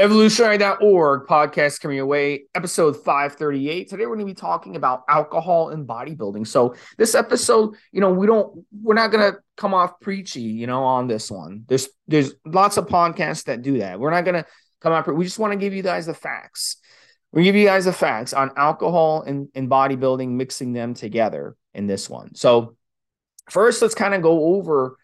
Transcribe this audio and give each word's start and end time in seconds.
Evolutionary.org 0.00 1.26
podcast 1.26 1.82
coming 1.82 1.98
your 1.98 2.06
way, 2.06 2.44
episode 2.54 2.96
538. 2.96 3.86
Today 3.86 4.06
we're 4.06 4.16
going 4.16 4.26
to 4.26 4.32
be 4.32 4.32
talking 4.32 4.74
about 4.74 5.02
alcohol 5.10 5.68
and 5.68 5.86
bodybuilding. 5.86 6.46
So 6.46 6.74
this 6.96 7.14
episode, 7.14 7.74
you 7.92 8.00
know, 8.00 8.10
we 8.10 8.26
don't 8.26 8.64
we're 8.82 8.94
not 8.94 9.10
going 9.10 9.30
to 9.30 9.38
come 9.58 9.74
off 9.74 10.00
preachy, 10.00 10.40
you 10.40 10.66
know, 10.66 10.84
on 10.84 11.06
this 11.06 11.30
one. 11.30 11.64
There's 11.68 11.90
there's 12.08 12.32
lots 12.46 12.78
of 12.78 12.86
podcasts 12.86 13.44
that 13.44 13.60
do 13.60 13.80
that. 13.80 14.00
We're 14.00 14.10
not 14.10 14.24
going 14.24 14.42
to 14.42 14.46
come 14.80 14.94
out 14.94 15.06
we 15.14 15.26
just 15.26 15.38
want 15.38 15.52
to 15.52 15.58
give 15.58 15.74
you 15.74 15.82
guys 15.82 16.06
the 16.06 16.14
facts. 16.14 16.78
We 17.32 17.42
give 17.44 17.54
you 17.54 17.66
guys 17.66 17.84
the 17.84 17.92
facts 17.92 18.32
on 18.32 18.52
alcohol 18.56 19.20
and, 19.20 19.48
and 19.54 19.68
bodybuilding, 19.68 20.30
mixing 20.30 20.72
them 20.72 20.94
together 20.94 21.56
in 21.74 21.86
this 21.86 22.08
one. 22.08 22.34
So 22.34 22.74
first, 23.50 23.82
let's 23.82 23.94
kind 23.94 24.14
of 24.14 24.22
go 24.22 24.54
over 24.54 24.96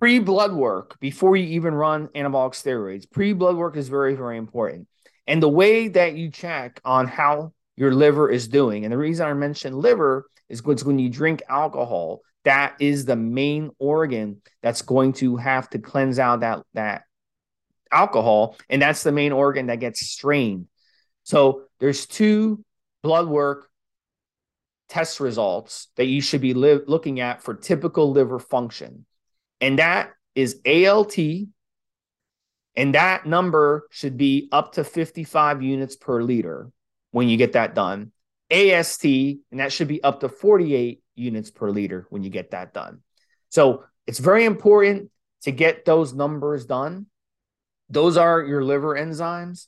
pre 0.00 0.18
blood 0.18 0.52
work 0.52 0.98
before 0.98 1.36
you 1.36 1.46
even 1.56 1.74
run 1.74 2.08
anabolic 2.08 2.54
steroids. 2.54 3.08
Pre 3.08 3.34
blood 3.34 3.56
work 3.56 3.76
is 3.76 3.88
very, 3.88 4.14
very 4.14 4.38
important. 4.38 4.88
And 5.26 5.42
the 5.42 5.48
way 5.48 5.88
that 5.88 6.14
you 6.14 6.30
check 6.30 6.80
on 6.84 7.06
how 7.06 7.52
your 7.76 7.94
liver 7.94 8.28
is 8.28 8.48
doing, 8.48 8.84
and 8.84 8.92
the 8.92 8.98
reason 8.98 9.26
I 9.26 9.34
mentioned 9.34 9.76
liver 9.76 10.28
is 10.48 10.60
because 10.60 10.84
when 10.84 10.98
you 10.98 11.10
drink 11.10 11.42
alcohol, 11.48 12.22
that 12.44 12.76
is 12.80 13.04
the 13.04 13.16
main 13.16 13.70
organ 13.78 14.40
that's 14.62 14.82
going 14.82 15.12
to 15.14 15.36
have 15.36 15.68
to 15.70 15.78
cleanse 15.78 16.18
out 16.18 16.40
that, 16.40 16.60
that 16.72 17.02
alcohol. 17.92 18.56
And 18.68 18.80
that's 18.80 19.02
the 19.02 19.12
main 19.12 19.32
organ 19.32 19.66
that 19.66 19.80
gets 19.80 20.00
strained. 20.00 20.66
So 21.22 21.64
there's 21.78 22.06
two 22.06 22.64
blood 23.02 23.28
work 23.28 23.68
test 24.88 25.20
results 25.20 25.88
that 25.96 26.06
you 26.06 26.20
should 26.20 26.40
be 26.40 26.54
li- 26.54 26.80
looking 26.86 27.20
at 27.20 27.42
for 27.42 27.54
typical 27.54 28.10
liver 28.10 28.38
function 28.38 29.04
and 29.60 29.78
that 29.78 30.12
is 30.34 30.60
ALT. 30.66 31.16
And 32.76 32.94
that 32.94 33.26
number 33.26 33.86
should 33.90 34.16
be 34.16 34.48
up 34.52 34.74
to 34.74 34.84
55 34.84 35.62
units 35.62 35.96
per 35.96 36.22
liter 36.22 36.70
when 37.10 37.28
you 37.28 37.36
get 37.36 37.52
that 37.52 37.74
done. 37.74 38.12
AST, 38.50 39.04
and 39.04 39.60
that 39.60 39.72
should 39.72 39.88
be 39.88 40.02
up 40.02 40.20
to 40.20 40.28
48 40.28 41.02
units 41.14 41.50
per 41.50 41.70
liter 41.70 42.06
when 42.10 42.22
you 42.22 42.30
get 42.30 42.52
that 42.52 42.72
done. 42.72 43.00
So 43.48 43.84
it's 44.06 44.18
very 44.18 44.44
important 44.44 45.10
to 45.42 45.52
get 45.52 45.84
those 45.84 46.14
numbers 46.14 46.66
done. 46.66 47.06
Those 47.88 48.16
are 48.16 48.42
your 48.42 48.64
liver 48.64 48.94
enzymes, 48.94 49.66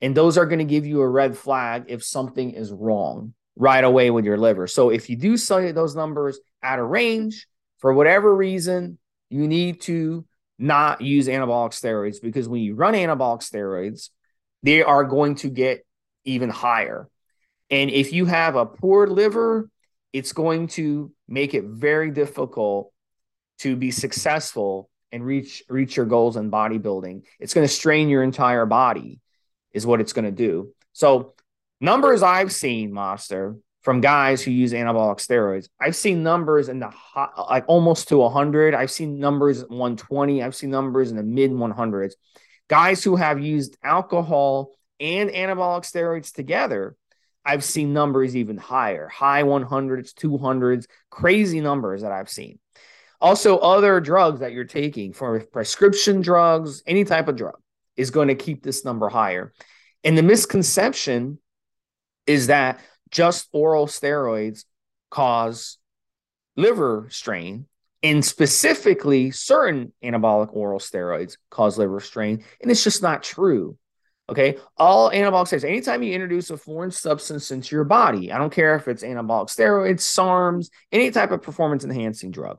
and 0.00 0.16
those 0.16 0.38
are 0.38 0.46
going 0.46 0.58
to 0.60 0.64
give 0.64 0.86
you 0.86 1.00
a 1.00 1.08
red 1.08 1.36
flag 1.36 1.86
if 1.88 2.04
something 2.04 2.52
is 2.52 2.72
wrong 2.72 3.34
right 3.56 3.84
away 3.84 4.10
with 4.10 4.24
your 4.24 4.38
liver. 4.38 4.66
So 4.66 4.90
if 4.90 5.10
you 5.10 5.16
do 5.16 5.36
see 5.36 5.72
those 5.72 5.94
numbers 5.94 6.38
out 6.62 6.78
of 6.78 6.88
range 6.88 7.46
for 7.78 7.92
whatever 7.92 8.34
reason, 8.34 8.98
you 9.30 9.48
need 9.48 9.80
to 9.82 10.24
not 10.58 11.00
use 11.00 11.26
anabolic 11.26 11.70
steroids 11.70 12.20
because 12.22 12.48
when 12.48 12.62
you 12.62 12.74
run 12.74 12.94
anabolic 12.94 13.40
steroids, 13.40 14.10
they 14.62 14.82
are 14.82 15.04
going 15.04 15.34
to 15.36 15.48
get 15.48 15.84
even 16.24 16.50
higher. 16.50 17.08
And 17.70 17.90
if 17.90 18.12
you 18.12 18.26
have 18.26 18.56
a 18.56 18.66
poor 18.66 19.06
liver, 19.06 19.68
it's 20.12 20.32
going 20.32 20.68
to 20.68 21.12
make 21.28 21.54
it 21.54 21.64
very 21.64 22.10
difficult 22.10 22.92
to 23.58 23.76
be 23.76 23.90
successful 23.90 24.88
and 25.10 25.24
reach 25.24 25.62
reach 25.68 25.96
your 25.96 26.06
goals 26.06 26.36
in 26.36 26.50
bodybuilding. 26.50 27.22
It's 27.40 27.54
going 27.54 27.66
to 27.66 27.72
strain 27.72 28.08
your 28.08 28.22
entire 28.22 28.66
body, 28.66 29.20
is 29.72 29.86
what 29.86 30.00
it's 30.00 30.12
going 30.12 30.24
to 30.24 30.30
do. 30.30 30.72
So, 30.92 31.34
numbers 31.80 32.22
I've 32.22 32.52
seen, 32.52 32.92
Mobster, 32.92 33.58
from 33.84 34.00
guys 34.00 34.42
who 34.42 34.50
use 34.50 34.72
anabolic 34.72 35.18
steroids. 35.18 35.68
I've 35.78 35.94
seen 35.94 36.22
numbers 36.22 36.70
in 36.70 36.80
the 36.80 36.88
hot, 36.88 37.50
like 37.50 37.64
almost 37.68 38.08
to 38.08 38.16
100. 38.16 38.74
I've 38.74 38.90
seen 38.90 39.20
numbers 39.20 39.60
120. 39.60 40.42
I've 40.42 40.54
seen 40.54 40.70
numbers 40.70 41.10
in 41.10 41.18
the 41.18 41.22
mid 41.22 41.50
100s. 41.50 42.12
Guys 42.68 43.04
who 43.04 43.16
have 43.16 43.40
used 43.40 43.76
alcohol 43.84 44.72
and 44.98 45.28
anabolic 45.28 45.82
steroids 45.82 46.32
together, 46.32 46.96
I've 47.44 47.62
seen 47.62 47.92
numbers 47.92 48.34
even 48.34 48.56
higher, 48.56 49.06
high 49.08 49.42
100s, 49.42 50.14
200s, 50.14 50.86
crazy 51.10 51.60
numbers 51.60 52.00
that 52.00 52.10
I've 52.10 52.30
seen. 52.30 52.58
Also, 53.20 53.58
other 53.58 54.00
drugs 54.00 54.40
that 54.40 54.52
you're 54.52 54.64
taking 54.64 55.12
for 55.12 55.40
prescription 55.40 56.22
drugs, 56.22 56.82
any 56.86 57.04
type 57.04 57.28
of 57.28 57.36
drug 57.36 57.58
is 57.96 58.10
going 58.10 58.28
to 58.28 58.34
keep 58.34 58.62
this 58.62 58.82
number 58.82 59.10
higher. 59.10 59.52
And 60.02 60.16
the 60.16 60.22
misconception 60.22 61.38
is 62.26 62.46
that 62.46 62.80
just 63.14 63.48
oral 63.52 63.86
steroids 63.86 64.64
cause 65.10 65.78
liver 66.56 67.06
strain 67.10 67.66
and 68.02 68.24
specifically 68.24 69.30
certain 69.30 69.92
anabolic 70.02 70.52
oral 70.52 70.80
steroids 70.80 71.36
cause 71.50 71.78
liver 71.78 72.00
strain 72.00 72.44
and 72.60 72.70
it's 72.70 72.84
just 72.84 73.02
not 73.02 73.22
true 73.22 73.78
okay? 74.28 74.56
All 74.76 75.10
anabolic 75.10 75.46
steroids 75.46 75.64
anytime 75.64 76.02
you 76.02 76.12
introduce 76.12 76.50
a 76.50 76.56
foreign 76.56 76.90
substance 76.90 77.52
into 77.52 77.76
your 77.76 77.84
body 77.84 78.32
i 78.32 78.38
don't 78.38 78.52
care 78.52 78.74
if 78.74 78.88
it's 78.88 79.04
anabolic 79.04 79.48
steroids 79.48 80.00
sarms 80.00 80.70
any 80.90 81.10
type 81.10 81.30
of 81.30 81.40
performance 81.40 81.84
enhancing 81.84 82.32
drug 82.32 82.58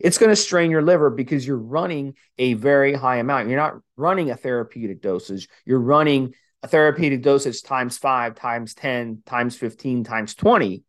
it's 0.00 0.18
going 0.18 0.30
to 0.30 0.36
strain 0.36 0.70
your 0.70 0.82
liver 0.82 1.10
because 1.10 1.46
you're 1.46 1.58
running 1.58 2.14
a 2.38 2.54
very 2.54 2.94
high 2.94 3.16
amount. 3.16 3.48
You're 3.48 3.58
not 3.58 3.78
running 3.96 4.30
a 4.30 4.36
therapeutic 4.36 5.02
dosage. 5.02 5.48
You're 5.64 5.80
running 5.80 6.34
therapeutic 6.66 7.22
dosage 7.22 7.62
times 7.62 7.98
five, 7.98 8.34
times 8.34 8.74
10, 8.74 9.22
times 9.26 9.56
15, 9.56 10.04
times 10.04 10.34
20. 10.34 10.82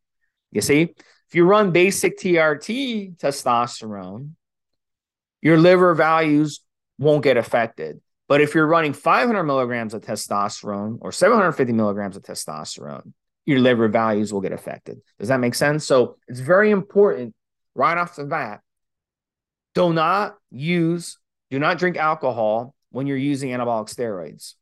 You 0.52 0.62
see, 0.62 0.82
if 0.82 1.36
you 1.36 1.46
run 1.46 1.72
basic 1.72 2.18
TRT 2.18 3.18
testosterone, 3.18 4.32
your 5.42 5.58
liver 5.58 5.94
values 5.94 6.62
won't 6.98 7.24
get 7.24 7.38
affected. 7.38 8.02
But 8.28 8.42
if 8.42 8.56
you're 8.56 8.68
running 8.68 8.94
500 8.94 9.44
milligrams 9.44 9.94
of 9.94 10.02
testosterone 10.02 10.98
or 11.02 11.12
750 11.12 11.74
milligrams 11.74 12.18
of 12.18 12.24
testosterone, 12.24 13.14
your 13.46 13.60
liver 13.60 13.88
values 13.88 14.34
will 14.34 14.42
get 14.42 14.52
affected. 14.52 15.00
Does 15.20 15.30
that 15.30 15.40
make 15.40 15.56
sense? 15.56 15.86
So 15.86 16.18
it's 16.28 16.42
very 16.42 16.70
important 16.72 17.34
right 17.76 17.98
off 17.98 18.16
the 18.16 18.26
bat. 18.26 18.62
Do 19.74 19.94
not 19.94 20.36
use, 20.52 21.18
do 21.50 21.60
not 21.60 21.78
drink 21.78 21.96
alcohol 21.96 22.76
when 22.90 23.08
you're 23.08 23.16
using 23.16 23.52
anabolic 23.52 23.94
steroids. 23.94 24.56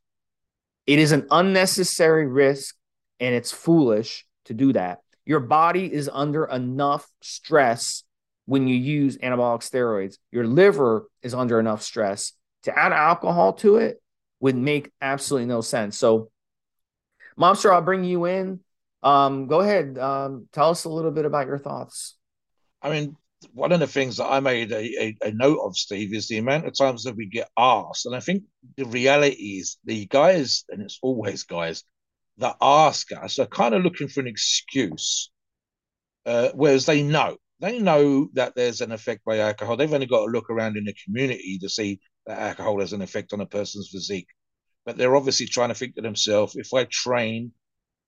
It 0.86 0.98
is 0.98 1.12
an 1.12 1.26
unnecessary 1.30 2.26
risk 2.26 2.76
and 3.20 3.34
it's 3.34 3.52
foolish 3.52 4.24
to 4.44 4.54
do 4.54 4.72
that. 4.72 5.00
Your 5.24 5.40
body 5.40 5.92
is 5.92 6.08
under 6.12 6.44
enough 6.44 7.08
stress 7.20 8.04
when 8.44 8.68
you 8.68 8.76
use 8.76 9.18
anabolic 9.18 9.60
steroids. 9.60 10.18
Your 10.30 10.46
liver 10.46 11.08
is 11.22 11.34
under 11.34 11.58
enough 11.58 11.82
stress. 11.82 12.32
To 12.62 12.78
add 12.78 12.92
alcohol 12.92 13.54
to 13.54 13.76
it 13.76 14.00
would 14.40 14.56
make 14.56 14.92
absolutely 15.00 15.46
no 15.46 15.60
sense. 15.60 15.98
So, 15.98 16.30
Mobster, 17.38 17.72
I'll 17.72 17.82
bring 17.82 18.04
you 18.04 18.24
in. 18.26 18.60
Um, 19.02 19.46
go 19.46 19.60
ahead. 19.60 19.98
Um, 19.98 20.48
tell 20.52 20.70
us 20.70 20.84
a 20.84 20.88
little 20.88 21.10
bit 21.10 21.24
about 21.24 21.46
your 21.46 21.58
thoughts. 21.58 22.16
I 22.82 22.90
mean, 22.90 23.16
one 23.52 23.72
of 23.72 23.80
the 23.80 23.86
things 23.86 24.16
that 24.16 24.26
I 24.26 24.40
made 24.40 24.72
a, 24.72 25.02
a, 25.02 25.16
a, 25.22 25.32
note 25.32 25.60
of, 25.62 25.76
Steve, 25.76 26.14
is 26.14 26.28
the 26.28 26.38
amount 26.38 26.66
of 26.66 26.76
times 26.76 27.04
that 27.04 27.16
we 27.16 27.26
get 27.26 27.48
asked. 27.58 28.06
And 28.06 28.14
I 28.14 28.20
think 28.20 28.44
the 28.76 28.86
reality 28.86 29.58
is 29.58 29.76
the 29.84 30.06
guys, 30.06 30.64
and 30.70 30.82
it's 30.82 30.98
always 31.02 31.42
guys, 31.42 31.84
that 32.38 32.56
ask 32.60 33.12
us 33.12 33.38
are 33.38 33.46
kind 33.46 33.74
of 33.74 33.82
looking 33.82 34.08
for 34.08 34.20
an 34.20 34.26
excuse, 34.26 35.30
uh, 36.24 36.50
whereas 36.54 36.86
they 36.86 37.02
know. 37.02 37.36
They 37.60 37.78
know 37.78 38.28
that 38.34 38.54
there's 38.54 38.82
an 38.82 38.92
effect 38.92 39.24
by 39.24 39.38
alcohol. 39.38 39.76
They've 39.76 39.92
only 39.92 40.06
got 40.06 40.26
to 40.26 40.32
look 40.32 40.50
around 40.50 40.76
in 40.76 40.84
the 40.84 40.94
community 41.04 41.58
to 41.62 41.68
see 41.68 42.00
that 42.26 42.38
alcohol 42.38 42.80
has 42.80 42.92
an 42.92 43.00
effect 43.00 43.32
on 43.32 43.40
a 43.40 43.46
person's 43.46 43.88
physique. 43.90 44.28
But 44.84 44.98
they're 44.98 45.16
obviously 45.16 45.46
trying 45.46 45.70
to 45.70 45.74
think 45.74 45.94
to 45.94 46.02
themselves, 46.02 46.56
if 46.56 46.72
I 46.74 46.84
train, 46.84 47.52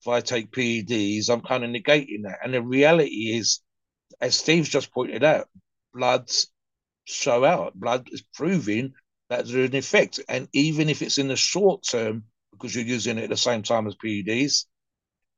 if 0.03 0.09
I 0.09 0.21
take 0.21 0.53
PEDs, 0.53 1.31
I'm 1.31 1.41
kind 1.41 1.65
of 1.65 1.71
negating 1.71 2.25
that. 2.25 2.39
And 2.45 2.53
the 2.53 2.63
reality 2.63 3.37
is, 3.37 3.61
as 4.21 4.37
Steve's 4.37 4.69
just 4.69 4.93
pointed 4.93 5.25
out, 5.25 5.49
bloods 5.93 6.51
show 7.05 7.45
out. 7.45 7.75
Blood 7.75 8.09
is 8.13 8.23
proving 8.35 8.95
that 9.29 9.47
there's 9.47 9.71
an 9.71 9.77
effect. 9.77 10.21
And 10.29 10.49
even 10.53 10.89
if 10.89 11.03
it's 11.03 11.19
in 11.19 11.29
the 11.29 11.37
short 11.37 11.83
term, 11.89 12.25
because 12.53 12.75
you're 12.75 12.85
using 12.85 13.19
it 13.19 13.25
at 13.25 13.31
the 13.31 13.37
same 13.37 13.63
time 13.63 13.87
as 13.87 13.95
PEDs, 13.97 14.65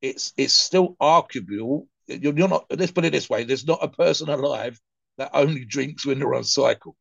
it's 0.00 0.32
it's 0.36 0.54
still 0.54 0.96
arguable. 1.00 1.88
You're, 2.06 2.34
you're 2.34 2.48
not. 2.48 2.66
Let's 2.70 2.92
put 2.92 3.04
it 3.04 3.12
this 3.12 3.28
way: 3.28 3.44
there's 3.44 3.66
not 3.66 3.82
a 3.82 3.88
person 3.88 4.28
alive 4.28 4.80
that 5.18 5.30
only 5.34 5.64
drinks 5.64 6.06
when 6.06 6.18
they're 6.18 6.34
on 6.34 6.44
cycle. 6.44 6.96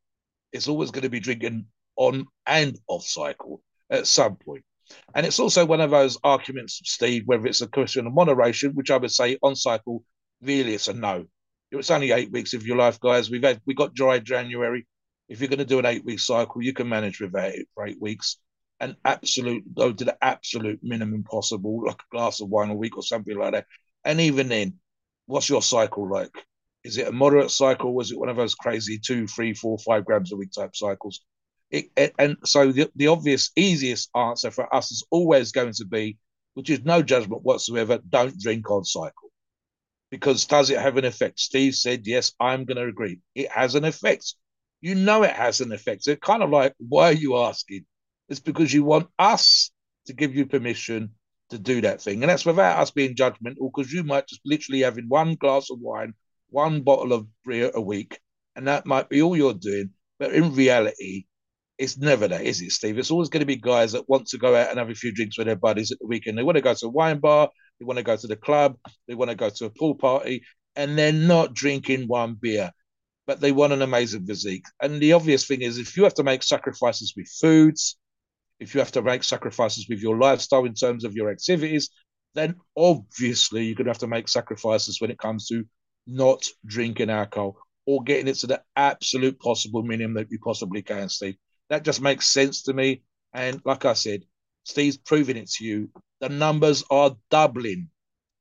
It's 0.52 0.68
always 0.68 0.92
going 0.92 1.04
to 1.04 1.10
be 1.10 1.20
drinking 1.20 1.66
on 1.96 2.26
and 2.46 2.78
off 2.88 3.06
cycle 3.06 3.62
at 3.90 4.08
some 4.08 4.36
point. 4.36 4.64
And 5.14 5.26
it's 5.26 5.40
also 5.40 5.66
one 5.66 5.82
of 5.82 5.92
those 5.92 6.18
arguments, 6.24 6.82
Steve, 6.84 7.24
whether 7.26 7.46
it's 7.46 7.62
a 7.62 7.68
question 7.68 8.08
of 8.08 8.14
moderation, 8.14 8.74
which 8.74 8.90
I 8.90 8.98
would 8.98 9.12
say 9.12 9.38
on 9.44 9.56
cycle, 9.56 10.04
really 10.42 10.74
it's 10.74 10.88
a 10.88 10.94
no. 10.94 11.28
It's 11.72 11.92
only 11.92 12.12
eight 12.12 12.32
weeks 12.32 12.54
of 12.54 12.66
your 12.66 12.78
life, 12.78 13.00
guys. 13.00 13.30
We've 13.30 13.44
had 13.44 13.62
we 13.66 13.74
got 13.74 13.94
dry 13.94 14.20
January. 14.20 14.88
If 15.28 15.40
you're 15.40 15.50
going 15.50 15.60
to 15.60 15.66
do 15.66 15.80
an 15.80 15.86
eight 15.86 16.04
week 16.04 16.20
cycle, 16.20 16.64
you 16.64 16.74
can 16.74 16.90
manage 16.90 17.22
with 17.22 17.34
that 17.34 17.54
for 17.76 17.86
eight 17.86 18.02
weeks. 18.02 18.38
And 18.80 18.96
absolute 19.06 19.76
go 19.76 19.92
to 19.92 20.06
the 20.06 20.18
absolute 20.24 20.80
minimum 20.82 21.24
possible, 21.24 21.86
like 21.86 22.02
a 22.02 22.16
glass 22.16 22.42
of 22.42 22.50
wine 22.50 22.70
a 22.70 22.76
week 22.76 22.98
or 22.98 23.04
something 23.04 23.38
like 23.38 23.52
that. 23.52 23.66
And 24.04 24.20
even 24.22 24.48
then, 24.48 24.80
what's 25.28 25.50
your 25.50 25.62
cycle 25.62 26.10
like? 26.10 26.32
Is 26.84 26.98
it 26.98 27.08
a 27.08 27.12
moderate 27.12 27.52
cycle? 27.52 27.94
Was 27.94 28.12
it 28.12 28.20
one 28.20 28.30
of 28.30 28.38
those 28.38 28.56
crazy 28.56 28.98
two, 28.98 29.28
three, 29.28 29.54
four, 29.54 29.78
five 29.78 30.06
grams 30.06 30.32
a 30.32 30.38
week 30.38 30.52
type 30.52 30.76
cycles? 30.76 31.22
It, 31.70 31.92
it, 31.96 32.14
and 32.18 32.38
so 32.46 32.72
the, 32.72 32.90
the 32.96 33.08
obvious, 33.08 33.52
easiest 33.56 34.10
answer 34.16 34.50
for 34.50 34.74
us 34.74 34.92
is 34.92 35.06
always 35.12 35.52
going 35.52 35.74
to 35.74 35.86
be, 35.86 36.18
which 36.54 36.70
is 36.70 36.84
no 36.84 37.04
judgment 37.04 37.44
whatsoever, 37.44 38.00
don't 38.10 38.40
drink 38.40 38.72
on 38.72 38.86
cycle. 38.86 39.29
Because 40.12 40.46
does 40.46 40.70
it 40.70 40.80
have 40.80 40.98
an 40.98 41.06
effect? 41.06 41.40
Steve 41.40 41.76
said, 41.76 42.08
yes, 42.08 42.34
I'm 42.40 42.66
going 42.66 42.78
to 42.78 42.86
agree. 42.86 43.20
It 43.36 43.52
has 43.52 43.76
an 43.76 43.86
effect. 43.86 44.34
You 44.82 44.96
know 44.96 45.24
it 45.24 45.32
has 45.32 45.62
an 45.62 45.72
effect. 45.72 46.04
So 46.04 46.16
kind 46.16 46.42
of 46.42 46.50
like, 46.50 46.74
why 46.80 47.10
are 47.10 47.14
you 47.14 47.38
asking? 47.38 47.86
It's 48.28 48.40
because 48.40 48.74
you 48.74 48.84
want 48.84 49.08
us 49.20 49.72
to 50.06 50.14
give 50.14 50.36
you 50.36 50.46
permission 50.46 51.12
to 51.50 51.60
do 51.60 51.82
that 51.82 52.02
thing. 52.02 52.24
And 52.24 52.30
that's 52.30 52.46
without 52.46 52.80
us 52.80 52.92
being 52.92 53.16
judgmental, 53.16 53.72
because 53.76 53.92
you 53.92 54.04
might 54.04 54.28
just 54.28 54.42
literally 54.46 54.82
having 54.82 55.06
one 55.08 55.36
glass 55.36 55.70
of 55.70 55.80
wine, 55.80 56.14
one 56.50 56.82
bottle 56.82 57.14
of 57.14 57.28
beer 57.46 57.72
a 57.74 57.82
week, 57.82 58.20
and 58.56 58.68
that 58.68 58.86
might 58.86 59.10
be 59.10 59.22
all 59.22 59.36
you're 59.36 59.54
doing. 59.54 59.92
But 60.20 60.34
in 60.34 60.54
reality, 60.54 61.26
it's 61.78 61.98
never 61.98 62.28
that, 62.28 62.42
is 62.42 62.62
it, 62.62 62.72
Steve? 62.72 63.00
It's 63.00 63.12
always 63.12 63.30
going 63.30 63.40
to 63.40 63.46
be 63.46 63.56
guys 63.56 63.94
that 63.94 64.10
want 64.10 64.28
to 64.28 64.38
go 64.38 64.56
out 64.56 64.70
and 64.70 64.80
have 64.80 64.90
a 64.90 64.96
few 64.96 65.14
drinks 65.14 65.38
with 65.38 65.48
their 65.48 65.56
buddies 65.56 65.92
at 65.92 66.00
the 66.00 66.08
weekend. 66.08 66.38
They 66.38 66.44
want 66.44 66.58
to 66.58 66.62
go 66.62 66.74
to 66.74 66.86
a 66.88 66.90
wine 66.90 67.20
bar, 67.20 67.50
they 67.80 67.86
want 67.86 67.98
to 67.98 68.04
go 68.04 68.16
to 68.16 68.28
the 68.28 68.36
club, 68.36 68.78
they 69.08 69.16
want 69.16 69.30
to 69.30 69.36
go 69.36 69.50
to 69.50 69.66
a 69.66 69.70
pool 69.70 69.96
party, 69.96 70.44
and 70.76 70.98
they're 70.98 71.12
not 71.12 71.54
drinking 71.54 72.08
one 72.08 72.36
beer, 72.36 72.72
but 73.26 73.40
they 73.40 73.52
want 73.52 73.74
an 73.74 73.82
amazing 73.82 74.26
physique. 74.26 74.66
And 74.82 75.00
the 75.02 75.14
obvious 75.14 75.48
thing 75.48 75.62
is 75.62 75.78
if 75.78 75.98
you 75.98 76.04
have 76.04 76.14
to 76.16 76.24
make 76.24 76.44
sacrifices 76.44 77.14
with 77.16 77.28
foods, 77.28 77.98
if 78.60 78.74
you 78.74 78.80
have 78.80 78.92
to 78.92 79.02
make 79.02 79.24
sacrifices 79.24 79.88
with 79.88 80.00
your 80.00 80.18
lifestyle 80.18 80.66
in 80.66 80.74
terms 80.74 81.06
of 81.06 81.16
your 81.16 81.32
activities, 81.32 81.90
then 82.36 82.56
obviously 82.78 83.66
you're 83.66 83.76
going 83.76 83.86
to 83.86 83.92
have 83.92 84.00
to 84.00 84.08
make 84.08 84.28
sacrifices 84.28 85.00
when 85.00 85.12
it 85.12 85.18
comes 85.18 85.48
to 85.48 85.66
not 86.06 86.46
drinking 86.66 87.10
alcohol 87.10 87.58
or 87.86 88.04
getting 88.04 88.28
it 88.28 88.36
to 88.36 88.48
the 88.48 88.62
absolute 88.76 89.40
possible 89.40 89.84
minimum 89.84 90.16
that 90.16 90.32
you 90.32 90.40
possibly 90.40 90.82
can, 90.82 91.10
Steve. 91.10 91.36
That 91.70 91.84
just 91.84 92.02
makes 92.02 92.28
sense 92.28 92.64
to 92.64 92.74
me. 92.74 93.04
And 93.34 93.62
like 93.66 93.86
I 93.86 93.94
said, 93.94 94.24
Steve's 94.64 94.98
proving 94.98 95.38
it 95.38 95.50
to 95.52 95.66
you. 95.66 95.90
The 96.20 96.30
numbers 96.30 96.84
are 96.90 97.16
doubling, 97.30 97.90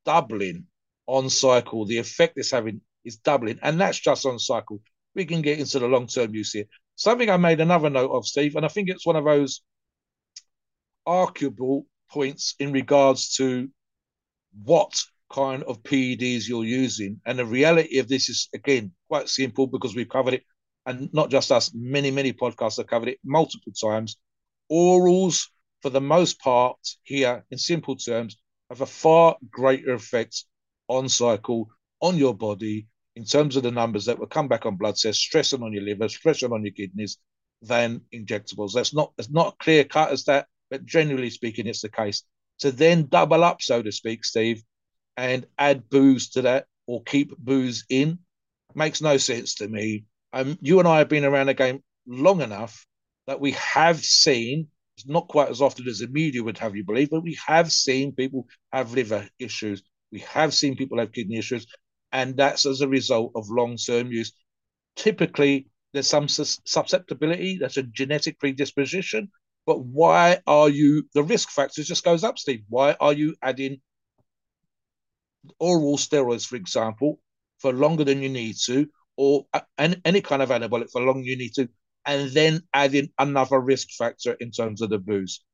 doubling 0.04 0.66
on 1.06 1.30
cycle. 1.30 1.84
The 1.84 1.98
effect 1.98 2.34
it's 2.36 2.50
having 2.50 2.80
is 3.04 3.16
doubling, 3.16 3.58
and 3.62 3.80
that's 3.80 3.98
just 3.98 4.26
on 4.26 4.38
cycle. 4.38 4.80
We 5.14 5.24
can 5.24 5.42
get 5.42 5.58
into 5.58 5.78
the 5.78 5.86
long 5.86 6.06
term 6.06 6.34
use 6.34 6.52
here. 6.52 6.66
Something 6.96 7.30
I 7.30 7.36
made 7.36 7.60
another 7.60 7.90
note 7.90 8.10
of, 8.10 8.26
Steve, 8.26 8.56
and 8.56 8.64
I 8.64 8.68
think 8.68 8.88
it's 8.88 9.06
one 9.06 9.16
of 9.16 9.24
those 9.24 9.62
arguable 11.06 11.86
points 12.10 12.54
in 12.58 12.72
regards 12.72 13.36
to 13.36 13.68
what 14.64 14.92
kind 15.32 15.62
of 15.64 15.82
PEDs 15.82 16.48
you're 16.48 16.64
using. 16.64 17.20
And 17.24 17.38
the 17.38 17.46
reality 17.46 17.98
of 17.98 18.08
this 18.08 18.28
is, 18.28 18.48
again, 18.54 18.92
quite 19.08 19.28
simple 19.28 19.66
because 19.66 19.94
we've 19.94 20.08
covered 20.08 20.34
it 20.34 20.42
and 20.88 21.12
not 21.12 21.30
just 21.30 21.52
us, 21.52 21.70
many, 21.74 22.10
many 22.10 22.32
podcasts 22.32 22.78
have 22.78 22.86
covered 22.86 23.10
it 23.10 23.18
multiple 23.22 23.72
times. 23.72 24.16
Orals, 24.72 25.48
for 25.82 25.90
the 25.90 26.00
most 26.00 26.40
part, 26.40 26.78
here 27.02 27.44
in 27.50 27.58
simple 27.58 27.96
terms, 27.96 28.36
have 28.70 28.80
a 28.80 28.86
far 28.86 29.36
greater 29.50 29.94
effect 29.94 30.44
on 30.88 31.08
cycle, 31.08 31.68
on 32.00 32.16
your 32.16 32.34
body, 32.34 32.88
in 33.16 33.24
terms 33.24 33.56
of 33.56 33.62
the 33.62 33.70
numbers 33.70 34.06
that 34.06 34.18
will 34.18 34.26
come 34.26 34.48
back 34.48 34.66
on 34.66 34.76
blood 34.76 34.96
tests, 34.96 35.22
stressing 35.22 35.62
on 35.62 35.72
your 35.72 35.82
liver, 35.82 36.08
stressing 36.08 36.52
on 36.52 36.64
your 36.64 36.72
kidneys, 36.72 37.18
than 37.62 38.02
injectables. 38.14 38.72
That's 38.72 38.94
not 38.94 39.12
it's 39.18 39.30
not 39.30 39.58
clear 39.58 39.84
cut 39.84 40.10
as 40.10 40.24
that, 40.24 40.46
but 40.70 40.86
generally 40.86 41.30
speaking, 41.30 41.66
it's 41.66 41.82
the 41.82 41.88
case. 41.88 42.22
To 42.60 42.70
then 42.70 43.06
double 43.06 43.44
up, 43.44 43.62
so 43.62 43.82
to 43.82 43.92
speak, 43.92 44.24
Steve, 44.24 44.62
and 45.16 45.46
add 45.58 45.88
booze 45.88 46.30
to 46.30 46.42
that 46.42 46.66
or 46.86 47.02
keep 47.02 47.36
booze 47.36 47.84
in 47.88 48.18
makes 48.74 49.00
no 49.00 49.16
sense 49.16 49.56
to 49.56 49.68
me 49.68 50.04
um, 50.32 50.58
you 50.60 50.78
and 50.78 50.88
I 50.88 50.98
have 50.98 51.08
been 51.08 51.24
around 51.24 51.46
the 51.46 51.54
game 51.54 51.82
long 52.06 52.40
enough 52.40 52.86
that 53.26 53.40
we 53.40 53.52
have 53.52 54.02
seen, 54.04 54.68
it's 54.98 55.06
not 55.06 55.28
quite 55.28 55.48
as 55.48 55.62
often 55.62 55.86
as 55.86 56.00
the 56.00 56.08
media 56.08 56.42
would 56.42 56.58
have 56.58 56.74
you 56.74 56.84
believe, 56.84 57.10
but 57.10 57.22
we 57.22 57.38
have 57.46 57.70
seen 57.70 58.12
people 58.12 58.48
have 58.72 58.92
liver 58.92 59.28
issues. 59.38 59.80
We 60.10 60.18
have 60.20 60.52
seen 60.52 60.74
people 60.74 60.98
have 60.98 61.12
kidney 61.12 61.38
issues. 61.38 61.66
And 62.10 62.36
that's 62.36 62.66
as 62.66 62.80
a 62.80 62.88
result 62.88 63.30
of 63.36 63.48
long 63.48 63.76
term 63.76 64.10
use. 64.10 64.32
Typically, 64.96 65.68
there's 65.92 66.08
some 66.08 66.26
susceptibility, 66.26 67.58
that's 67.58 67.76
a 67.76 67.84
genetic 67.84 68.40
predisposition. 68.40 69.30
But 69.66 69.84
why 69.84 70.40
are 70.48 70.68
you, 70.68 71.04
the 71.14 71.22
risk 71.22 71.50
factors 71.50 71.86
just 71.86 72.02
goes 72.04 72.24
up, 72.24 72.36
Steve. 72.36 72.64
Why 72.68 72.96
are 72.98 73.12
you 73.12 73.36
adding 73.40 73.80
oral 75.60 75.96
steroids, 75.96 76.44
for 76.44 76.56
example, 76.56 77.20
for 77.58 77.72
longer 77.72 78.02
than 78.02 78.20
you 78.20 78.30
need 78.30 78.56
to? 78.66 78.88
or 79.18 79.46
any, 79.76 80.20
kind 80.20 80.42
of 80.42 80.48
anabolic 80.50 80.90
for 80.92 81.02
long 81.02 81.24
you 81.24 81.36
need 81.36 81.52
to, 81.52 81.68
and 82.08 82.30
then 82.30 82.62
add 82.72 82.94
in 82.94 83.10
another 83.18 83.60
risk 83.60 83.90
factor 83.90 84.32
in 84.32 84.50
terms 84.50 84.80
of 84.80 84.88
the 84.88 84.98
booze. 84.98 85.44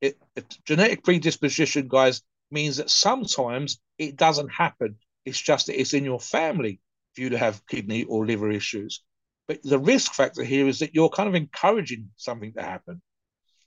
It, 0.00 0.16
it, 0.36 0.56
genetic 0.64 1.02
predisposition, 1.02 1.88
guys, 1.88 2.22
means 2.50 2.76
that 2.76 2.88
sometimes 2.88 3.80
it 3.98 4.16
doesn't 4.16 4.48
happen. 4.48 4.96
It's 5.24 5.40
just 5.40 5.66
that 5.66 5.78
it's 5.78 5.92
in 5.92 6.04
your 6.04 6.20
family 6.20 6.80
for 7.14 7.22
you 7.22 7.30
to 7.30 7.38
have 7.38 7.66
kidney 7.66 8.04
or 8.04 8.24
liver 8.24 8.50
issues. 8.50 9.02
But 9.48 9.62
the 9.64 9.78
risk 9.78 10.14
factor 10.14 10.44
here 10.44 10.68
is 10.68 10.78
that 10.78 10.94
you're 10.94 11.08
kind 11.08 11.28
of 11.28 11.34
encouraging 11.34 12.10
something 12.16 12.52
to 12.54 12.62
happen. 12.62 13.02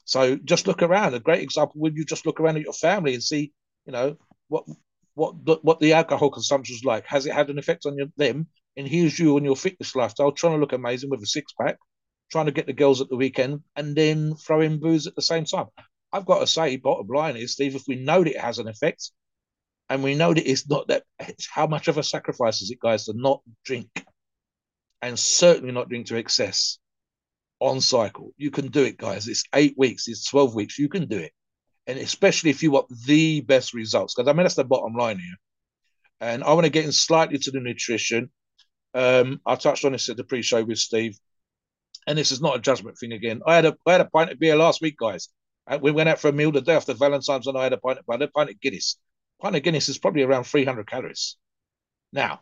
So 0.05 0.37
just 0.37 0.67
look 0.67 0.81
around. 0.81 1.13
A 1.13 1.19
great 1.19 1.43
example 1.43 1.75
when 1.75 1.95
you 1.95 2.05
just 2.05 2.25
look 2.25 2.39
around 2.39 2.55
at 2.55 2.63
your 2.63 2.73
family 2.73 3.13
and 3.13 3.21
see, 3.21 3.51
you 3.85 3.91
know, 3.91 4.15
what 4.47 4.63
what 5.15 5.43
the, 5.45 5.57
what 5.63 5.79
the 5.79 5.93
alcohol 5.93 6.29
consumption 6.29 6.75
is 6.75 6.85
like. 6.85 7.05
Has 7.07 7.25
it 7.25 7.33
had 7.33 7.49
an 7.49 7.59
effect 7.59 7.85
on 7.85 7.97
your, 7.97 8.07
them? 8.15 8.47
and 8.77 8.87
here's 8.87 9.17
you 9.17 9.35
on 9.35 9.43
your 9.43 9.55
fitness 9.55 9.95
lifestyle 9.95 10.31
trying 10.31 10.53
to 10.53 10.59
look 10.59 10.71
amazing 10.71 11.09
with 11.09 11.21
a 11.21 11.25
six 11.25 11.51
pack, 11.59 11.77
trying 12.31 12.45
to 12.47 12.51
get 12.51 12.65
the 12.65 12.73
girls 12.73 13.01
at 13.01 13.09
the 13.09 13.15
weekend, 13.15 13.61
and 13.75 13.95
then 13.95 14.35
throwing 14.35 14.79
booze 14.79 15.07
at 15.07 15.15
the 15.15 15.21
same 15.21 15.45
time. 15.45 15.67
I've 16.11 16.25
got 16.25 16.39
to 16.39 16.47
say, 16.47 16.77
bottom 16.77 17.07
line 17.07 17.37
is, 17.37 17.53
Steve, 17.53 17.75
if 17.75 17.83
we 17.87 17.95
know 17.95 18.23
that 18.23 18.35
it 18.35 18.39
has 18.39 18.59
an 18.59 18.67
effect, 18.67 19.11
and 19.89 20.03
we 20.03 20.15
know 20.15 20.33
that 20.33 20.49
it's 20.49 20.67
not 20.69 20.87
that, 20.87 21.03
it's 21.19 21.47
how 21.47 21.67
much 21.67 21.87
of 21.87 21.97
a 21.97 22.03
sacrifice 22.03 22.61
is 22.61 22.71
it, 22.71 22.79
guys, 22.79 23.05
to 23.05 23.13
not 23.15 23.41
drink, 23.65 24.05
and 25.01 25.17
certainly 25.17 25.71
not 25.71 25.89
drink 25.89 26.07
to 26.07 26.17
excess 26.17 26.79
on 27.59 27.81
cycle. 27.81 28.33
You 28.37 28.51
can 28.51 28.67
do 28.67 28.83
it, 28.83 28.97
guys. 28.97 29.27
It's 29.27 29.43
eight 29.53 29.75
weeks, 29.77 30.07
it's 30.07 30.25
12 30.29 30.55
weeks. 30.55 30.77
You 30.77 30.89
can 30.89 31.07
do 31.07 31.17
it. 31.17 31.31
And 31.87 31.97
especially 31.97 32.49
if 32.49 32.61
you 32.61 32.71
want 32.71 32.87
the 33.05 33.41
best 33.41 33.73
results, 33.73 34.13
because 34.13 34.29
I 34.29 34.33
mean, 34.33 34.43
that's 34.43 34.55
the 34.55 34.65
bottom 34.65 34.93
line 34.93 35.19
here. 35.19 35.35
And 36.19 36.43
I 36.43 36.53
want 36.53 36.65
to 36.65 36.71
get 36.71 36.85
in 36.85 36.91
slightly 36.91 37.37
to 37.37 37.51
the 37.51 37.59
nutrition 37.59 38.29
um, 38.97 39.41
I 39.45 39.55
touched 39.55 39.85
on 39.85 39.91
this 39.91 40.09
at 40.09 40.17
the 40.17 40.23
pre-show 40.23 40.63
with 40.63 40.79
Steve, 40.79 41.19
and 42.07 42.17
this 42.17 42.31
is 42.31 42.41
not 42.41 42.55
a 42.55 42.59
judgment 42.59 42.97
thing 42.97 43.11
again. 43.11 43.41
I 43.45 43.55
had 43.55 43.65
a 43.65 43.77
I 43.85 43.91
had 43.91 44.01
a 44.01 44.05
pint 44.05 44.31
of 44.31 44.39
beer 44.39 44.55
last 44.55 44.81
week, 44.81 44.97
guys. 44.97 45.29
Uh, 45.67 45.77
we 45.81 45.91
went 45.91 46.09
out 46.09 46.19
for 46.19 46.29
a 46.29 46.33
meal 46.33 46.51
the 46.51 46.61
day 46.61 46.75
after 46.75 46.93
Valentine's, 46.93 47.45
and 47.45 47.57
I 47.57 47.63
had 47.63 47.73
a 47.73 47.77
pint 47.77 47.99
of, 47.99 48.05
I 48.09 48.13
had 48.13 48.21
a 48.23 48.27
pint 48.29 48.49
of 48.49 48.59
Guinness. 48.61 48.97
A 49.39 49.43
pint 49.43 49.55
of 49.57 49.63
Guinness 49.63 49.89
is 49.89 49.97
probably 49.97 50.23
around 50.23 50.45
300 50.45 50.87
calories. 50.87 51.35
Now, 52.13 52.39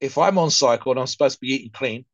if 0.00 0.16
I'm 0.16 0.38
on 0.38 0.50
cycle 0.50 0.92
and 0.92 1.00
I'm 1.00 1.08
supposed 1.08 1.34
to 1.34 1.40
be 1.40 1.54
eating 1.54 1.72
clean, 1.72 2.04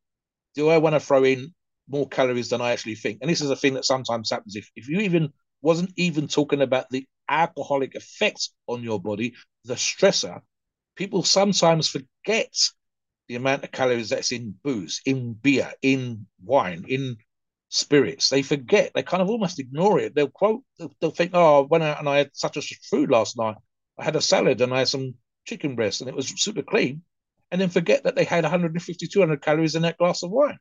do 0.54 0.71
I 0.71 0.78
want 0.78 0.95
to 0.95 1.00
throw 1.00 1.25
in 1.25 1.54
more 1.88 2.09
calories 2.09 2.49
than 2.49 2.62
I 2.62 2.73
actually 2.73 2.95
think? 2.95 3.18
And 3.21 3.30
this 3.30 3.42
is 3.42 3.50
a 3.50 3.57
thing 3.57 3.75
that 3.75 3.85
sometimes 3.85 4.30
happens. 4.30 4.57
If, 4.57 4.71
if 4.75 4.88
you 4.88 5.00
even 5.00 5.33
wasn't 5.61 5.92
even 5.97 6.28
talking 6.28 6.62
about 6.62 6.88
the 6.90 7.07
alcoholic 7.28 7.95
effects 7.95 8.54
on 8.66 8.83
your 8.83 9.00
body, 9.00 9.35
the 9.64 9.75
stressor, 9.75 10.40
people 10.97 11.23
sometimes 11.23 11.88
forget 11.88 12.52
the 13.29 13.37
amount 13.37 13.65
of 13.65 13.71
calories 13.71 14.11
that's 14.11 14.33
in 14.33 14.55
booze, 14.65 15.01
in 15.05 15.35
beer, 15.35 15.73
in 15.83 16.27
wine, 16.43 16.85
in 16.89 17.17
spirits. 17.69 18.31
They 18.31 18.43
forget. 18.43 18.93
They 18.95 19.03
kind 19.03 19.23
of 19.23 19.29
almost 19.29 19.59
ignore 19.59 20.01
it. 20.01 20.15
They'll 20.15 20.31
quote. 20.31 20.63
They'll, 21.01 21.11
think, 21.11 21.33
"Oh, 21.35 21.63
I 21.63 21.67
went 21.67 21.85
out 21.85 21.99
and 21.99 22.09
I 22.09 22.19
had 22.19 22.31
such 22.33 22.57
a 22.57 22.63
food 22.91 23.11
last 23.11 23.37
night. 23.37 23.57
I 23.99 24.05
had 24.05 24.17
a 24.17 24.23
salad 24.23 24.61
and 24.61 24.73
I 24.73 24.81
had 24.81 24.89
some 24.89 25.15
chicken 25.45 25.77
breast 25.77 26.01
and 26.01 26.09
it 26.09 26.17
was 26.17 26.29
super 26.43 26.63
clean," 26.63 27.03
and 27.51 27.61
then 27.61 27.69
forget 27.69 28.05
that 28.05 28.17
they 28.17 28.25
had 28.25 28.45
150, 28.45 29.07
200 29.07 29.43
calories 29.43 29.75
in 29.77 29.83
that 29.83 29.99
glass 29.99 30.23
of 30.23 30.31
wine. 30.31 30.59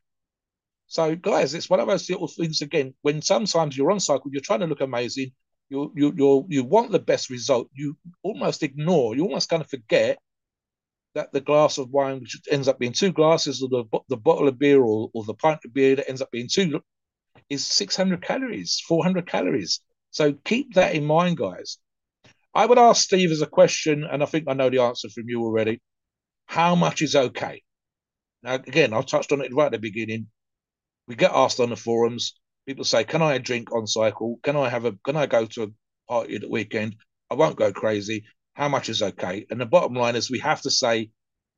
So, 0.86 1.16
guys, 1.16 1.54
it's 1.54 1.68
one 1.70 1.80
of 1.80 1.88
those 1.88 2.08
little 2.08 2.28
things 2.28 2.62
again. 2.62 2.94
When 3.02 3.20
sometimes 3.22 3.76
you're 3.76 3.90
on 3.90 4.00
cycle, 4.00 4.30
you're 4.32 4.40
trying 4.40 4.60
to 4.60 4.66
look 4.66 4.80
amazing. 4.80 5.32
You 5.70 5.92
you 5.94 6.14
you 6.16 6.46
you 6.48 6.64
want 6.64 6.92
the 6.92 6.98
best 6.98 7.30
result. 7.30 7.68
You 7.74 7.96
almost 8.22 8.62
ignore. 8.62 9.14
You 9.14 9.24
almost 9.24 9.50
kind 9.50 9.62
of 9.62 9.68
forget 9.68 10.18
that 11.18 11.32
the 11.32 11.40
glass 11.40 11.78
of 11.78 11.90
wine, 11.90 12.20
which 12.20 12.40
ends 12.48 12.68
up 12.68 12.78
being 12.78 12.92
two 12.92 13.10
glasses, 13.10 13.60
or 13.60 13.68
the, 13.68 13.98
the 14.08 14.16
bottle 14.16 14.46
of 14.46 14.56
beer, 14.56 14.80
or, 14.80 15.10
or 15.12 15.24
the 15.24 15.34
pint 15.34 15.58
of 15.64 15.74
beer 15.74 15.96
that 15.96 16.08
ends 16.08 16.22
up 16.22 16.30
being 16.30 16.48
two, 16.48 16.80
is 17.50 17.66
600 17.66 18.22
calories, 18.22 18.80
400 18.86 19.26
calories. 19.26 19.80
So 20.12 20.34
keep 20.44 20.74
that 20.74 20.94
in 20.94 21.04
mind, 21.04 21.36
guys. 21.36 21.78
I 22.54 22.66
would 22.66 22.78
ask 22.78 23.02
Steve 23.02 23.32
as 23.32 23.42
a 23.42 23.48
question, 23.48 24.04
and 24.04 24.22
I 24.22 24.26
think 24.26 24.44
I 24.46 24.54
know 24.54 24.70
the 24.70 24.80
answer 24.80 25.08
from 25.10 25.28
you 25.28 25.42
already. 25.42 25.80
How 26.46 26.76
much 26.76 27.02
is 27.02 27.16
okay? 27.16 27.62
Now, 28.44 28.54
again, 28.54 28.94
I 28.94 29.02
touched 29.02 29.32
on 29.32 29.40
it 29.40 29.52
right 29.52 29.66
at 29.66 29.72
the 29.72 29.78
beginning. 29.78 30.28
We 31.08 31.16
get 31.16 31.32
asked 31.34 31.58
on 31.58 31.70
the 31.70 31.76
forums. 31.76 32.34
People 32.64 32.84
say, 32.84 33.02
"Can 33.02 33.22
I 33.22 33.38
drink 33.38 33.72
on 33.72 33.88
cycle? 33.88 34.38
Can 34.44 34.54
I 34.54 34.68
have 34.68 34.84
a? 34.84 34.92
Can 35.04 35.16
I 35.16 35.26
go 35.26 35.46
to 35.46 35.62
a 35.64 35.68
party 36.08 36.36
at 36.36 36.42
the 36.42 36.48
weekend? 36.48 36.94
I 37.28 37.34
won't 37.34 37.56
go 37.56 37.72
crazy 37.72 38.24
how 38.58 38.68
much 38.68 38.90
is 38.90 39.02
okay? 39.02 39.46
And 39.50 39.60
the 39.60 39.66
bottom 39.66 39.94
line 39.94 40.16
is 40.16 40.30
we 40.30 40.40
have 40.40 40.62
to 40.62 40.70
say 40.70 41.10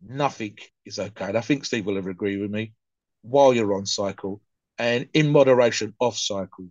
nothing 0.07 0.59
is 0.87 0.99
okay. 1.01 1.27
And 1.27 1.39
I 1.39 1.43
think 1.43 1.65
Steve 1.65 1.87
will 1.87 1.99
ever 1.99 2.11
agree 2.11 2.37
with 2.39 2.51
me 2.51 2.75
while 3.23 3.55
you're 3.55 3.75
on 3.75 3.87
cycle. 3.87 4.43
and 4.79 5.09
in 5.15 5.31
moderation 5.33 5.95
off 6.01 6.19
cycle. 6.19 6.67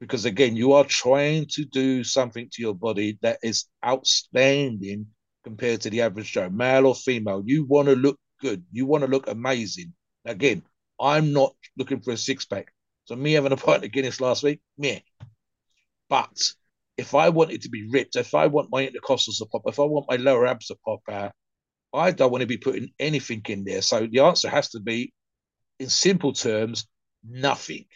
Because 0.00 0.24
again, 0.26 0.56
you 0.56 0.72
are 0.74 0.84
trying 0.84 1.46
to 1.52 1.64
do 1.66 2.04
something 2.04 2.48
to 2.52 2.62
your 2.62 2.74
body 2.74 3.18
that 3.22 3.38
is 3.42 3.66
outstanding 3.84 5.06
compared 5.44 5.82
to 5.82 5.90
the 5.90 6.02
average 6.02 6.32
Joe, 6.32 6.50
male 6.50 6.86
or 6.86 6.94
female. 6.96 7.42
You 7.46 7.64
want 7.64 7.88
to 7.88 7.96
look 7.96 8.18
good. 8.40 8.64
You 8.72 8.86
want 8.86 9.04
to 9.04 9.10
look 9.10 9.28
amazing. 9.28 9.94
Again, 10.26 10.62
I'm 11.00 11.32
not 11.34 11.54
looking 11.78 12.00
for 12.00 12.12
a 12.12 12.18
six 12.18 12.46
pack. 12.46 12.72
So 13.06 13.16
me 13.16 13.32
having 13.34 13.52
a 13.52 13.56
pint 13.56 13.84
of 13.84 13.92
Guinness 13.92 14.20
last 14.20 14.42
week, 14.42 14.60
meh. 14.78 15.00
But 16.08 16.54
if 16.96 17.14
I 17.14 17.28
wanted 17.28 17.62
to 17.62 17.70
be 17.70 17.88
ripped, 17.90 18.16
if 18.16 18.34
I 18.34 18.46
want 18.46 18.70
my 18.70 18.86
intercostals 18.86 19.38
to 19.38 19.46
pop, 19.46 19.62
if 19.66 19.78
I 19.78 19.84
want 19.84 20.06
my 20.08 20.16
lower 20.16 20.46
abs 20.46 20.66
to 20.66 20.76
pop 20.84 21.00
out, 21.10 21.32
I 21.92 22.10
don't 22.10 22.30
want 22.30 22.42
to 22.42 22.46
be 22.46 22.58
putting 22.58 22.90
anything 22.98 23.42
in 23.48 23.64
there. 23.64 23.82
So 23.82 24.06
the 24.06 24.20
answer 24.20 24.48
has 24.48 24.70
to 24.70 24.80
be, 24.80 25.12
in 25.78 25.88
simple 25.88 26.32
terms, 26.32 26.86
nothing. 27.28 27.86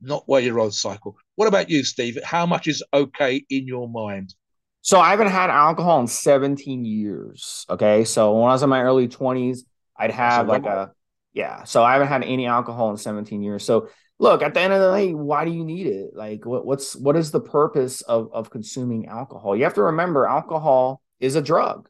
Not 0.00 0.24
while 0.26 0.40
you're 0.40 0.60
on 0.60 0.72
cycle. 0.72 1.16
What 1.36 1.48
about 1.48 1.70
you, 1.70 1.82
Steve? 1.82 2.18
How 2.22 2.46
much 2.46 2.68
is 2.68 2.82
okay 2.92 3.44
in 3.48 3.66
your 3.66 3.88
mind? 3.88 4.34
So 4.82 5.00
I 5.00 5.10
haven't 5.10 5.28
had 5.28 5.50
alcohol 5.50 6.00
in 6.00 6.06
17 6.06 6.84
years. 6.84 7.64
Okay. 7.68 8.04
So 8.04 8.34
when 8.34 8.50
I 8.50 8.52
was 8.52 8.62
in 8.62 8.68
my 8.68 8.82
early 8.82 9.08
20s, 9.08 9.60
I'd 9.96 10.12
have 10.12 10.48
like 10.48 10.64
a 10.64 10.92
yeah. 11.32 11.64
So 11.64 11.82
I 11.82 11.94
haven't 11.94 12.08
had 12.08 12.22
any 12.24 12.46
alcohol 12.46 12.90
in 12.90 12.96
17 12.96 13.42
years. 13.42 13.64
So 13.64 13.88
look, 14.18 14.42
at 14.42 14.54
the 14.54 14.60
end 14.60 14.72
of 14.72 14.80
the 14.80 14.96
day, 14.96 15.14
why 15.14 15.44
do 15.44 15.50
you 15.50 15.64
need 15.64 15.86
it? 15.86 16.10
Like 16.14 16.44
what, 16.44 16.64
what's 16.66 16.96
what 16.96 17.16
is 17.16 17.30
the 17.30 17.40
purpose 17.40 18.02
of 18.02 18.30
of 18.32 18.50
consuming 18.50 19.06
alcohol? 19.06 19.56
You 19.56 19.64
have 19.64 19.74
to 19.74 19.82
remember 19.82 20.26
alcohol 20.26 21.02
is 21.20 21.36
a 21.36 21.42
drug. 21.42 21.88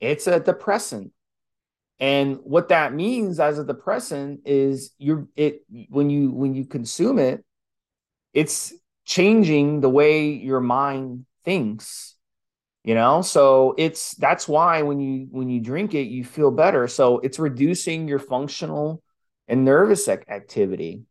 It's 0.00 0.26
a 0.26 0.40
depressant. 0.40 1.12
And 2.00 2.38
what 2.42 2.68
that 2.68 2.92
means 2.92 3.38
as 3.38 3.58
a 3.58 3.64
depressant 3.64 4.40
is 4.44 4.92
you're 4.98 5.28
it 5.36 5.62
when 5.88 6.10
you 6.10 6.30
when 6.32 6.54
you 6.54 6.64
consume 6.64 7.18
it, 7.18 7.44
it's 8.32 8.74
changing 9.04 9.80
the 9.80 9.88
way 9.88 10.30
your 10.30 10.60
mind 10.60 11.26
thinks 11.44 12.14
you 12.84 12.94
know 12.94 13.22
so 13.22 13.74
it's 13.76 14.14
that's 14.16 14.46
why 14.46 14.82
when 14.82 15.00
you 15.00 15.26
when 15.30 15.48
you 15.48 15.60
drink 15.60 15.94
it 15.94 16.06
you 16.06 16.24
feel 16.24 16.50
better 16.50 16.88
so 16.88 17.18
it's 17.18 17.38
reducing 17.38 18.08
your 18.08 18.18
functional 18.18 19.02
and 19.48 19.64
nervous 19.64 20.08
activity 20.08 21.02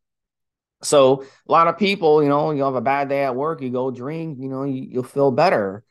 so 0.83 1.23
a 1.47 1.51
lot 1.51 1.67
of 1.67 1.77
people 1.77 2.21
you 2.21 2.29
know 2.29 2.51
you 2.51 2.63
have 2.63 2.75
a 2.75 2.81
bad 2.81 3.09
day 3.09 3.23
at 3.23 3.35
work 3.35 3.61
you 3.61 3.69
go 3.69 3.91
drink 3.91 4.37
you 4.39 4.49
know 4.49 4.63
you, 4.63 4.87
you'll 4.89 5.03
feel 5.03 5.31
better 5.31 5.83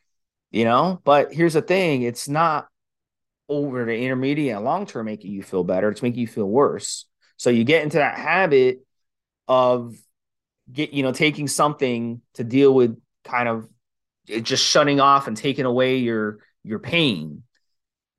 you 0.53 0.65
know? 0.65 1.01
But 1.03 1.33
here's 1.33 1.55
the 1.55 1.63
thing 1.63 2.03
it's 2.03 2.29
not 2.29 2.69
over 3.49 3.85
the 3.85 3.97
intermediate 3.97 4.55
and 4.55 4.65
long 4.65 4.87
term 4.87 5.07
making 5.07 5.33
you 5.33 5.43
feel 5.43 5.65
better 5.65 5.91
it's 5.91 6.03
making 6.03 6.21
you 6.21 6.29
feel 6.29 6.49
worse. 6.49 7.07
So 7.37 7.51
you 7.51 7.65
get 7.65 7.83
into 7.83 7.97
that 7.97 8.17
habit 8.17 8.87
of 9.49 9.97
get 10.73 10.93
you 10.93 11.03
know 11.03 11.13
taking 11.13 11.49
something 11.49 12.21
to 12.35 12.45
deal 12.45 12.73
with 12.73 12.97
kind 13.25 13.49
of 13.49 13.69
just 14.43 14.65
shutting 14.65 15.01
off 15.01 15.27
and 15.27 15.37
taking 15.37 15.65
away 15.65 15.97
your 15.97 16.39
your 16.63 16.79
pain 16.79 17.43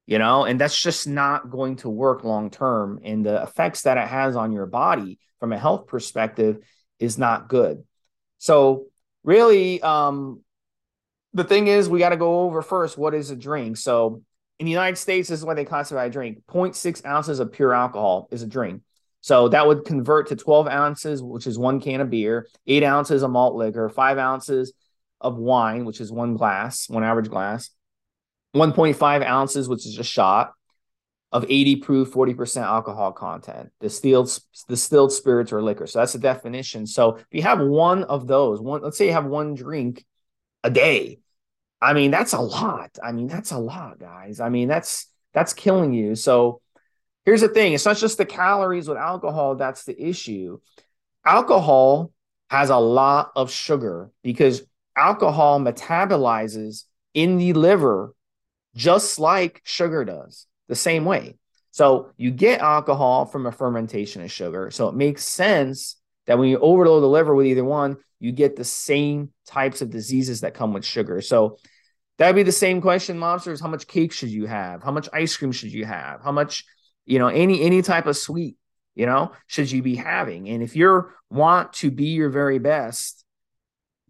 you 0.05 0.19
know 0.19 0.45
and 0.45 0.59
that's 0.59 0.79
just 0.79 1.07
not 1.07 1.49
going 1.49 1.77
to 1.77 1.89
work 1.89 2.23
long 2.23 2.49
term 2.49 2.99
and 3.03 3.25
the 3.25 3.41
effects 3.41 3.83
that 3.83 3.97
it 3.97 4.07
has 4.07 4.35
on 4.35 4.51
your 4.51 4.65
body 4.65 5.19
from 5.39 5.53
a 5.53 5.57
health 5.57 5.87
perspective 5.87 6.57
is 6.99 7.17
not 7.17 7.49
good. 7.49 7.83
So 8.37 8.85
really 9.23 9.81
um 9.81 10.41
the 11.33 11.43
thing 11.43 11.67
is 11.67 11.89
we 11.89 11.99
got 11.99 12.09
to 12.09 12.17
go 12.17 12.41
over 12.41 12.61
first 12.61 12.97
what 12.97 13.13
is 13.13 13.31
a 13.31 13.35
drink? 13.35 13.77
So 13.77 14.21
in 14.59 14.65
the 14.65 14.71
united 14.71 14.97
states 14.97 15.29
this 15.29 15.39
is 15.39 15.45
what 15.45 15.55
they 15.55 15.65
classify 15.65 16.05
a 16.05 16.09
drink. 16.09 16.43
0.6 16.47 17.05
ounces 17.05 17.39
of 17.39 17.51
pure 17.51 17.73
alcohol 17.73 18.27
is 18.31 18.43
a 18.43 18.47
drink. 18.47 18.81
So 19.21 19.47
that 19.49 19.65
would 19.65 19.85
convert 19.85 20.27
to 20.27 20.35
12 20.35 20.67
ounces 20.67 21.23
which 21.23 21.47
is 21.47 21.57
one 21.57 21.79
can 21.79 22.01
of 22.01 22.09
beer 22.09 22.47
8 22.67 22.83
ounces 22.83 23.23
of 23.23 23.31
malt 23.31 23.55
liquor 23.55 23.89
5 23.89 24.17
ounces 24.17 24.73
of 25.23 25.37
wine, 25.37 25.85
which 25.85 26.01
is 26.01 26.11
one 26.11 26.35
glass, 26.35 26.89
one 26.89 27.03
average 27.03 27.29
glass, 27.29 27.69
1.5 28.55 29.23
ounces, 29.23 29.67
which 29.67 29.85
is 29.85 29.97
a 29.97 30.03
shot 30.03 30.53
of 31.31 31.45
80 31.49 31.77
proof, 31.77 32.11
40% 32.11 32.61
alcohol 32.61 33.11
content, 33.11 33.71
distilled 33.79 34.37
distilled 34.67 35.11
spirits 35.11 35.51
or 35.51 35.63
liquor. 35.63 35.87
So 35.87 35.99
that's 35.99 36.13
the 36.13 36.19
definition. 36.19 36.85
So 36.85 37.15
if 37.15 37.25
you 37.31 37.41
have 37.41 37.59
one 37.59 38.03
of 38.03 38.27
those, 38.27 38.61
one 38.61 38.83
let's 38.83 38.97
say 38.97 39.07
you 39.07 39.13
have 39.13 39.25
one 39.25 39.55
drink 39.55 40.05
a 40.63 40.69
day. 40.69 41.19
I 41.81 41.93
mean, 41.93 42.11
that's 42.11 42.33
a 42.33 42.39
lot. 42.39 42.97
I 43.03 43.11
mean, 43.11 43.27
that's 43.27 43.51
a 43.51 43.57
lot, 43.57 43.99
guys. 43.99 44.39
I 44.39 44.49
mean, 44.49 44.67
that's 44.67 45.07
that's 45.33 45.53
killing 45.53 45.91
you. 45.91 46.15
So 46.15 46.61
here's 47.25 47.41
the 47.41 47.49
thing, 47.49 47.73
it's 47.73 47.85
not 47.85 47.97
just 47.97 48.19
the 48.19 48.25
calories 48.25 48.87
with 48.87 48.97
alcohol 48.97 49.55
that's 49.55 49.85
the 49.85 49.99
issue. 49.99 50.59
Alcohol 51.25 52.11
has 52.51 52.69
a 52.69 52.77
lot 52.77 53.31
of 53.35 53.49
sugar 53.49 54.11
because 54.23 54.61
alcohol 54.95 55.59
metabolizes 55.59 56.83
in 57.15 57.37
the 57.37 57.53
liver 57.53 58.13
just 58.75 59.19
like 59.19 59.61
sugar 59.63 60.05
does, 60.05 60.47
the 60.67 60.75
same 60.75 61.05
way. 61.05 61.37
So 61.71 62.11
you 62.17 62.31
get 62.31 62.61
alcohol 62.61 63.25
from 63.25 63.45
a 63.45 63.51
fermentation 63.51 64.21
of 64.21 64.31
sugar. 64.31 64.69
So 64.71 64.89
it 64.89 64.95
makes 64.95 65.23
sense 65.23 65.95
that 66.27 66.37
when 66.37 66.49
you 66.49 66.59
overload 66.59 67.03
the 67.03 67.07
liver 67.07 67.33
with 67.33 67.47
either 67.47 67.63
one, 67.63 67.97
you 68.19 68.31
get 68.31 68.55
the 68.55 68.63
same 68.63 69.31
types 69.47 69.81
of 69.81 69.89
diseases 69.89 70.41
that 70.41 70.53
come 70.53 70.73
with 70.73 70.85
sugar. 70.85 71.19
So 71.19 71.57
that'd 72.17 72.35
be 72.35 72.43
the 72.43 72.51
same 72.51 72.79
question, 72.79 73.17
monsters. 73.17 73.59
How 73.59 73.67
much 73.67 73.87
cake 73.87 74.11
should 74.11 74.29
you 74.29 74.45
have? 74.45 74.83
How 74.83 74.91
much 74.91 75.09
ice 75.11 75.35
cream 75.35 75.51
should 75.51 75.73
you 75.73 75.85
have? 75.85 76.21
How 76.21 76.31
much, 76.31 76.63
you 77.05 77.19
know, 77.19 77.27
any 77.27 77.61
any 77.61 77.81
type 77.81 78.05
of 78.05 78.15
sweet, 78.15 78.55
you 78.95 79.05
know, 79.05 79.31
should 79.47 79.71
you 79.71 79.81
be 79.81 79.95
having? 79.95 80.47
And 80.49 80.63
if 80.63 80.75
you 80.75 81.09
want 81.29 81.73
to 81.73 81.91
be 81.91 82.05
your 82.05 82.29
very 82.29 82.59
best, 82.59 83.22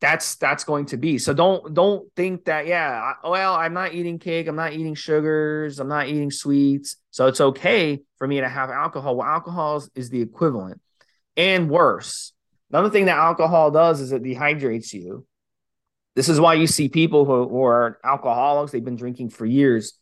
that's 0.04 0.36
that's 0.36 0.66
going 0.66 0.88
to 0.88 0.98
be. 0.98 1.18
So 1.18 1.34
don't 1.34 1.74
don't 1.74 2.14
think 2.14 2.44
that 2.46 2.68
yeah 2.68 3.14
well 3.24 3.56
i'm 3.56 3.74
not 3.74 3.94
eating 3.94 4.20
cake 4.20 4.50
i'm 4.50 4.56
not 4.58 4.74
eating 4.74 4.96
sugars 4.96 5.80
i'm 5.80 5.88
not 5.88 6.10
eating 6.10 6.30
sweets. 6.30 6.98
So 7.12 7.28
it's 7.28 7.40
okay 7.40 8.02
for 8.18 8.28
me 8.28 8.42
to 8.42 8.50
have 8.50 8.70
alcohol. 8.70 9.16
Well 9.16 9.28
alcohol 9.28 9.82
is 9.96 10.10
the 10.10 10.22
equivalent. 10.22 10.82
And 11.38 11.70
worse 11.70 12.34
another 12.70 12.90
thing 12.90 13.06
that 13.06 13.18
alcohol 13.18 13.72
does 13.72 14.02
is 14.02 14.12
it 14.12 14.24
dehydrates 14.24 14.92
you. 14.92 15.26
This 16.18 16.28
is 16.28 16.38
why 16.38 16.56
you 16.56 16.68
see 16.68 16.90
people 16.90 17.24
who, 17.24 17.48
who 17.48 17.64
are 17.64 17.98
alcoholics 18.04 18.74
they've 18.74 18.84
been 18.84 18.98
drinking 18.98 19.30
for 19.30 19.46
years. 19.46 19.94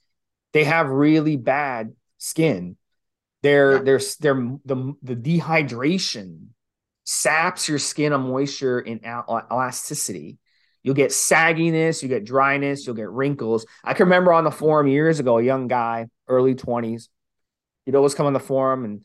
They 0.52 0.64
have 0.64 0.90
really 0.90 1.38
bad 1.38 1.94
skin. 2.18 2.76
They're 3.44 3.74
yeah. 3.74 3.84
they're 3.84 4.02
they're 4.20 4.58
the 4.66 4.94
the 5.04 5.16
dehydration 5.16 6.48
saps 7.04 7.68
your 7.68 7.80
skin 7.80 8.14
of 8.14 8.22
moisture 8.22 8.80
and 8.80 9.02
elasticity. 9.04 10.38
You'll 10.84 10.96
get 10.96 11.12
sagginess, 11.12 12.02
you 12.02 12.10
get 12.10 12.26
dryness, 12.26 12.86
you'll 12.86 12.96
get 12.96 13.10
wrinkles. 13.10 13.66
I 13.84 13.94
can 13.94 14.06
remember 14.06 14.34
on 14.34 14.44
the 14.44 14.52
forum 14.52 14.88
years 14.88 15.20
ago, 15.20 15.38
a 15.38 15.44
young 15.44 15.68
guy, 15.68 16.08
early 16.28 16.56
20s, 16.56 17.08
he'd 17.86 17.96
always 17.96 18.16
come 18.16 18.26
on 18.26 18.34
the 18.34 18.40
forum 18.40 18.86
and 18.86 19.02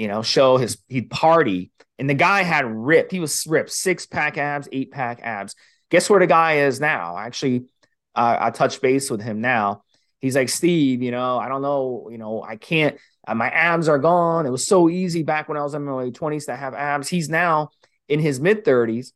you 0.00 0.08
know, 0.08 0.22
show 0.22 0.56
his 0.56 0.78
he'd 0.88 1.10
party. 1.10 1.70
And 1.98 2.08
the 2.08 2.14
guy 2.14 2.42
had 2.42 2.64
ripped, 2.64 3.12
he 3.12 3.20
was 3.20 3.46
ripped, 3.46 3.70
six 3.70 4.06
pack 4.06 4.38
abs, 4.38 4.66
eight 4.72 4.90
pack 4.90 5.20
abs. 5.22 5.54
Guess 5.90 6.08
where 6.08 6.20
the 6.20 6.26
guy 6.26 6.60
is 6.60 6.80
now? 6.80 7.18
Actually, 7.18 7.66
uh, 8.14 8.36
I 8.40 8.50
touch 8.50 8.80
base 8.80 9.10
with 9.10 9.20
him 9.20 9.42
now. 9.42 9.82
He's 10.18 10.36
like, 10.36 10.48
Steve, 10.48 11.02
you 11.02 11.10
know, 11.10 11.38
I 11.38 11.48
don't 11.48 11.60
know, 11.60 12.08
you 12.10 12.16
know, 12.16 12.42
I 12.42 12.56
can't, 12.56 12.96
uh, 13.26 13.34
my 13.34 13.48
abs 13.48 13.88
are 13.88 13.98
gone. 13.98 14.46
It 14.46 14.50
was 14.50 14.66
so 14.66 14.88
easy 14.88 15.22
back 15.22 15.48
when 15.48 15.58
I 15.58 15.62
was 15.62 15.74
in 15.74 15.84
my 15.84 15.92
early 15.92 16.12
20s 16.12 16.46
to 16.46 16.56
have 16.56 16.74
abs. 16.74 17.08
He's 17.08 17.28
now 17.28 17.70
in 18.08 18.20
his 18.20 18.40
mid 18.40 18.64
30s 18.64 19.12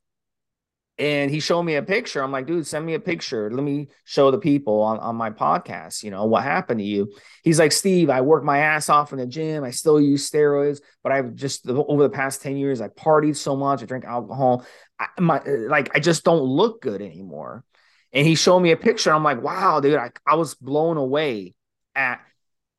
and 0.96 1.30
he 1.30 1.40
showed 1.40 1.64
me 1.64 1.74
a 1.74 1.82
picture. 1.82 2.22
I'm 2.22 2.30
like, 2.30 2.46
dude, 2.46 2.66
send 2.66 2.86
me 2.86 2.94
a 2.94 3.00
picture. 3.00 3.50
Let 3.50 3.64
me 3.64 3.88
show 4.04 4.30
the 4.30 4.38
people 4.38 4.80
on, 4.80 4.98
on 4.98 5.16
my 5.16 5.30
podcast, 5.30 6.04
you 6.04 6.10
know, 6.10 6.24
what 6.26 6.44
happened 6.44 6.78
to 6.78 6.86
you. 6.86 7.12
He's 7.42 7.58
like, 7.58 7.72
Steve, 7.72 8.10
I 8.10 8.20
work 8.20 8.44
my 8.44 8.58
ass 8.58 8.88
off 8.88 9.12
in 9.12 9.18
the 9.18 9.26
gym. 9.26 9.64
I 9.64 9.70
still 9.70 10.00
use 10.00 10.30
steroids, 10.30 10.80
but 11.02 11.10
I've 11.10 11.34
just 11.34 11.68
over 11.68 12.04
the 12.04 12.10
past 12.10 12.42
10 12.42 12.56
years, 12.56 12.80
I 12.80 12.88
partied 12.88 13.36
so 13.36 13.56
much. 13.56 13.82
I 13.82 13.86
drink 13.86 14.04
alcohol. 14.04 14.64
I, 15.00 15.08
my, 15.18 15.42
like, 15.44 15.96
I 15.96 16.00
just 16.00 16.22
don't 16.22 16.42
look 16.42 16.80
good 16.80 17.02
anymore. 17.02 17.64
And 18.12 18.24
he 18.24 18.36
showed 18.36 18.60
me 18.60 18.70
a 18.70 18.76
picture. 18.76 19.12
I'm 19.12 19.24
like, 19.24 19.42
wow, 19.42 19.80
dude, 19.80 19.96
I, 19.96 20.10
I 20.24 20.36
was 20.36 20.54
blown 20.54 20.96
away 20.96 21.54
at 21.96 22.20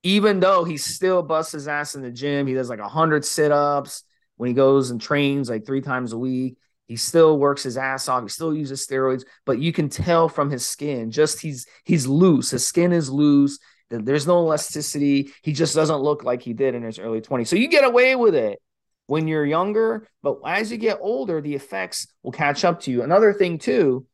even 0.05 0.39
though 0.39 0.63
he 0.63 0.77
still 0.77 1.23
busts 1.23 1.51
his 1.51 1.67
ass 1.67 1.95
in 1.95 2.03
the 2.03 2.11
gym, 2.11 2.45
he 2.45 2.53
does 2.53 2.69
like 2.69 2.79
100 2.79 3.25
sit 3.25 3.51
ups 3.51 4.03
when 4.37 4.47
he 4.47 4.53
goes 4.53 4.91
and 4.91 5.01
trains 5.01 5.49
like 5.49 5.65
three 5.65 5.81
times 5.81 6.13
a 6.13 6.17
week. 6.17 6.59
He 6.87 6.95
still 6.95 7.39
works 7.39 7.63
his 7.63 7.75
ass 7.75 8.07
off. 8.07 8.21
He 8.21 8.29
still 8.29 8.55
uses 8.55 8.85
steroids, 8.85 9.23
but 9.47 9.57
you 9.57 9.73
can 9.73 9.89
tell 9.89 10.29
from 10.29 10.51
his 10.51 10.63
skin, 10.63 11.09
just 11.09 11.41
he's 11.41 11.65
he's 11.85 12.05
loose. 12.05 12.51
His 12.51 12.67
skin 12.67 12.93
is 12.93 13.09
loose. 13.09 13.57
There's 13.89 14.27
no 14.27 14.43
elasticity. 14.43 15.31
He 15.41 15.53
just 15.53 15.73
doesn't 15.73 16.01
look 16.01 16.23
like 16.23 16.43
he 16.43 16.53
did 16.53 16.75
in 16.75 16.83
his 16.83 16.99
early 16.99 17.21
20s. 17.21 17.47
So 17.47 17.55
you 17.55 17.67
get 17.67 17.83
away 17.83 18.15
with 18.15 18.35
it 18.35 18.61
when 19.07 19.27
you're 19.27 19.45
younger, 19.45 20.07
but 20.21 20.37
as 20.45 20.71
you 20.71 20.77
get 20.77 20.99
older, 21.01 21.41
the 21.41 21.55
effects 21.55 22.05
will 22.21 22.31
catch 22.31 22.63
up 22.63 22.81
to 22.81 22.91
you. 22.91 23.01
Another 23.01 23.33
thing 23.33 23.57
too 23.57 24.05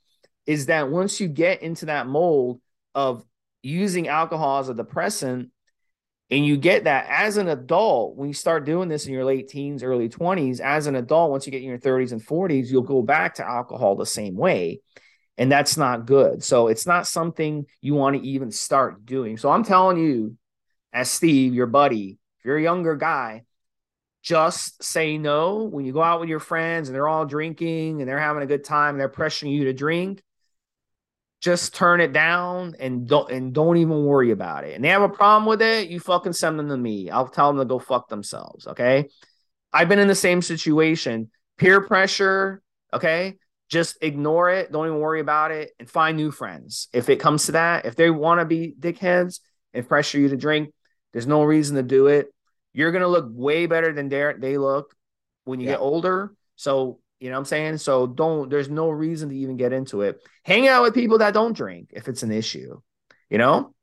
is 0.45 0.67
that 0.67 0.89
once 0.89 1.19
you 1.19 1.27
get 1.27 1.61
into 1.61 1.87
that 1.87 2.07
mold 2.07 2.61
of 2.95 3.25
using 3.61 4.07
alcohol 4.07 4.59
as 4.59 4.69
a 4.69 4.73
depressant, 4.73 5.49
And 6.31 6.45
you 6.45 6.55
get 6.55 6.85
that 6.85 7.07
as 7.09 7.35
an 7.35 7.49
adult, 7.49 8.15
when 8.15 8.29
you 8.29 8.33
start 8.33 8.65
doing 8.65 8.87
this 8.87 9.05
in 9.05 9.11
your 9.11 9.25
late 9.25 9.49
teens, 9.49 9.83
early 9.83 10.07
20s, 10.07 10.61
as 10.61 10.87
an 10.87 10.95
adult, 10.95 11.29
once 11.29 11.45
you 11.45 11.51
get 11.51 11.61
in 11.61 11.67
your 11.67 11.77
30s 11.77 12.13
and 12.13 12.25
40s, 12.25 12.71
you'll 12.71 12.83
go 12.83 13.01
back 13.01 13.35
to 13.35 13.47
alcohol 13.47 13.97
the 13.97 14.05
same 14.05 14.37
way. 14.37 14.79
And 15.37 15.51
that's 15.51 15.75
not 15.75 16.05
good. 16.05 16.41
So 16.41 16.69
it's 16.69 16.87
not 16.87 17.05
something 17.05 17.65
you 17.81 17.95
want 17.95 18.15
to 18.15 18.25
even 18.25 18.49
start 18.49 19.05
doing. 19.05 19.37
So 19.37 19.51
I'm 19.51 19.65
telling 19.65 19.97
you, 19.97 20.37
as 20.93 21.11
Steve, 21.11 21.53
your 21.53 21.67
buddy, 21.67 22.17
if 22.39 22.45
you're 22.45 22.57
a 22.57 22.61
younger 22.61 22.95
guy, 22.95 23.43
just 24.23 24.81
say 24.81 25.17
no 25.17 25.63
when 25.63 25.83
you 25.83 25.91
go 25.91 26.03
out 26.03 26.21
with 26.21 26.29
your 26.29 26.39
friends 26.39 26.87
and 26.87 26.95
they're 26.95 27.07
all 27.07 27.25
drinking 27.25 27.99
and 27.99 28.09
they're 28.09 28.19
having 28.19 28.43
a 28.43 28.47
good 28.47 28.63
time 28.63 28.95
and 28.95 29.01
they're 29.01 29.09
pressuring 29.09 29.51
you 29.51 29.65
to 29.65 29.73
drink 29.73 30.21
just 31.41 31.73
turn 31.73 31.99
it 31.99 32.13
down 32.13 32.75
and 32.79 33.07
don't 33.07 33.31
and 33.31 33.51
don't 33.51 33.77
even 33.77 34.05
worry 34.05 34.31
about 34.31 34.63
it. 34.63 34.75
And 34.75 34.83
they 34.83 34.89
have 34.89 35.01
a 35.01 35.09
problem 35.09 35.45
with 35.47 35.61
it 35.61 35.89
you 35.89 35.99
fucking 35.99 36.33
send 36.33 36.57
them 36.57 36.69
to 36.69 36.77
me. 36.77 37.09
I'll 37.09 37.27
tell 37.27 37.47
them 37.47 37.57
to 37.57 37.65
go 37.65 37.79
fuck 37.79 38.07
themselves 38.07 38.67
okay? 38.67 39.09
I've 39.73 39.89
been 39.89 39.99
in 39.99 40.07
the 40.07 40.15
same 40.15 40.41
situation. 40.41 41.31
Peer 41.57 41.81
pressure 41.81 42.61
okay? 42.93 43.37
Just 43.69 43.97
ignore 44.01 44.51
it 44.51 44.71
don't 44.71 44.85
even 44.85 44.99
worry 44.99 45.19
about 45.19 45.51
it 45.51 45.71
and 45.79 45.89
find 45.89 46.15
new 46.15 46.29
friends. 46.29 46.87
If 46.93 47.09
it 47.09 47.19
comes 47.19 47.47
to 47.47 47.53
that 47.53 47.85
if 47.85 47.95
they 47.95 48.11
want 48.11 48.39
to 48.39 48.45
be 48.45 48.75
dickheads 48.79 49.39
and 49.73 49.87
pressure 49.87 50.19
you 50.19 50.29
to 50.29 50.37
drink 50.37 50.71
there's 51.11 51.27
no 51.27 51.43
reason 51.43 51.75
to 51.75 51.83
do 51.83 52.07
it. 52.07 52.33
You're 52.73 52.91
gonna 52.91 53.07
look 53.07 53.27
way 53.29 53.65
better 53.65 53.91
than 53.91 54.09
they 54.09 54.57
look 54.57 54.95
when 55.45 55.59
you 55.59 55.65
yeah. 55.65 55.73
get 55.73 55.81
older. 55.81 56.33
So 56.55 56.99
you 57.21 57.29
know 57.29 57.35
what 57.35 57.39
I'm 57.39 57.45
saying? 57.45 57.77
So 57.77 58.07
don't 58.07 58.49
there's 58.49 58.69
no 58.69 58.89
reason 58.89 59.29
to 59.29 59.35
even 59.35 59.55
get 59.55 59.73
into 59.73 60.01
it. 60.01 60.21
Hang 60.43 60.67
out 60.67 60.83
with 60.83 60.93
people 60.93 61.19
that 61.19 61.33
don't 61.33 61.55
drink 61.55 61.91
if 61.93 62.07
it's 62.07 62.23
an 62.23 62.31
issue. 62.31 62.81
You 63.29 63.37
know? 63.37 63.73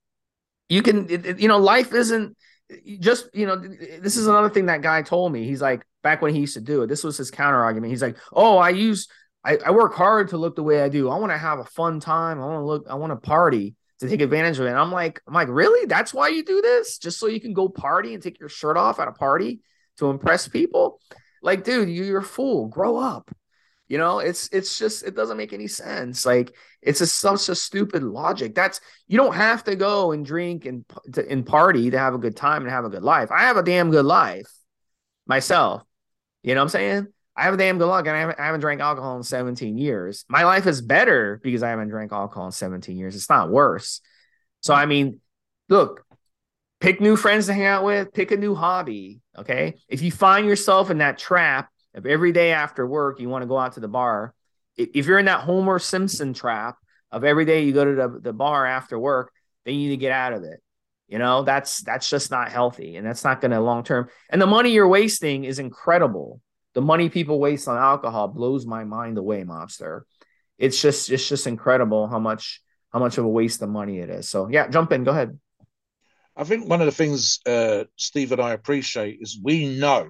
You 0.68 0.82
can 0.82 1.08
it, 1.08 1.24
it, 1.24 1.40
you 1.40 1.48
know, 1.48 1.58
life 1.58 1.94
isn't 1.94 2.36
just, 3.00 3.30
you 3.32 3.46
know, 3.46 3.56
this 3.56 4.16
is 4.16 4.26
another 4.26 4.50
thing 4.50 4.66
that 4.66 4.82
guy 4.82 5.00
told 5.00 5.32
me. 5.32 5.44
He's 5.46 5.62
like, 5.62 5.86
back 6.02 6.20
when 6.20 6.34
he 6.34 6.40
used 6.40 6.54
to 6.54 6.60
do 6.60 6.82
it, 6.82 6.88
this 6.88 7.04
was 7.04 7.16
his 7.16 7.30
counter 7.30 7.62
argument. 7.62 7.90
He's 7.90 8.02
like, 8.02 8.16
Oh, 8.32 8.58
I 8.58 8.70
use 8.70 9.08
I, 9.44 9.58
I 9.64 9.70
work 9.70 9.94
hard 9.94 10.28
to 10.28 10.36
look 10.36 10.56
the 10.56 10.62
way 10.62 10.82
I 10.82 10.88
do. 10.88 11.08
I 11.08 11.16
want 11.16 11.32
to 11.32 11.38
have 11.38 11.58
a 11.58 11.64
fun 11.64 12.00
time. 12.00 12.40
I 12.40 12.44
want 12.44 12.60
to 12.60 12.64
look, 12.66 12.86
I 12.90 12.94
want 12.96 13.12
to 13.12 13.16
party 13.16 13.76
to 14.00 14.08
take 14.08 14.20
advantage 14.20 14.58
of 14.58 14.66
it. 14.66 14.70
And 14.70 14.78
I'm 14.78 14.92
like, 14.92 15.20
I'm 15.26 15.34
like, 15.34 15.48
really? 15.48 15.86
That's 15.86 16.12
why 16.12 16.28
you 16.28 16.44
do 16.44 16.60
this? 16.60 16.98
Just 16.98 17.18
so 17.18 17.28
you 17.28 17.40
can 17.40 17.52
go 17.52 17.68
party 17.68 18.14
and 18.14 18.22
take 18.22 18.40
your 18.40 18.48
shirt 18.48 18.76
off 18.76 19.00
at 19.00 19.08
a 19.08 19.12
party 19.12 19.60
to 19.98 20.10
impress 20.10 20.48
people? 20.48 21.00
Like, 21.42 21.64
dude, 21.64 21.88
you, 21.88 22.04
you're 22.04 22.20
a 22.20 22.24
fool. 22.24 22.68
Grow 22.68 22.96
up. 22.96 23.30
You 23.88 23.96
know, 23.96 24.18
it's 24.18 24.48
it's 24.52 24.78
just 24.78 25.02
it 25.02 25.16
doesn't 25.16 25.38
make 25.38 25.54
any 25.54 25.66
sense. 25.66 26.26
Like 26.26 26.54
it's 26.82 27.00
a, 27.00 27.06
such 27.06 27.48
a 27.48 27.54
stupid 27.54 28.02
logic. 28.02 28.54
That's 28.54 28.80
you 29.06 29.16
don't 29.16 29.34
have 29.34 29.64
to 29.64 29.76
go 29.76 30.12
and 30.12 30.26
drink 30.26 30.66
and 30.66 30.84
to, 31.14 31.26
and 31.26 31.44
party 31.44 31.90
to 31.90 31.98
have 31.98 32.12
a 32.12 32.18
good 32.18 32.36
time 32.36 32.62
and 32.62 32.70
have 32.70 32.84
a 32.84 32.90
good 32.90 33.02
life. 33.02 33.30
I 33.32 33.44
have 33.44 33.56
a 33.56 33.62
damn 33.62 33.90
good 33.90 34.04
life 34.04 34.50
myself. 35.26 35.82
You 36.42 36.54
know 36.54 36.60
what 36.60 36.64
I'm 36.64 36.68
saying? 36.68 37.06
I 37.34 37.44
have 37.44 37.54
a 37.54 37.56
damn 37.56 37.78
good 37.78 37.86
luck 37.86 38.06
and 38.06 38.16
I 38.16 38.20
haven't, 38.20 38.40
I 38.40 38.46
haven't 38.46 38.60
drank 38.60 38.80
alcohol 38.80 39.16
in 39.16 39.22
17 39.22 39.78
years. 39.78 40.24
My 40.28 40.42
life 40.42 40.66
is 40.66 40.82
better 40.82 41.40
because 41.42 41.62
I 41.62 41.70
haven't 41.70 41.88
drank 41.88 42.12
alcohol 42.12 42.46
in 42.46 42.52
17 42.52 42.96
years. 42.96 43.14
It's 43.14 43.30
not 43.30 43.50
worse. 43.50 44.00
So, 44.60 44.74
I 44.74 44.86
mean, 44.86 45.20
look, 45.68 46.04
pick 46.80 47.00
new 47.00 47.16
friends 47.16 47.46
to 47.46 47.54
hang 47.54 47.64
out 47.64 47.84
with, 47.84 48.12
pick 48.12 48.30
a 48.30 48.36
new 48.36 48.54
hobby. 48.54 49.20
Okay. 49.36 49.74
If 49.88 50.02
you 50.02 50.10
find 50.10 50.46
yourself 50.46 50.90
in 50.90 50.98
that 50.98 51.18
trap 51.18 51.70
of 51.94 52.06
every 52.06 52.32
day 52.32 52.52
after 52.52 52.86
work, 52.86 53.20
you 53.20 53.28
want 53.28 53.42
to 53.42 53.48
go 53.48 53.58
out 53.58 53.72
to 53.74 53.80
the 53.80 53.88
bar. 53.88 54.34
If 54.76 55.06
you're 55.06 55.18
in 55.18 55.26
that 55.26 55.40
Homer 55.40 55.78
Simpson 55.78 56.34
trap 56.34 56.76
of 57.10 57.24
every 57.24 57.44
day 57.44 57.64
you 57.64 57.72
go 57.72 57.84
to 57.84 57.94
the, 57.94 58.20
the 58.20 58.32
bar 58.32 58.66
after 58.66 58.98
work, 58.98 59.32
then 59.64 59.74
you 59.74 59.88
need 59.88 59.96
to 59.96 60.00
get 60.00 60.12
out 60.12 60.32
of 60.32 60.44
it. 60.44 60.62
You 61.08 61.18
know, 61.18 61.42
that's 61.42 61.80
that's 61.80 62.08
just 62.08 62.30
not 62.30 62.52
healthy 62.52 62.96
and 62.96 63.06
that's 63.06 63.24
not 63.24 63.40
to 63.40 63.60
long 63.60 63.82
term. 63.82 64.08
And 64.28 64.40
the 64.40 64.46
money 64.46 64.70
you're 64.70 64.86
wasting 64.86 65.44
is 65.44 65.58
incredible 65.58 66.42
the 66.78 66.82
money 66.82 67.08
people 67.08 67.40
waste 67.40 67.66
on 67.66 67.76
alcohol 67.76 68.28
blows 68.28 68.64
my 68.64 68.84
mind 68.84 69.18
away, 69.18 69.42
mobster. 69.42 70.02
It's 70.58 70.80
just 70.80 71.10
it's 71.10 71.28
just 71.28 71.48
incredible 71.48 72.06
how 72.06 72.20
much 72.20 72.62
how 72.92 73.00
much 73.00 73.18
of 73.18 73.24
a 73.24 73.28
waste 73.28 73.62
of 73.62 73.68
money 73.68 73.98
it 73.98 74.10
is. 74.10 74.28
So 74.28 74.48
yeah, 74.48 74.68
jump 74.68 74.92
in. 74.92 75.02
Go 75.02 75.10
ahead. 75.10 75.38
I 76.38 76.44
think 76.44 76.68
one 76.68 76.80
of 76.80 76.86
the 76.86 76.92
things 76.92 77.40
uh, 77.46 77.84
Steve 77.96 78.30
and 78.30 78.40
I 78.40 78.52
appreciate 78.52 79.18
is 79.20 79.40
we 79.42 79.76
know 79.76 80.08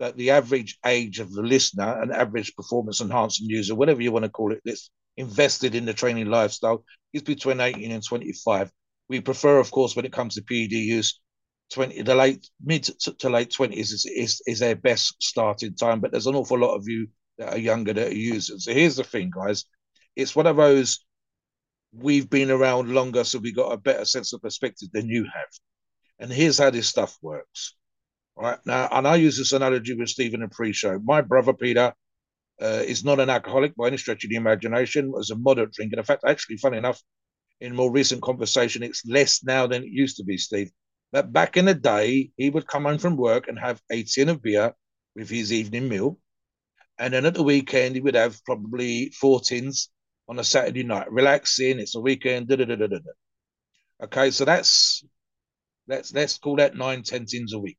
that 0.00 0.16
the 0.16 0.30
average 0.30 0.76
age 0.84 1.20
of 1.20 1.32
the 1.32 1.42
listener 1.42 2.02
and 2.02 2.12
average 2.12 2.54
performance 2.56 3.00
enhancing 3.00 3.48
user, 3.48 3.76
whatever 3.76 4.02
you 4.02 4.10
want 4.10 4.24
to 4.24 4.28
call 4.28 4.52
it, 4.52 4.60
that's 4.64 4.90
invested 5.16 5.76
in 5.76 5.84
the 5.84 5.94
training 5.94 6.26
lifestyle 6.26 6.84
is 7.12 7.22
between 7.22 7.60
18 7.60 7.92
and 7.92 8.04
25. 8.04 8.72
We 9.08 9.20
prefer, 9.20 9.60
of 9.60 9.70
course, 9.70 9.94
when 9.94 10.04
it 10.04 10.12
comes 10.12 10.34
to 10.34 10.42
PED 10.42 10.72
use, 10.72 11.20
20 11.72 12.02
the 12.02 12.14
late 12.14 12.48
mid 12.64 12.84
to, 12.84 13.12
to 13.14 13.28
late 13.28 13.50
20s 13.50 13.76
is, 13.76 14.06
is 14.06 14.42
is 14.46 14.58
their 14.60 14.76
best 14.76 15.16
starting 15.20 15.74
time 15.74 15.98
but 16.00 16.12
there's 16.12 16.28
an 16.28 16.36
awful 16.36 16.58
lot 16.58 16.76
of 16.76 16.86
you 16.86 17.08
that 17.38 17.52
are 17.52 17.58
younger 17.58 17.92
that 17.92 18.12
are 18.12 18.14
users 18.14 18.64
so 18.64 18.72
here's 18.72 18.94
the 18.94 19.02
thing 19.02 19.32
guys 19.34 19.64
it's 20.14 20.36
one 20.36 20.46
of 20.46 20.56
those 20.56 21.04
we've 21.98 22.28
been 22.28 22.50
around 22.50 22.90
longer 22.90 23.24
so 23.24 23.38
we 23.38 23.52
got 23.52 23.72
a 23.72 23.76
better 23.76 24.04
sense 24.04 24.32
of 24.32 24.42
perspective 24.42 24.88
than 24.92 25.08
you 25.08 25.24
have. 25.24 25.48
And 26.18 26.32
here's 26.32 26.58
how 26.58 26.70
this 26.70 26.88
stuff 26.88 27.16
works 27.22 27.74
right? 28.36 28.58
Now 28.66 28.88
and 28.90 29.08
i 29.08 29.16
use 29.16 29.38
this 29.38 29.52
analogy 29.52 29.94
with 29.94 30.08
stephen 30.08 30.42
and 30.42 30.50
pre-show. 30.50 30.98
My 31.04 31.20
brother 31.20 31.52
peter 31.52 31.92
uh, 32.60 32.82
is 32.86 33.04
not 33.04 33.20
an 33.20 33.30
alcoholic 33.30 33.74
by 33.76 33.88
any 33.88 33.98
stretch 33.98 34.24
of 34.24 34.30
the 34.30 34.36
imagination 34.36 35.12
was 35.12 35.30
a 35.30 35.36
moderate 35.36 35.72
drinker. 35.72 35.98
In 35.98 36.04
fact 36.04 36.24
actually 36.26 36.58
funny 36.58 36.78
enough 36.78 37.00
in 37.60 37.74
more 37.74 37.90
recent 37.90 38.22
conversation 38.22 38.82
it's 38.82 39.04
less 39.06 39.42
now 39.44 39.66
than 39.66 39.82
it 39.82 39.90
used 39.90 40.16
to 40.16 40.24
be 40.24 40.36
steve. 40.38 40.70
But 41.12 41.32
back 41.32 41.56
in 41.56 41.64
the 41.64 41.74
day, 41.74 42.30
he 42.36 42.50
would 42.50 42.66
come 42.66 42.84
home 42.84 42.98
from 42.98 43.16
work 43.16 43.48
and 43.48 43.58
have 43.58 43.80
a 43.90 44.02
tin 44.02 44.28
of 44.28 44.42
beer 44.42 44.74
with 45.14 45.30
his 45.30 45.52
evening 45.52 45.88
meal. 45.88 46.18
And 46.98 47.14
then 47.14 47.26
at 47.26 47.34
the 47.34 47.42
weekend, 47.42 47.94
he 47.94 48.00
would 48.00 48.14
have 48.16 48.44
probably 48.44 49.10
four 49.10 49.40
tins 49.40 49.88
on 50.28 50.38
a 50.38 50.44
Saturday 50.44 50.82
night, 50.82 51.10
relaxing. 51.10 51.78
It's 51.78 51.94
a 51.94 52.00
weekend. 52.00 52.48
Da, 52.48 52.56
da, 52.56 52.64
da, 52.64 52.76
da, 52.76 52.86
da. 52.86 52.98
Okay, 54.04 54.30
so 54.30 54.44
that's 54.44 55.04
let's 55.88 56.12
let's 56.12 56.38
call 56.38 56.56
that 56.56 56.76
nine, 56.76 57.02
ten 57.02 57.26
tins 57.26 57.52
a 57.52 57.58
week, 57.58 57.78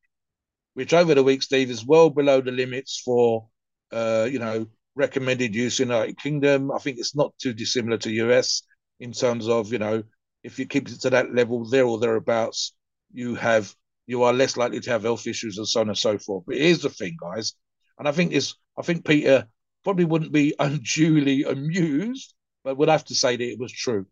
which 0.73 0.93
over 0.93 1.13
the 1.13 1.23
week, 1.23 1.43
Steve, 1.43 1.69
is 1.69 1.85
well 1.85 2.09
below 2.09 2.41
the 2.41 2.51
limits 2.51 3.01
for 3.03 3.47
uh, 3.91 4.27
you 4.29 4.39
know 4.39 4.67
recommended 4.95 5.53
use 5.53 5.79
in 5.79 5.89
the 5.89 5.93
United 5.93 6.19
Kingdom. 6.19 6.71
I 6.71 6.79
think 6.79 6.97
it's 6.97 7.15
not 7.15 7.33
too 7.37 7.53
dissimilar 7.53 7.97
to 7.99 8.11
US 8.11 8.63
in 8.99 9.11
terms 9.11 9.47
of 9.47 9.71
you 9.71 9.79
know 9.79 10.03
if 10.43 10.57
you 10.57 10.65
keep 10.65 10.87
it 10.89 11.01
to 11.01 11.09
that 11.09 11.33
level 11.33 11.67
there 11.69 11.85
or 11.85 11.99
thereabouts, 11.99 12.73
you 13.13 13.35
have 13.35 13.73
you 14.05 14.23
are 14.23 14.33
less 14.33 14.55
likely 14.55 14.79
to 14.79 14.89
have 14.89 15.03
health 15.03 15.27
issues 15.27 15.57
and 15.57 15.67
so 15.67 15.81
on 15.81 15.89
and 15.89 15.97
so 15.97 16.17
forth. 16.17 16.45
But 16.47 16.57
here's 16.57 16.81
the 16.81 16.89
thing, 16.89 17.17
guys, 17.21 17.53
and 17.99 18.07
I 18.07 18.11
think 18.11 18.31
this 18.31 18.55
I 18.77 18.81
think 18.81 19.05
Peter 19.05 19.47
probably 19.83 20.05
wouldn't 20.05 20.31
be 20.31 20.55
unduly 20.59 21.43
amused, 21.43 22.33
but 22.67 22.77
we'd 22.77 22.89
have 22.89 23.05
to 23.05 23.15
say 23.15 23.37
that 23.37 23.49
it 23.49 23.57
was 23.57 23.71
true. 23.71 24.05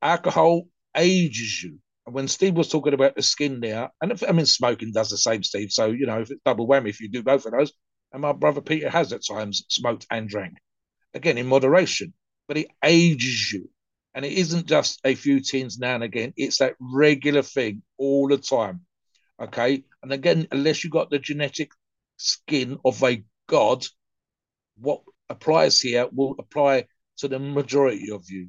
Alcohol 0.00 0.68
ages 0.96 1.60
you. 1.60 1.80
And 2.06 2.14
when 2.14 2.28
Steve 2.28 2.54
was 2.54 2.68
talking 2.68 2.94
about 2.94 3.16
the 3.16 3.22
skin 3.22 3.58
there, 3.58 3.90
and 4.00 4.12
if, 4.12 4.22
I 4.22 4.30
mean 4.30 4.46
smoking 4.46 4.92
does 4.92 5.10
the 5.10 5.18
same, 5.18 5.42
Steve. 5.42 5.72
So 5.72 5.86
you 5.86 6.06
know, 6.06 6.20
if 6.20 6.30
it's 6.30 6.40
double 6.44 6.68
whammy 6.68 6.90
if 6.90 7.00
you 7.00 7.08
do 7.08 7.24
both 7.24 7.46
of 7.46 7.52
those. 7.52 7.72
And 8.12 8.22
my 8.22 8.30
brother 8.30 8.60
Peter 8.60 8.88
has 8.88 9.12
at 9.12 9.26
times 9.28 9.64
smoked 9.68 10.06
and 10.08 10.28
drank, 10.28 10.54
again 11.14 11.36
in 11.36 11.48
moderation, 11.48 12.14
but 12.46 12.56
it 12.56 12.68
ages 12.84 13.52
you. 13.52 13.68
And 14.14 14.24
it 14.24 14.32
isn't 14.32 14.66
just 14.66 15.00
a 15.04 15.16
few 15.16 15.40
tins 15.40 15.80
now 15.80 15.96
and 15.96 16.04
again, 16.04 16.32
it's 16.36 16.58
that 16.58 16.76
regular 16.78 17.42
thing 17.42 17.82
all 17.98 18.28
the 18.28 18.38
time. 18.38 18.82
Okay. 19.40 19.82
And 20.04 20.12
again, 20.12 20.46
unless 20.52 20.84
you 20.84 20.90
got 20.90 21.10
the 21.10 21.18
genetic 21.18 21.72
skin 22.18 22.78
of 22.84 23.02
a 23.02 23.24
god, 23.48 23.84
what 24.78 25.02
applies 25.32 25.80
here 25.80 26.08
will 26.12 26.36
apply 26.38 26.86
to 27.18 27.28
the 27.28 27.38
majority 27.38 28.10
of 28.10 28.24
you. 28.30 28.48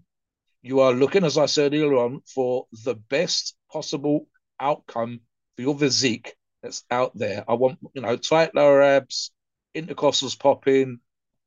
You 0.61 0.79
are 0.79 0.93
looking, 0.93 1.23
as 1.23 1.37
I 1.37 1.47
said 1.47 1.73
earlier 1.73 1.95
on, 1.95 2.21
for 2.33 2.67
the 2.85 2.95
best 2.95 3.55
possible 3.71 4.27
outcome 4.59 5.21
for 5.55 5.61
your 5.61 5.77
physique 5.77 6.35
that's 6.61 6.83
out 6.89 7.17
there. 7.17 7.43
I 7.47 7.53
want, 7.53 7.79
you 7.93 8.01
know, 8.01 8.15
tight 8.15 8.55
lower 8.55 8.81
abs, 8.81 9.31
intercostals 9.75 10.39
popping, 10.39 10.99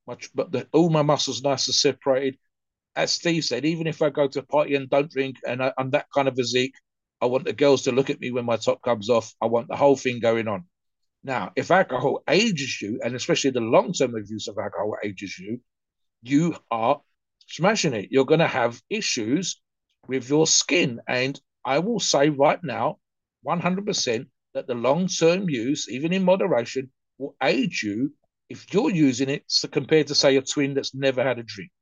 much, 0.07 0.31
but 0.35 0.53
the, 0.53 0.69
all 0.73 0.91
my 0.91 1.03
muscles 1.03 1.43
nice 1.43 1.67
and 1.69 1.75
separated 1.75 2.37
as 2.97 3.13
Steve 3.13 3.45
said, 3.45 3.65
even 3.65 3.87
if 3.87 4.01
I 4.01 4.09
go 4.09 4.27
to 4.27 4.39
a 4.41 4.43
party 4.43 4.75
and 4.75 4.89
don't 4.89 5.11
drink 5.11 5.37
and 5.47 5.63
I, 5.63 5.73
am 5.79 5.91
that 5.91 6.07
kind 6.13 6.29
of 6.29 6.35
physique, 6.35 6.75
I 7.21 7.27
want 7.27 7.45
the 7.45 7.53
girls 7.53 7.83
to 7.83 7.93
look 7.93 8.09
at 8.09 8.21
me 8.21 8.31
when 8.31 8.47
my 8.47 8.57
top 8.57 8.83
comes 8.83 9.11
off. 9.11 9.35
I 9.41 9.47
want 9.47 9.69
the 9.69 9.77
whole 9.77 9.97
thing 9.97 10.19
going 10.19 10.49
on. 10.49 10.65
Now, 11.27 11.51
if 11.57 11.73
alcohol 11.73 12.23
ages 12.29 12.81
you, 12.81 13.01
and 13.03 13.17
especially 13.17 13.51
the 13.51 13.59
long 13.59 13.93
term 13.93 14.15
use 14.29 14.47
of 14.47 14.59
alcohol 14.59 14.95
ages 15.03 15.37
you, 15.37 15.61
you 16.23 16.55
are 16.71 17.01
smashing 17.49 17.95
it. 17.95 18.13
You're 18.13 18.27
going 18.27 18.47
to 18.47 18.47
have 18.47 18.81
issues 18.89 19.61
with 20.07 20.31
your 20.31 20.47
skin. 20.47 21.01
And 21.09 21.39
I 21.65 21.81
will 21.81 21.99
say 21.99 22.29
right 22.29 22.63
now, 22.63 23.01
100%, 23.45 24.27
that 24.55 24.69
the 24.69 24.77
long 24.77 25.09
term 25.09 25.51
use, 25.51 25.89
even 25.89 26.13
in 26.13 26.23
moderation, 26.23 26.93
will 27.19 27.35
age 27.43 27.83
you 27.83 28.13
if 28.49 28.73
you're 28.73 28.93
using 28.93 29.29
it 29.29 29.53
compared 29.73 30.07
to, 30.07 30.15
say, 30.15 30.37
a 30.37 30.43
twin 30.43 30.75
that's 30.75 30.95
never 30.95 31.25
had 31.25 31.41
a 31.41 31.43
drink. 31.43 31.73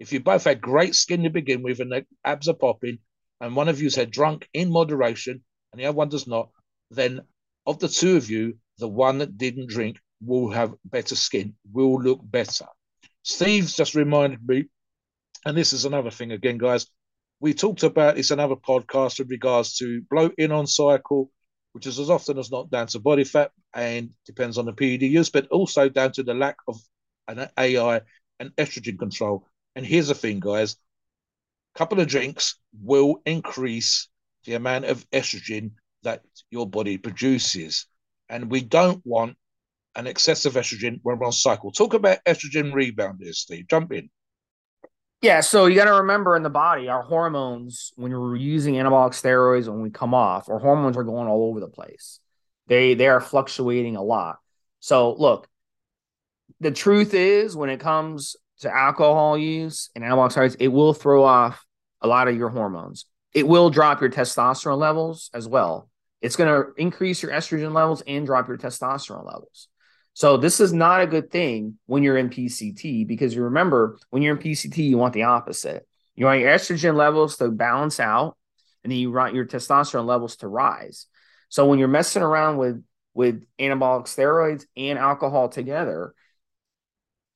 If 0.00 0.10
you 0.14 0.20
both 0.20 0.44
had 0.44 0.62
great 0.62 0.94
skin 0.94 1.22
to 1.24 1.28
begin 1.28 1.62
with 1.62 1.80
and 1.80 1.92
the 1.92 2.06
abs 2.24 2.48
are 2.48 2.54
popping, 2.54 3.00
and 3.42 3.54
one 3.54 3.68
of 3.68 3.82
you 3.82 3.90
said 3.90 4.10
drunk 4.10 4.48
in 4.54 4.72
moderation, 4.72 5.44
and 5.70 5.80
the 5.80 5.84
other 5.84 5.98
one 5.98 6.08
does 6.08 6.26
not, 6.26 6.48
then 6.90 7.20
of 7.66 7.78
the 7.78 7.88
two 7.88 8.16
of 8.16 8.30
you, 8.30 8.56
the 8.78 8.88
one 8.88 9.18
that 9.18 9.38
didn't 9.38 9.68
drink 9.68 9.98
will 10.20 10.50
have 10.50 10.74
better 10.84 11.16
skin, 11.16 11.54
will 11.72 12.00
look 12.00 12.20
better. 12.22 12.66
Steve's 13.22 13.76
just 13.76 13.94
reminded 13.94 14.46
me, 14.46 14.64
and 15.44 15.56
this 15.56 15.72
is 15.72 15.84
another 15.84 16.10
thing 16.10 16.32
again, 16.32 16.58
guys. 16.58 16.86
We 17.40 17.54
talked 17.54 17.82
about 17.82 18.18
it's 18.18 18.30
another 18.30 18.56
podcast 18.56 19.20
in 19.20 19.28
regards 19.28 19.76
to 19.78 20.02
bloating 20.10 20.52
on 20.52 20.66
cycle, 20.66 21.30
which 21.72 21.86
is 21.86 21.98
as 21.98 22.08
often 22.08 22.38
as 22.38 22.50
not 22.50 22.70
down 22.70 22.86
to 22.88 22.98
body 22.98 23.24
fat 23.24 23.50
and 23.74 24.10
depends 24.24 24.56
on 24.56 24.64
the 24.64 24.72
PED 24.72 25.02
use, 25.02 25.28
but 25.28 25.46
also 25.48 25.88
down 25.88 26.12
to 26.12 26.22
the 26.22 26.34
lack 26.34 26.56
of 26.66 26.80
an 27.28 27.48
AI 27.58 28.00
and 28.40 28.50
estrogen 28.56 28.98
control. 28.98 29.46
And 29.74 29.84
here's 29.84 30.08
the 30.08 30.14
thing, 30.14 30.40
guys: 30.40 30.76
a 31.74 31.78
couple 31.78 32.00
of 32.00 32.08
drinks 32.08 32.56
will 32.82 33.20
increase 33.26 34.08
the 34.44 34.54
amount 34.54 34.86
of 34.86 35.08
estrogen 35.10 35.72
that 36.02 36.22
your 36.50 36.66
body 36.66 36.96
produces, 36.96 37.86
and 38.28 38.50
we 38.50 38.60
don't 38.60 39.00
want 39.04 39.36
an 39.94 40.06
excessive 40.06 40.54
estrogen 40.54 41.00
when 41.02 41.18
we're 41.18 41.26
on 41.26 41.32
cycle. 41.32 41.72
Talk 41.72 41.94
about 41.94 42.18
estrogen 42.26 42.72
rebound, 42.72 43.20
here, 43.22 43.32
Steve. 43.32 43.66
Jump 43.68 43.92
in. 43.92 44.10
Yeah, 45.22 45.40
so 45.40 45.66
you 45.66 45.74
got 45.74 45.86
to 45.86 45.94
remember 45.94 46.36
in 46.36 46.42
the 46.42 46.50
body, 46.50 46.88
our 46.88 47.02
hormones, 47.02 47.92
when 47.96 48.12
we're 48.12 48.36
using 48.36 48.74
anabolic 48.74 49.12
steroids, 49.12 49.66
when 49.66 49.80
we 49.80 49.90
come 49.90 50.12
off, 50.12 50.48
our 50.48 50.58
hormones 50.58 50.96
are 50.96 51.04
going 51.04 51.26
all 51.26 51.48
over 51.48 51.58
the 51.58 51.68
place. 51.68 52.20
They 52.66 52.94
they 52.94 53.08
are 53.08 53.20
fluctuating 53.20 53.96
a 53.96 54.02
lot. 54.02 54.38
So 54.80 55.14
look, 55.14 55.48
the 56.60 56.70
truth 56.70 57.14
is, 57.14 57.56
when 57.56 57.70
it 57.70 57.80
comes 57.80 58.36
to 58.60 58.74
alcohol 58.74 59.38
use 59.38 59.90
and 59.94 60.04
anabolic 60.04 60.32
steroids, 60.32 60.56
it 60.60 60.68
will 60.68 60.92
throw 60.92 61.24
off 61.24 61.64
a 62.02 62.06
lot 62.06 62.28
of 62.28 62.36
your 62.36 62.50
hormones. 62.50 63.06
It 63.32 63.48
will 63.48 63.70
drop 63.70 64.00
your 64.00 64.10
testosterone 64.10 64.78
levels 64.78 65.30
as 65.32 65.48
well. 65.48 65.88
It's 66.20 66.36
going 66.36 66.48
to 66.48 66.72
increase 66.80 67.22
your 67.22 67.32
estrogen 67.32 67.72
levels 67.72 68.02
and 68.06 68.26
drop 68.26 68.48
your 68.48 68.58
testosterone 68.58 69.26
levels. 69.26 69.68
So 70.14 70.38
this 70.38 70.60
is 70.60 70.72
not 70.72 71.02
a 71.02 71.06
good 71.06 71.30
thing 71.30 71.78
when 71.84 72.02
you're 72.02 72.16
in 72.16 72.30
PCT 72.30 73.06
because 73.06 73.34
you 73.34 73.42
remember 73.42 73.98
when 74.08 74.22
you're 74.22 74.34
in 74.34 74.42
PCT, 74.42 74.78
you 74.78 74.96
want 74.96 75.12
the 75.12 75.24
opposite. 75.24 75.86
You 76.14 76.24
want 76.24 76.40
your 76.40 76.50
estrogen 76.50 76.96
levels 76.96 77.36
to 77.36 77.50
balance 77.50 78.00
out, 78.00 78.36
and 78.82 78.90
then 78.90 78.98
you 78.98 79.12
want 79.12 79.34
your 79.34 79.44
testosterone 79.44 80.06
levels 80.06 80.36
to 80.36 80.48
rise. 80.48 81.06
So 81.50 81.66
when 81.66 81.78
you're 81.78 81.88
messing 81.88 82.22
around 82.22 82.56
with 82.56 82.82
with 83.12 83.44
anabolic 83.58 84.04
steroids 84.04 84.64
and 84.76 84.98
alcohol 84.98 85.50
together, 85.50 86.14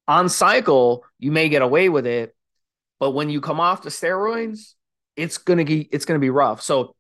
on 0.09 0.29
cycle 0.29 1.05
you 1.19 1.31
may 1.33 1.49
get 1.51 1.63
away 1.63 1.91
with 1.91 2.07
it, 2.07 2.35
but 2.99 3.11
when 3.11 3.29
you 3.29 3.43
come 3.43 3.61
off 3.61 3.83
the 3.83 3.91
steroids, 3.91 4.73
it's 5.17 5.37
gonna 5.37 5.67
be 5.67 5.83
it's 5.93 6.07
gonna 6.07 6.19
be 6.19 6.31
rough. 6.31 6.63
So 6.63 6.97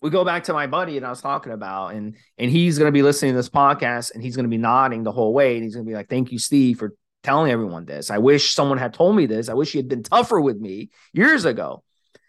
we 0.00 0.10
go 0.10 0.24
back 0.24 0.44
to 0.44 0.52
my 0.52 0.66
buddy 0.66 0.96
and 0.96 1.04
I 1.04 1.10
was 1.10 1.20
talking 1.20 1.52
about, 1.52 1.94
and 1.94 2.16
and 2.36 2.50
he's 2.50 2.78
to 2.86 2.92
be 2.92 3.02
listening 3.02 3.32
to 3.32 3.36
this 3.36 3.48
podcast 3.48 4.14
and 4.14 4.22
he's 4.22 4.36
to 4.44 4.50
be 4.50 4.58
nodding 4.58 5.02
the 5.02 5.12
whole 5.12 5.32
way, 5.32 5.56
and 5.56 5.64
he's 5.64 5.74
to 5.84 5.90
be 5.90 5.94
like, 5.94 6.08
"Thank 6.08 6.32
you, 6.32 6.38
Steve, 6.38 6.78
for 6.78 6.94
telling 7.22 7.50
everyone 7.50 7.84
this. 7.84 8.10
I 8.10 8.18
wish 8.18 8.54
someone 8.54 8.78
had 8.78 8.94
told 8.94 9.16
me 9.16 9.26
this. 9.26 9.48
I 9.48 9.54
wish 9.54 9.72
he 9.72 9.78
had 9.78 9.88
been 9.88 10.02
tougher 10.02 10.40
with 10.40 10.58
me 10.58 10.90
years 11.12 11.44
ago." 11.44 11.82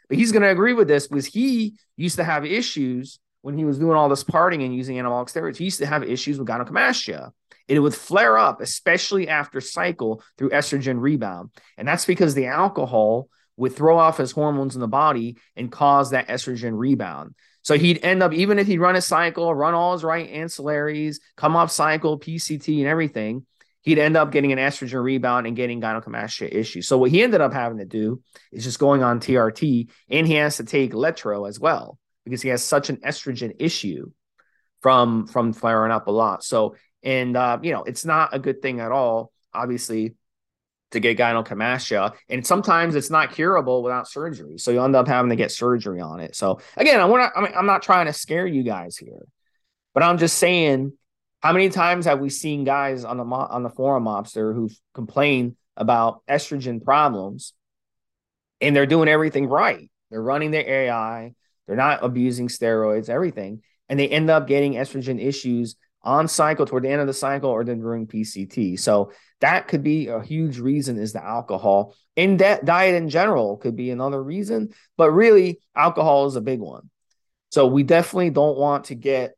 But 0.07 0.17
he's 0.17 0.31
to 0.31 0.49
agree 0.49 0.73
with 0.73 0.87
this 0.87 1.07
because 1.07 1.27
he 1.27 1.75
used 1.95 2.15
to 2.15 2.23
have 2.23 2.43
issues 2.43 3.19
when 3.41 3.57
he 3.57 3.63
was 3.63 3.77
doing 3.77 3.95
all 3.95 4.09
this 4.09 4.23
partying 4.23 4.65
and 4.65 4.75
using 4.75 4.97
anabolic 4.97 5.31
steroids. 5.31 5.57
He 5.57 5.65
used 5.65 5.79
to 5.79 5.85
have 5.85 6.03
issues 6.03 6.39
with 6.39 6.47
gynecomastia. 6.47 7.31
It 7.67 7.79
would 7.79 7.93
flare 7.93 8.37
up, 8.37 8.61
especially 8.61 9.27
after 9.27 9.61
cycle 9.61 10.23
through 10.37 10.49
estrogen 10.49 10.99
rebound, 10.99 11.51
and 11.77 11.87
that's 11.87 12.05
because 12.05 12.33
the 12.33 12.47
alcohol 12.47 13.29
would 13.57 13.75
throw 13.75 13.99
off 13.99 14.17
his 14.17 14.31
hormones 14.31 14.73
in 14.73 14.81
the 14.81 14.87
body 14.87 15.37
and 15.55 15.71
cause 15.71 16.11
that 16.11 16.29
estrogen 16.29 16.77
rebound. 16.77 17.35
So 17.61 17.77
he'd 17.77 18.03
end 18.03 18.23
up, 18.23 18.33
even 18.33 18.59
if 18.59 18.67
he'd 18.67 18.79
run 18.79 18.95
a 18.95 19.01
cycle, 19.01 19.53
run 19.53 19.73
all 19.73 19.93
his 19.93 20.03
right 20.03 20.31
ancillaries, 20.31 21.17
come 21.35 21.55
off 21.55 21.71
cycle, 21.71 22.19
PCT, 22.19 22.79
and 22.79 22.87
everything, 22.87 23.45
he'd 23.81 23.99
end 23.99 24.17
up 24.17 24.31
getting 24.31 24.51
an 24.51 24.59
estrogen 24.59 25.03
rebound 25.03 25.47
and 25.47 25.55
getting 25.55 25.81
gynecomastia 25.81 26.53
issues. 26.53 26.87
So 26.87 26.97
what 26.97 27.11
he 27.11 27.23
ended 27.23 27.41
up 27.41 27.53
having 27.53 27.79
to 27.79 27.85
do 27.85 28.21
is 28.51 28.63
just 28.63 28.79
going 28.79 29.03
on 29.03 29.19
TRT, 29.19 29.89
and 30.09 30.27
he 30.27 30.35
has 30.35 30.57
to 30.57 30.63
take 30.63 30.93
Letro 30.93 31.47
as 31.47 31.59
well 31.59 31.97
because 32.23 32.41
he 32.41 32.49
has 32.49 32.63
such 32.63 32.89
an 32.89 32.97
estrogen 32.97 33.55
issue 33.59 34.11
from 34.81 35.27
from 35.27 35.53
flaring 35.53 35.91
up 35.91 36.07
a 36.07 36.11
lot. 36.11 36.43
So 36.43 36.75
and 37.03 37.35
uh, 37.35 37.59
you 37.61 37.73
know 37.73 37.83
it's 37.83 38.05
not 38.05 38.33
a 38.33 38.39
good 38.39 38.61
thing 38.61 38.79
at 38.79 38.91
all. 38.91 39.31
Obviously, 39.53 40.15
to 40.91 40.99
get 40.99 41.17
gynecomastia. 41.17 42.13
And 42.29 42.45
sometimes 42.45 42.95
it's 42.95 43.09
not 43.09 43.31
curable 43.31 43.83
without 43.83 44.07
surgery. 44.07 44.57
So 44.57 44.71
you 44.71 44.83
end 44.83 44.95
up 44.95 45.07
having 45.07 45.29
to 45.29 45.35
get 45.35 45.51
surgery 45.51 46.01
on 46.01 46.19
it. 46.19 46.35
So 46.35 46.59
again, 46.77 46.99
I'm 46.99 47.09
not, 47.11 47.31
I 47.35 47.41
mean, 47.41 47.53
I'm 47.55 47.65
not 47.65 47.83
trying 47.83 48.07
to 48.07 48.13
scare 48.13 48.47
you 48.47 48.63
guys 48.63 48.97
here, 48.97 49.25
but 49.93 50.03
I'm 50.03 50.17
just 50.17 50.37
saying, 50.37 50.93
how 51.41 51.53
many 51.53 51.69
times 51.69 52.05
have 52.05 52.19
we 52.19 52.29
seen 52.29 52.63
guys 52.63 53.05
on 53.05 53.17
the 53.17 53.23
on 53.23 53.63
the 53.63 53.69
forum 53.69 54.05
mobster 54.05 54.53
who've 54.53 54.77
complained 54.93 55.55
about 55.77 56.21
estrogen 56.27 56.83
problems 56.83 57.53
and 58.61 58.75
they're 58.75 58.85
doing 58.85 59.07
everything 59.07 59.47
right. 59.47 59.89
They're 60.11 60.21
running 60.21 60.51
their 60.51 60.67
AI, 60.67 61.33
they're 61.65 61.77
not 61.77 62.03
abusing 62.03 62.49
steroids, 62.49 63.09
everything, 63.09 63.61
and 63.87 63.99
they 63.99 64.09
end 64.09 64.29
up 64.29 64.47
getting 64.47 64.73
estrogen 64.73 65.23
issues 65.23 65.75
on 66.01 66.27
cycle 66.27 66.65
toward 66.65 66.83
the 66.83 66.89
end 66.89 67.01
of 67.01 67.07
the 67.07 67.13
cycle 67.13 67.49
or 67.49 67.63
then 67.63 67.79
during 67.79 68.07
PCT. 68.07 68.79
So 68.79 69.11
that 69.41 69.67
could 69.67 69.83
be 69.83 70.07
a 70.07 70.21
huge 70.21 70.59
reason 70.59 70.97
is 70.97 71.13
the 71.13 71.23
alcohol. 71.23 71.95
And 72.17 72.39
that 72.39 72.65
diet 72.65 72.95
in 72.95 73.09
general 73.09 73.57
could 73.57 73.75
be 73.75 73.91
another 73.91 74.21
reason, 74.21 74.73
but 74.97 75.11
really 75.11 75.59
alcohol 75.75 76.25
is 76.27 76.35
a 76.35 76.41
big 76.41 76.59
one. 76.59 76.89
So 77.51 77.67
we 77.67 77.83
definitely 77.83 78.29
don't 78.31 78.57
want 78.57 78.85
to 78.85 78.95
get, 78.95 79.35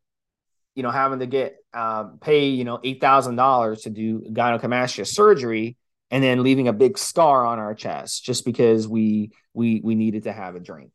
you 0.76 0.84
know, 0.84 0.92
having 0.92 1.20
to 1.20 1.28
get 1.28 1.58
uh, 1.74 2.06
pay, 2.20 2.48
you 2.48 2.64
know, 2.64 2.80
eight 2.84 3.00
thousand 3.00 3.36
dollars 3.36 3.84
to 3.84 3.90
do 3.90 4.22
gynecomastia 4.22 5.06
surgery 5.08 5.78
and 6.10 6.24
then 6.24 6.44
leaving 6.44 6.68
a 6.68 6.74
big 6.74 6.98
scar 6.98 7.46
on 7.46 7.60
our 7.60 7.74
chest 7.74 8.26
just 8.26 8.44
because 8.44 8.88
we 8.88 9.32
we 9.54 9.82
we 9.84 9.96
needed 9.96 10.24
to 10.24 10.34
have 10.34 10.56
a 10.56 10.60
drink. 10.60 10.92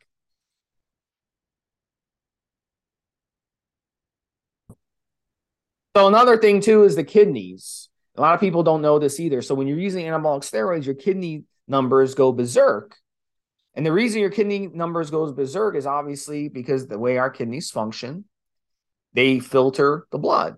So 5.97 6.09
another 6.09 6.37
thing 6.37 6.61
too 6.61 6.85
is 6.85 6.95
the 6.95 7.05
kidneys. 7.05 7.89
A 8.17 8.21
lot 8.21 8.35
of 8.35 8.41
people 8.41 8.63
don't 8.63 8.83
know 8.83 8.99
this 8.99 9.21
either. 9.21 9.43
So 9.43 9.55
when 9.55 9.67
you're 9.67 9.79
using 9.79 10.07
anabolic 10.07 10.43
steroids, 10.43 10.87
your 10.87 10.95
kidney 10.95 11.45
numbers 11.69 12.15
go 12.15 12.33
berserk. 12.33 12.97
And 13.75 13.85
the 13.85 13.93
reason 13.93 14.21
your 14.21 14.31
kidney 14.31 14.69
numbers 14.73 15.11
goes 15.11 15.33
berserk 15.33 15.77
is 15.77 15.87
obviously 15.87 16.49
because 16.49 16.87
the 16.87 16.99
way 16.99 17.19
our 17.19 17.29
kidneys 17.29 17.71
function, 17.71 18.25
they 19.13 19.39
filter 19.39 20.07
the 20.11 20.19
blood. 20.19 20.57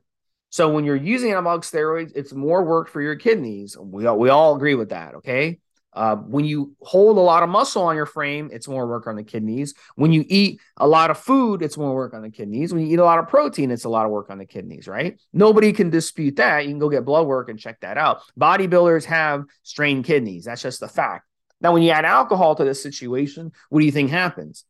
So 0.51 0.73
when 0.73 0.85
you're 0.85 0.97
using 0.97 1.33
anabolic 1.33 1.61
steroids, 1.61 2.13
it's 2.15 2.33
more 2.33 2.63
work 2.63 2.89
for 2.89 3.03
your 3.03 3.17
kidneys. 3.17 3.77
We 3.77 4.07
all, 4.07 4.19
we 4.19 4.29
all 4.29 4.55
agree 4.55 4.77
with 4.77 4.91
that, 4.91 5.17
okay? 5.17 5.59
Uh, 5.95 6.17
when 6.17 6.45
you 6.45 6.75
hold 6.81 7.17
a 7.17 7.21
lot 7.21 7.43
of 7.43 7.49
muscle 7.49 7.83
on 7.83 7.97
your 7.97 8.07
frame, 8.07 8.51
it's 8.53 8.69
more 8.69 8.87
work 8.87 9.07
on 9.07 9.17
the 9.17 9.25
kidneys. 9.25 9.75
When 9.97 10.13
you 10.13 10.25
eat 10.29 10.61
a 10.77 10.87
lot 10.87 11.11
of 11.11 11.19
food, 11.19 11.63
it's 11.63 11.77
more 11.77 11.95
work 11.95 12.15
on 12.15 12.23
the 12.23 12.31
kidneys. 12.31 12.73
When 12.73 12.87
you 12.87 12.93
eat 12.93 12.99
a 12.99 13.05
lot 13.05 13.19
of 13.19 13.27
protein, 13.27 13.71
it's 13.71 13.85
a 13.85 13.89
lot 13.89 14.05
of 14.05 14.13
work 14.13 14.31
on 14.31 14.39
the 14.39 14.47
kidneys, 14.47 14.87
right? 14.87 15.19
Nobody 15.33 15.73
can 15.73 15.91
dispute 15.91 16.37
that. 16.37 16.65
You 16.65 16.71
can 16.71 16.79
go 16.79 16.91
get 16.91 17.05
blood 17.05 17.27
work 17.27 17.49
and 17.49 17.59
check 17.59 17.81
that 17.81 17.97
out. 17.97 18.21
Bodybuilders 18.39 19.07
have 19.07 19.45
strained 19.63 20.05
kidneys. 20.05 20.45
That's 20.45 20.63
just 20.63 20.83
a 20.83 20.89
fact. 20.89 21.27
Now, 21.61 21.73
when 21.73 21.83
you 21.83 21.91
add 21.91 22.05
alcohol 22.05 22.55
to 22.55 22.65
this 22.65 22.83
situation, 22.83 23.51
what 23.71 23.81
do 23.81 23.87
you 23.87 23.93
think 23.93 24.11
happens? 24.11 24.65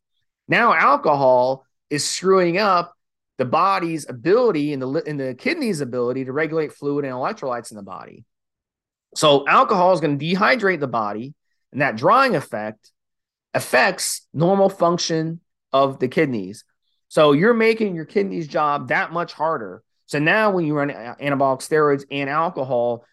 Now, 0.46 0.72
alcohol 0.72 1.66
is 1.90 2.08
screwing 2.08 2.58
up 2.58 2.94
the 3.36 3.44
body's 3.44 4.08
ability 4.08 4.72
and 4.72 4.82
the, 4.82 4.88
and 5.06 5.20
the 5.20 5.34
kidney's 5.34 5.80
ability 5.80 6.24
to 6.24 6.32
regulate 6.32 6.72
fluid 6.72 7.04
and 7.04 7.14
electrolytes 7.14 7.70
in 7.70 7.76
the 7.76 7.82
body. 7.82 8.24
So 9.14 9.46
alcohol 9.46 9.92
is 9.92 10.00
going 10.00 10.18
to 10.18 10.24
dehydrate 10.24 10.80
the 10.80 10.88
body, 10.88 11.34
and 11.72 11.80
that 11.80 11.96
drying 11.96 12.36
effect 12.36 12.90
affects 13.54 14.26
normal 14.32 14.68
function 14.68 15.40
of 15.72 15.98
the 15.98 16.08
kidneys. 16.08 16.64
So 17.08 17.32
you're 17.32 17.54
making 17.54 17.94
your 17.94 18.04
kidneys 18.04 18.48
job 18.48 18.88
that 18.88 19.12
much 19.12 19.32
harder. 19.32 19.82
So 20.06 20.18
now 20.18 20.50
when 20.50 20.64
you 20.64 20.74
run 20.74 20.90
anabolic 20.90 21.60
steroids 21.60 22.04
and 22.10 22.30
alcohol, 22.30 23.04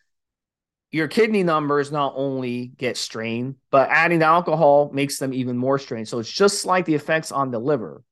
your 0.92 1.08
kidney 1.08 1.44
numbers 1.44 1.92
not 1.92 2.14
only 2.16 2.68
get 2.68 2.96
strained, 2.96 3.56
but 3.70 3.90
adding 3.90 4.20
the 4.20 4.26
alcohol 4.26 4.92
makes 4.94 5.18
them 5.18 5.34
even 5.34 5.58
more 5.58 5.78
strained. 5.78 6.08
So 6.08 6.20
it's 6.20 6.32
just 6.32 6.66
like 6.66 6.86
the 6.86 6.96
effects 6.96 7.32
on 7.32 7.52
the 7.52 7.60
liver. 7.60 8.04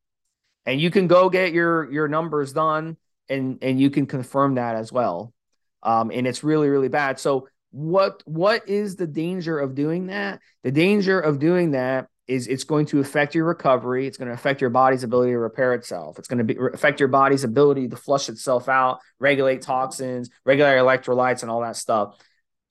And 0.65 0.81
you 0.81 0.91
can 0.91 1.07
go 1.07 1.29
get 1.29 1.53
your 1.53 1.89
your 1.91 2.07
numbers 2.07 2.53
done 2.53 2.97
and 3.29 3.59
and 3.61 3.79
you 3.79 3.89
can 3.89 4.05
confirm 4.05 4.55
that 4.55 4.75
as 4.75 4.91
well. 4.91 5.33
Um, 5.81 6.11
and 6.11 6.25
it's 6.27 6.43
really 6.43 6.69
really 6.69 6.89
bad. 6.89 7.19
So 7.19 7.47
what 7.73 8.21
what 8.25 8.69
is 8.69 8.95
the 8.95 9.07
danger 9.07 9.59
of 9.59 9.73
doing 9.73 10.07
that? 10.07 10.39
The 10.63 10.71
danger 10.71 11.19
of 11.19 11.39
doing 11.39 11.71
that 11.71 12.07
is 12.27 12.47
it's 12.47 12.63
going 12.63 12.85
to 12.85 12.99
affect 12.99 13.33
your 13.33 13.45
recovery. 13.45 14.05
It's 14.05 14.17
going 14.17 14.27
to 14.27 14.33
affect 14.33 14.61
your 14.61 14.69
body's 14.69 15.03
ability 15.03 15.31
to 15.31 15.39
repair 15.39 15.73
itself. 15.73 16.19
It's 16.19 16.27
going 16.27 16.37
to 16.37 16.43
be, 16.43 16.55
affect 16.71 16.99
your 16.99 17.09
body's 17.09 17.43
ability 17.43 17.89
to 17.89 17.95
flush 17.95 18.29
itself 18.29 18.69
out 18.69 18.99
regulate 19.19 19.63
toxins 19.63 20.29
regulate 20.45 20.75
electrolytes 20.75 21.41
and 21.41 21.49
all 21.49 21.61
that 21.61 21.75
stuff. 21.75 22.15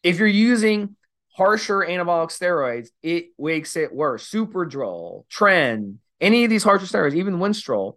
If 0.05 0.21
you're 0.21 0.29
using 0.29 0.95
harsher 1.35 1.79
anabolic 1.81 2.29
steroids 2.29 2.91
it 3.03 3.31
makes 3.41 3.75
it 3.77 3.93
worse. 3.93 4.31
Superdrol 4.31 5.25
tren 5.27 5.97
any 6.21 6.45
of 6.45 6.51
these 6.51 6.63
harsher 6.63 6.87
steroids, 6.87 7.17
even 7.17 7.39
Winstrol, 7.39 7.97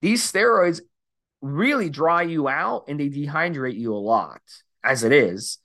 these 0.00 0.30
steroids 0.30 0.80
really 1.42 1.90
dry 1.90 2.22
you 2.22 2.46
out 2.46 2.84
and 2.86 3.00
they 3.00 3.08
dehydrate 3.08 3.74
you 3.76 3.92
a 3.92 3.98
lot 3.98 4.40
as 4.84 5.02
it 5.02 5.10
is. 5.10 5.58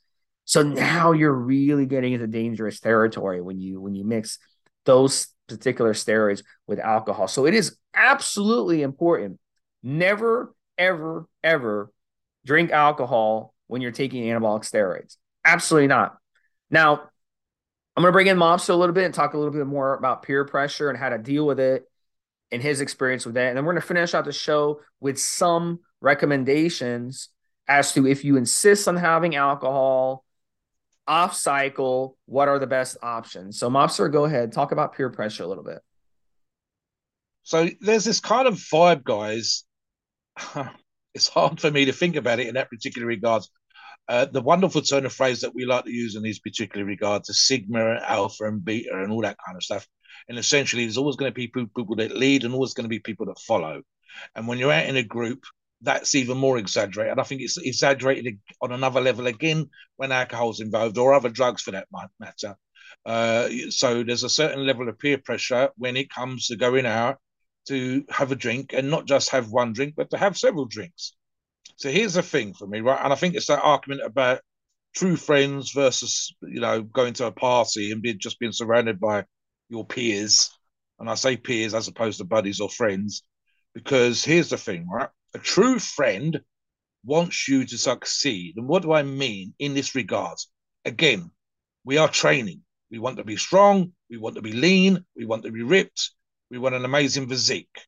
So 0.50 0.64
now 0.64 1.12
you're 1.12 1.32
really 1.32 1.86
getting 1.86 2.14
into 2.14 2.26
dangerous 2.26 2.80
territory 2.80 3.40
when 3.40 3.60
you 3.60 3.80
when 3.80 3.94
you 3.94 4.04
mix 4.04 4.40
those 4.84 5.28
particular 5.48 5.94
steroids 5.94 6.42
with 6.66 6.80
alcohol. 6.80 7.28
So 7.28 7.46
it 7.46 7.54
is 7.54 7.78
absolutely 7.94 8.82
important. 8.82 9.40
Never, 9.84 10.56
ever, 10.76 11.28
ever 11.44 11.92
drink 12.48 12.72
alcohol 12.72 13.54
when 13.68 13.82
you're 13.82 13.92
taking 13.92 14.24
anabolic 14.24 14.68
steroids. 14.68 15.18
Absolutely 15.46 15.86
not. 15.86 16.18
Now, 16.72 16.94
I'm 17.96 18.02
going 18.02 18.08
to 18.08 18.12
bring 18.12 18.26
in 18.26 18.38
Mobster 18.38 18.70
a 18.70 18.76
little 18.76 18.96
bit 18.96 19.06
and 19.06 19.14
talk 19.14 19.36
a 19.36 19.38
little 19.38 19.54
bit 19.54 19.68
more 19.68 19.94
about 19.94 20.24
peer 20.24 20.46
pressure 20.46 20.90
and 20.90 20.98
how 20.98 21.10
to 21.10 21.20
deal 21.20 21.46
with 21.46 21.60
it 21.60 21.84
and 22.52 22.60
his 22.60 22.82
experience 22.82 23.24
with 23.24 23.36
that. 23.36 23.50
And 23.50 23.58
then 23.58 23.66
we're 23.66 23.74
going 23.74 23.82
to 23.84 23.88
finish 23.88 24.16
out 24.16 24.26
the 24.26 24.32
show 24.32 24.82
with 25.00 25.20
some 25.20 25.82
recommendations 26.02 27.30
as 27.68 27.94
to 27.94 28.08
if 28.08 28.26
you 28.26 28.36
insist 28.36 28.88
on 28.88 28.98
having 28.98 29.36
alcohol 29.36 30.26
off 31.10 31.36
cycle, 31.36 32.16
what 32.26 32.48
are 32.48 32.60
the 32.60 32.68
best 32.68 32.98
options? 33.02 33.60
So, 33.60 33.70
Mobster, 33.70 34.12
go 34.12 34.26
ahead, 34.26 34.52
talk 34.52 34.72
about 34.72 34.96
peer 34.96 35.10
pressure 35.10 35.44
a 35.44 35.48
little 35.48 35.64
bit. 35.64 35.80
So, 37.44 37.68
there's 37.82 38.06
this 38.06 38.20
kind 38.20 38.48
of 38.48 38.56
vibe, 38.56 39.04
guys. 39.04 39.66
it's 41.16 41.28
hard 41.28 41.60
for 41.60 41.72
me 41.72 41.86
to 41.86 41.92
think 41.92 42.16
about 42.16 42.40
it 42.40 42.48
in 42.48 42.54
that 42.54 42.70
particular 42.70 43.08
regard. 43.08 43.44
Uh, 44.08 44.26
the 44.26 44.42
wonderful 44.42 44.82
turn 44.82 45.06
of 45.06 45.14
phrase 45.14 45.42
that 45.42 45.54
we 45.54 45.66
like 45.66 45.86
to 45.86 45.92
use 45.92 46.16
in 46.16 46.24
these 46.24 46.40
particular 46.40 46.86
regards 46.86 47.30
is 47.30 47.46
sigma, 47.46 48.00
alpha, 48.08 48.46
and 48.46 48.64
beta, 48.64 48.90
and 48.94 49.12
all 49.12 49.22
that 49.22 49.38
kind 49.46 49.58
of 49.58 49.64
stuff. 49.64 49.88
And 50.28 50.38
essentially, 50.38 50.86
there's 50.86 50.98
always 50.98 51.16
going 51.16 51.32
to 51.32 51.36
be 51.36 51.48
people 51.48 51.96
that 51.96 52.16
lead 52.16 52.44
and 52.44 52.54
always 52.54 52.74
going 52.74 52.86
to 52.86 52.90
be 52.90 53.00
people 53.00 53.26
that 53.28 53.40
follow. 53.40 53.82
And 54.36 54.48
when 54.48 54.58
you're 54.58 54.72
out 54.72 54.86
in 54.86 54.96
a 54.96 55.04
group, 55.04 55.44
that's 55.82 56.16
even 56.16 56.38
more 56.38 56.58
exaggerated. 56.58 57.20
I 57.20 57.24
think 57.24 57.42
it's 57.42 57.58
exaggerated 57.58 58.40
on 58.62 58.72
another 58.72 59.02
level 59.02 59.28
again 59.28 59.70
when 59.96 60.12
alcohol's 60.12 60.60
involved 60.60 60.98
or 60.98 61.14
other 61.14 61.30
drugs 61.30 61.62
for 61.62 61.72
that 61.72 61.88
matter. 62.20 62.56
Uh, 63.06 63.50
so 63.70 64.04
there's 64.04 64.24
a 64.24 64.30
certain 64.30 64.66
level 64.66 64.90
of 64.90 65.00
peer 65.00 65.18
pressure 65.18 65.70
when 65.78 65.96
it 65.96 66.10
comes 66.10 66.48
to 66.48 66.58
going 66.58 66.86
out 66.86 67.18
to 67.68 68.04
have 68.10 68.32
a 68.32 68.36
drink 68.36 68.74
and 68.74 68.90
not 68.90 69.06
just 69.06 69.30
have 69.30 69.52
one 69.52 69.74
drink, 69.74 69.94
but 69.96 70.10
to 70.10 70.18
have 70.18 70.38
several 70.38 70.66
drinks. 70.66 71.16
So 71.78 71.90
here's 71.90 72.16
the 72.16 72.24
thing 72.24 72.54
for 72.54 72.68
me, 72.68 72.82
right? 72.82 73.00
And 73.02 73.14
I 73.14 73.16
think 73.16 73.36
it's 73.36 73.48
that 73.48 73.64
argument 73.64 74.02
about 74.04 74.42
true 74.96 75.16
friends 75.16 75.72
versus, 75.72 76.36
you 76.42 76.60
know, 76.60 76.82
going 76.82 77.14
to 77.14 77.28
a 77.28 77.32
party 77.32 77.92
and 77.92 78.02
being 78.02 78.20
just 78.20 78.40
being 78.40 78.52
surrounded 78.52 79.00
by 79.00 79.24
your 79.70 79.86
peers. 79.86 80.50
And 81.00 81.10
I 81.10 81.16
say 81.16 81.38
peers 81.38 81.74
as 81.74 81.88
opposed 81.88 82.18
to 82.18 82.26
buddies 82.26 82.60
or 82.60 82.70
friends, 82.70 83.24
because 83.74 84.26
here's 84.26 84.50
the 84.50 84.58
thing, 84.58 84.88
right? 84.92 85.10
A 85.34 85.40
true 85.40 85.80
friend 85.80 86.42
wants 87.06 87.48
you 87.48 87.66
to 87.66 87.78
succeed. 87.78 88.56
And 88.58 88.68
what 88.68 88.82
do 88.82 88.92
I 88.92 89.04
mean 89.04 89.54
in 89.60 89.74
this 89.74 89.96
regard? 89.96 90.38
Again, 90.86 91.32
we 91.84 91.98
are 91.98 92.10
training. 92.10 92.62
We 92.92 93.00
want 93.00 93.18
to 93.18 93.24
be 93.24 93.38
strong. 93.38 93.94
We 94.10 94.18
want 94.18 94.36
to 94.36 94.42
be 94.42 94.54
lean. 94.54 95.06
We 95.16 95.26
want 95.26 95.44
to 95.44 95.52
be 95.52 95.62
ripped. 95.62 96.12
We 96.50 96.58
want 96.58 96.76
an 96.76 96.86
amazing 96.86 97.30
physique. 97.30 97.86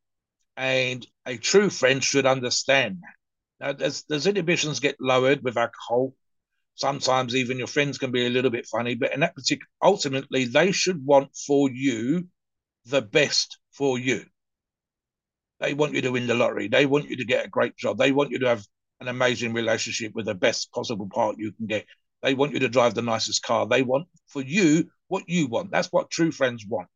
And 0.55 1.05
a 1.25 1.37
true 1.37 1.69
friend 1.69 2.03
should 2.03 2.25
understand 2.25 2.99
that. 3.01 3.77
Now, 3.79 3.89
there's 4.07 4.27
inhibitions 4.27 4.79
get 4.79 4.97
lowered 4.99 5.43
with 5.43 5.57
alcohol. 5.57 6.13
Sometimes 6.75 7.35
even 7.35 7.57
your 7.57 7.67
friends 7.67 7.97
can 7.97 8.11
be 8.11 8.25
a 8.25 8.29
little 8.29 8.51
bit 8.51 8.65
funny, 8.65 8.95
but 8.95 9.13
in 9.13 9.19
that 9.19 9.35
particular, 9.35 9.67
ultimately, 9.83 10.45
they 10.45 10.71
should 10.71 11.05
want 11.05 11.35
for 11.35 11.69
you 11.69 12.27
the 12.85 13.01
best 13.01 13.59
for 13.71 13.99
you. 13.99 14.25
They 15.61 15.75
want 15.75 15.93
you 15.93 16.01
to 16.01 16.11
win 16.11 16.25
the 16.25 16.33
lottery. 16.33 16.67
They 16.67 16.87
want 16.87 17.07
you 17.07 17.17
to 17.17 17.25
get 17.25 17.45
a 17.45 17.49
great 17.49 17.77
job. 17.77 17.99
They 17.99 18.11
want 18.11 18.31
you 18.31 18.39
to 18.39 18.47
have 18.47 18.65
an 18.99 19.07
amazing 19.07 19.53
relationship 19.53 20.11
with 20.15 20.25
the 20.25 20.33
best 20.33 20.71
possible 20.73 21.07
part 21.07 21.37
you 21.37 21.51
can 21.51 21.67
get. 21.67 21.85
They 22.23 22.33
want 22.33 22.53
you 22.53 22.59
to 22.59 22.69
drive 22.69 22.95
the 22.95 23.03
nicest 23.03 23.43
car. 23.43 23.67
They 23.67 23.83
want 23.83 24.07
for 24.27 24.41
you 24.41 24.89
what 25.07 25.29
you 25.29 25.47
want. 25.47 25.71
That's 25.71 25.89
what 25.89 26.09
true 26.09 26.31
friends 26.31 26.65
want. 26.67 26.87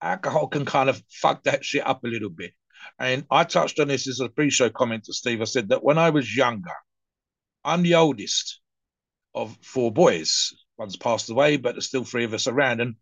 Alcohol 0.00 0.46
can 0.46 0.64
kind 0.64 0.88
of 0.88 1.02
fuck 1.10 1.42
that 1.44 1.64
shit 1.64 1.84
up 1.86 2.04
a 2.04 2.08
little 2.08 2.30
bit. 2.30 2.52
And 3.00 3.24
I 3.28 3.42
touched 3.42 3.80
on 3.80 3.88
this 3.88 4.08
as 4.08 4.20
a 4.20 4.28
pre 4.28 4.50
show 4.50 4.70
comment 4.70 5.04
to 5.04 5.12
Steve. 5.12 5.40
I 5.40 5.44
said 5.44 5.70
that 5.70 5.82
when 5.82 5.98
I 5.98 6.10
was 6.10 6.36
younger, 6.36 6.74
I'm 7.64 7.82
the 7.82 7.96
oldest 7.96 8.60
of 9.34 9.56
four 9.62 9.90
boys. 9.90 10.52
One's 10.78 10.96
passed 10.96 11.28
away, 11.28 11.56
but 11.56 11.72
there's 11.72 11.88
still 11.88 12.04
three 12.04 12.24
of 12.24 12.34
us 12.34 12.46
around. 12.46 12.80
And 12.80 12.94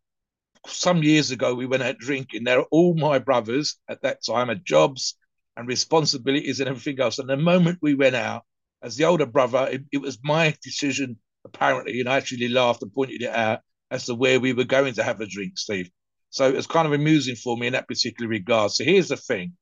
some 0.66 1.02
years 1.02 1.30
ago, 1.30 1.54
we 1.54 1.66
went 1.66 1.82
out 1.82 1.98
drinking. 1.98 2.44
They're 2.44 2.62
all 2.62 2.94
my 2.94 3.18
brothers 3.18 3.76
at 3.88 4.02
that 4.02 4.24
time 4.24 4.48
had 4.48 4.64
jobs 4.64 5.16
and 5.56 5.68
responsibilities 5.68 6.60
and 6.60 6.68
everything 6.68 7.00
else. 7.00 7.18
And 7.18 7.28
the 7.28 7.36
moment 7.36 7.78
we 7.82 7.94
went 7.94 8.16
out, 8.16 8.42
as 8.82 8.96
the 8.96 9.04
older 9.04 9.26
brother, 9.26 9.68
it, 9.70 9.82
it 9.92 9.98
was 9.98 10.18
my 10.22 10.54
decision, 10.62 11.18
apparently, 11.44 12.00
and 12.00 12.08
I 12.08 12.16
actually 12.16 12.48
laughed 12.48 12.82
and 12.82 12.92
pointed 12.92 13.22
it 13.22 13.30
out 13.30 13.60
as 13.90 14.06
to 14.06 14.14
where 14.14 14.40
we 14.40 14.52
were 14.52 14.64
going 14.64 14.94
to 14.94 15.02
have 15.02 15.20
a 15.20 15.26
drink, 15.26 15.58
Steve. 15.58 15.90
So 16.30 16.50
it's 16.50 16.66
kind 16.66 16.86
of 16.86 16.92
amusing 16.92 17.36
for 17.36 17.56
me 17.56 17.68
in 17.68 17.74
that 17.74 17.88
particular 17.88 18.28
regard. 18.28 18.72
So 18.72 18.84
here's 18.84 19.08
the 19.08 19.16
thing 19.16 19.52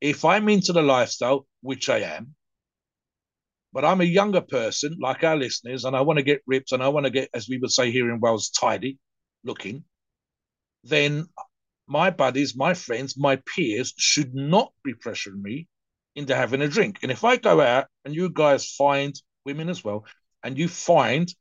if 0.00 0.24
I'm 0.24 0.48
into 0.48 0.72
the 0.72 0.82
lifestyle, 0.82 1.46
which 1.60 1.88
I 1.88 1.98
am, 1.98 2.34
but 3.72 3.84
I'm 3.84 4.00
a 4.00 4.04
younger 4.04 4.40
person 4.40 4.96
like 5.00 5.24
our 5.24 5.36
listeners, 5.36 5.84
and 5.84 5.96
I 5.96 6.00
want 6.02 6.18
to 6.18 6.22
get 6.24 6.42
ripped 6.46 6.72
and 6.72 6.82
I 6.82 6.88
want 6.88 7.06
to 7.06 7.10
get, 7.10 7.30
as 7.34 7.48
we 7.48 7.58
would 7.58 7.70
say 7.70 7.90
here 7.90 8.10
in 8.10 8.20
Wales, 8.20 8.50
tidy 8.50 8.98
looking, 9.44 9.84
then 10.84 11.28
my 11.86 12.10
buddies, 12.10 12.56
my 12.56 12.74
friends, 12.74 13.16
my 13.16 13.36
peers 13.36 13.92
should 13.96 14.34
not 14.34 14.72
be 14.84 14.94
pressuring 14.94 15.42
me 15.42 15.68
into 16.14 16.34
having 16.34 16.62
a 16.62 16.68
drink. 16.68 16.98
And 17.02 17.10
if 17.10 17.24
I 17.24 17.36
go 17.36 17.60
out 17.60 17.86
and 18.04 18.14
you 18.14 18.30
guys 18.30 18.74
find 18.74 19.14
women 19.44 19.68
as 19.68 19.82
well, 19.82 20.04
and 20.42 20.56
you 20.56 20.68
find 20.68 21.32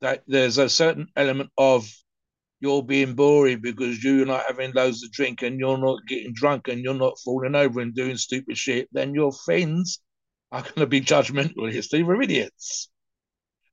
that 0.00 0.22
there's 0.26 0.58
a 0.58 0.68
certain 0.68 1.08
element 1.16 1.50
of 1.56 1.88
you're 2.60 2.82
being 2.82 3.14
boring 3.14 3.60
because 3.60 4.02
you're 4.02 4.24
not 4.24 4.44
having 4.46 4.72
loads 4.72 5.02
of 5.02 5.10
drink 5.10 5.42
and 5.42 5.58
you're 5.58 5.78
not 5.78 6.06
getting 6.06 6.32
drunk 6.32 6.68
and 6.68 6.82
you're 6.82 6.94
not 6.94 7.18
falling 7.24 7.56
over 7.56 7.80
and 7.80 7.94
doing 7.94 8.16
stupid 8.16 8.56
shit, 8.56 8.88
then 8.92 9.14
your 9.14 9.32
friends 9.32 10.00
are 10.52 10.62
going 10.62 10.74
to 10.76 10.86
be 10.86 11.00
judgmental. 11.00 11.72
History 11.72 12.02
are 12.02 12.22
idiots. 12.22 12.88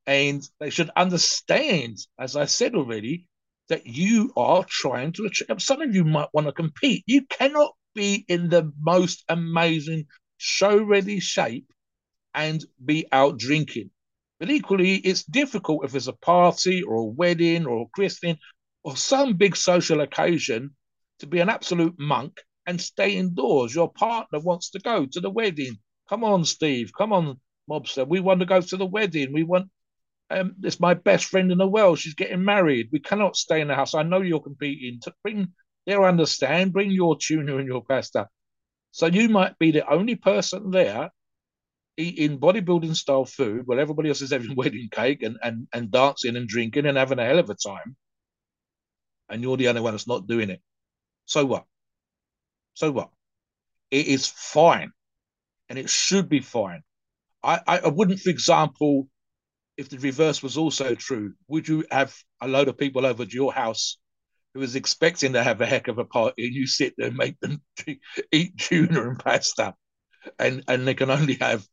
And 0.08 0.41
they 0.60 0.71
should 0.71 0.89
understand, 0.95 1.97
as 2.17 2.36
I 2.36 2.45
said 2.45 2.73
already, 2.73 3.28
that 3.69 3.88
you 3.88 4.34
are 4.36 4.65
trying 4.67 5.13
to 5.13 5.25
achieve. 5.25 5.62
Some 5.62 5.82
of 5.82 5.95
you 5.95 6.03
might 6.03 6.29
want 6.34 6.47
to 6.47 6.53
compete. 6.53 7.03
You 7.08 7.25
cannot 7.27 7.73
be 7.95 8.25
in 8.27 8.49
the 8.49 8.71
most 8.82 9.23
amazing 9.29 10.05
show 10.38 10.82
ready 10.82 11.19
shape 11.19 11.71
and 12.34 12.63
be 12.84 13.08
out 13.12 13.38
drinking. 13.38 13.91
But 14.39 14.49
equally, 14.49 14.95
it's 14.95 15.23
difficult 15.23 15.86
if 15.86 15.91
there's 15.91 16.08
a 16.08 16.13
party 16.13 16.82
or 16.82 16.95
a 16.95 17.05
wedding 17.05 17.65
or 17.65 17.84
a 17.84 17.89
christening 17.93 18.38
or 18.84 18.95
some 18.95 19.34
big 19.34 19.55
social 19.55 20.01
occasion 20.01 20.75
to 21.19 21.27
be 21.27 21.39
an 21.39 21.49
absolute 21.49 21.95
monk 21.99 22.41
and 22.65 22.79
stay 22.79 23.12
indoors. 23.12 23.75
Your 23.75 23.91
partner 23.91 24.39
wants 24.39 24.69
to 24.71 24.79
go 24.79 25.05
to 25.05 25.19
the 25.19 25.29
wedding. 25.29 25.77
Come 26.08 26.23
on, 26.23 26.45
Steve. 26.45 26.91
Come 26.97 27.12
on, 27.12 27.39
Mobster. 27.69 28.08
We 28.08 28.19
want 28.19 28.39
to 28.39 28.45
go 28.45 28.62
to 28.62 28.77
the 28.77 28.86
wedding. 28.86 29.34
We 29.34 29.43
want. 29.43 29.69
Um, 30.31 30.55
it's 30.63 30.79
my 30.79 30.93
best 30.93 31.25
friend 31.25 31.51
in 31.51 31.57
the 31.57 31.67
world. 31.67 31.99
She's 31.99 32.13
getting 32.13 32.43
married. 32.43 32.89
We 32.91 32.99
cannot 32.99 33.35
stay 33.35 33.61
in 33.61 33.67
the 33.67 33.75
house. 33.75 33.95
I 33.95 34.03
know 34.03 34.21
you're 34.21 34.41
competing. 34.41 35.01
Bring, 35.23 35.53
they'll 35.85 36.03
understand. 36.03 36.73
Bring 36.73 36.91
your 36.91 37.17
tuna 37.17 37.57
and 37.57 37.67
your 37.67 37.83
pasta. 37.83 38.27
So 38.91 39.07
you 39.07 39.29
might 39.29 39.57
be 39.57 39.71
the 39.71 39.89
only 39.89 40.15
person 40.15 40.71
there 40.71 41.09
eating 41.97 42.39
bodybuilding 42.39 42.95
style 42.95 43.25
food 43.25 43.63
while 43.65 43.79
everybody 43.79 44.09
else 44.09 44.21
is 44.21 44.31
having 44.31 44.55
wedding 44.57 44.89
cake 44.91 45.21
and, 45.23 45.37
and, 45.43 45.67
and 45.73 45.91
dancing 45.91 46.35
and 46.35 46.47
drinking 46.47 46.85
and 46.85 46.97
having 46.97 47.19
a 47.19 47.25
hell 47.25 47.39
of 47.39 47.49
a 47.49 47.55
time 47.55 47.97
and 49.29 49.41
you're 49.41 49.57
the 49.57 49.67
only 49.67 49.81
one 49.81 49.93
that's 49.93 50.07
not 50.07 50.27
doing 50.27 50.49
it. 50.49 50.61
So 51.25 51.45
what? 51.45 51.65
So 52.73 52.91
what? 52.91 53.09
It 53.91 54.07
is 54.07 54.27
fine, 54.27 54.91
and 55.69 55.79
it 55.79 55.89
should 55.89 56.29
be 56.29 56.41
fine. 56.41 56.81
I, 57.43 57.61
I, 57.65 57.79
I 57.79 57.87
wouldn't, 57.87 58.19
for 58.19 58.29
example, 58.29 59.07
if 59.79 59.89
the 59.89 59.97
reverse 59.97 60.43
was 60.43 60.57
also 60.57 60.93
true, 60.93 61.33
would 61.47 61.67
you 61.67 61.85
have 61.89 62.15
a 62.41 62.47
load 62.47 62.67
of 62.67 62.77
people 62.77 63.05
over 63.05 63.25
to 63.25 63.33
your 63.33 63.53
house 63.53 63.97
who 64.53 64.59
was 64.59 64.75
expecting 64.75 65.33
to 65.33 65.43
have 65.43 65.61
a 65.61 65.65
heck 65.65 65.87
of 65.87 65.99
a 65.99 66.05
party, 66.05 66.45
and 66.45 66.53
you 66.53 66.67
sit 66.67 66.93
there 66.97 67.07
and 67.07 67.17
make 67.17 67.39
them 67.39 67.61
eat 68.31 68.57
tuna 68.57 69.09
and 69.09 69.19
pasta, 69.19 69.73
and 70.37 70.63
and 70.67 70.87
they 70.87 70.93
can 70.93 71.09
only 71.09 71.35
have 71.35 71.65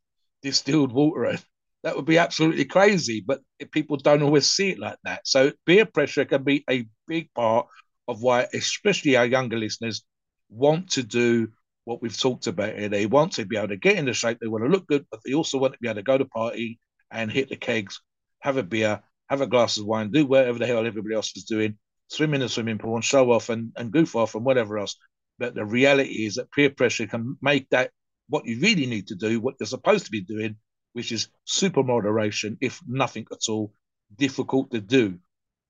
distilled 0.43 0.93
water 0.93 1.39
that 1.87 1.95
would 1.95 2.05
be 2.05 2.19
absolutely 2.19 2.65
crazy. 2.65 3.23
But 3.25 3.43
people 3.71 3.97
don't 3.97 4.23
always 4.23 4.51
see 4.51 4.71
it 4.71 4.79
like 4.81 4.99
that. 5.05 5.21
So 5.25 5.53
peer 5.67 5.87
pressure 5.87 6.25
can 6.25 6.43
be 6.43 6.65
a 6.69 6.85
big 7.07 7.33
part 7.33 7.69
of 8.09 8.23
why, 8.23 8.49
especially 8.53 9.17
our 9.17 9.25
younger 9.25 9.57
listeners, 9.57 10.03
want 10.49 10.91
to 10.93 11.05
do 11.05 11.49
what 11.85 12.03
we've 12.03 12.19
talked 12.19 12.49
about 12.49 12.77
here. 12.77 12.89
They 12.89 13.07
want 13.07 13.35
to 13.35 13.45
be 13.45 13.57
able 13.57 13.69
to 13.69 13.77
get 13.77 13.99
into 13.99 14.15
shape. 14.15 14.39
They 14.41 14.49
want 14.49 14.65
to 14.65 14.71
look 14.71 14.89
good, 14.89 15.07
but 15.13 15.21
they 15.25 15.35
also 15.35 15.59
want 15.59 15.75
to 15.75 15.79
be 15.81 15.87
able 15.87 15.97
to 15.97 16.03
go 16.03 16.19
to 16.19 16.25
party 16.25 16.81
and 17.11 17.31
hit 17.31 17.49
the 17.49 17.57
kegs, 17.57 18.01
have 18.41 18.57
a 18.57 18.63
beer, 18.63 19.03
have 19.29 19.41
a 19.41 19.47
glass 19.47 19.79
of 19.79 19.87
wine, 19.87 20.11
do 20.11 20.27
whatever 20.27 20.59
the 20.59 20.67
hell 20.67 20.87
everybody 20.87 21.15
else 21.15 21.37
is 21.37 21.45
doing, 21.45 21.79
swim 22.09 22.35
in 22.35 22.41
the 22.41 22.49
swimming 22.49 22.79
pool 22.79 22.95
and 22.95 23.05
show 23.05 23.31
off 23.33 23.49
and, 23.49 23.73
and 23.77 23.93
goof 23.93 24.15
off 24.17 24.35
and 24.35 24.45
whatever 24.45 24.79
else. 24.79 24.97
But 25.39 25.55
the 25.55 25.65
reality 25.65 26.27
is 26.27 26.37
that 26.37 26.51
peer 26.53 26.71
pressure 26.71 27.07
can 27.07 27.37
make 27.43 27.69
that 27.71 27.91
what 28.29 28.47
you 28.47 28.59
really 28.61 28.87
need 28.87 29.09
to 29.09 29.15
do, 29.15 29.41
what 29.41 29.57
you're 29.61 29.67
supposed 29.67 30.07
to 30.07 30.11
be 30.11 30.21
doing, 30.21 30.57
which 30.93 31.13
is 31.13 31.29
super 31.45 31.83
moderation, 31.83 32.57
if 32.61 32.81
nothing 32.87 33.27
at 33.31 33.49
all, 33.49 33.73
difficult 34.17 34.71
to 34.71 34.81
do. 34.81 35.19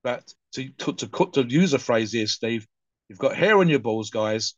But 0.02 0.32
to 0.52 0.68
to 0.68 0.92
to, 0.92 1.30
to 1.32 1.42
use 1.42 1.74
a 1.74 1.78
phrase 1.78 2.12
here, 2.12 2.26
Steve, 2.26 2.66
you've 3.08 3.18
got 3.18 3.36
hair 3.36 3.58
on 3.58 3.68
your 3.68 3.80
balls, 3.80 4.10
guys. 4.10 4.54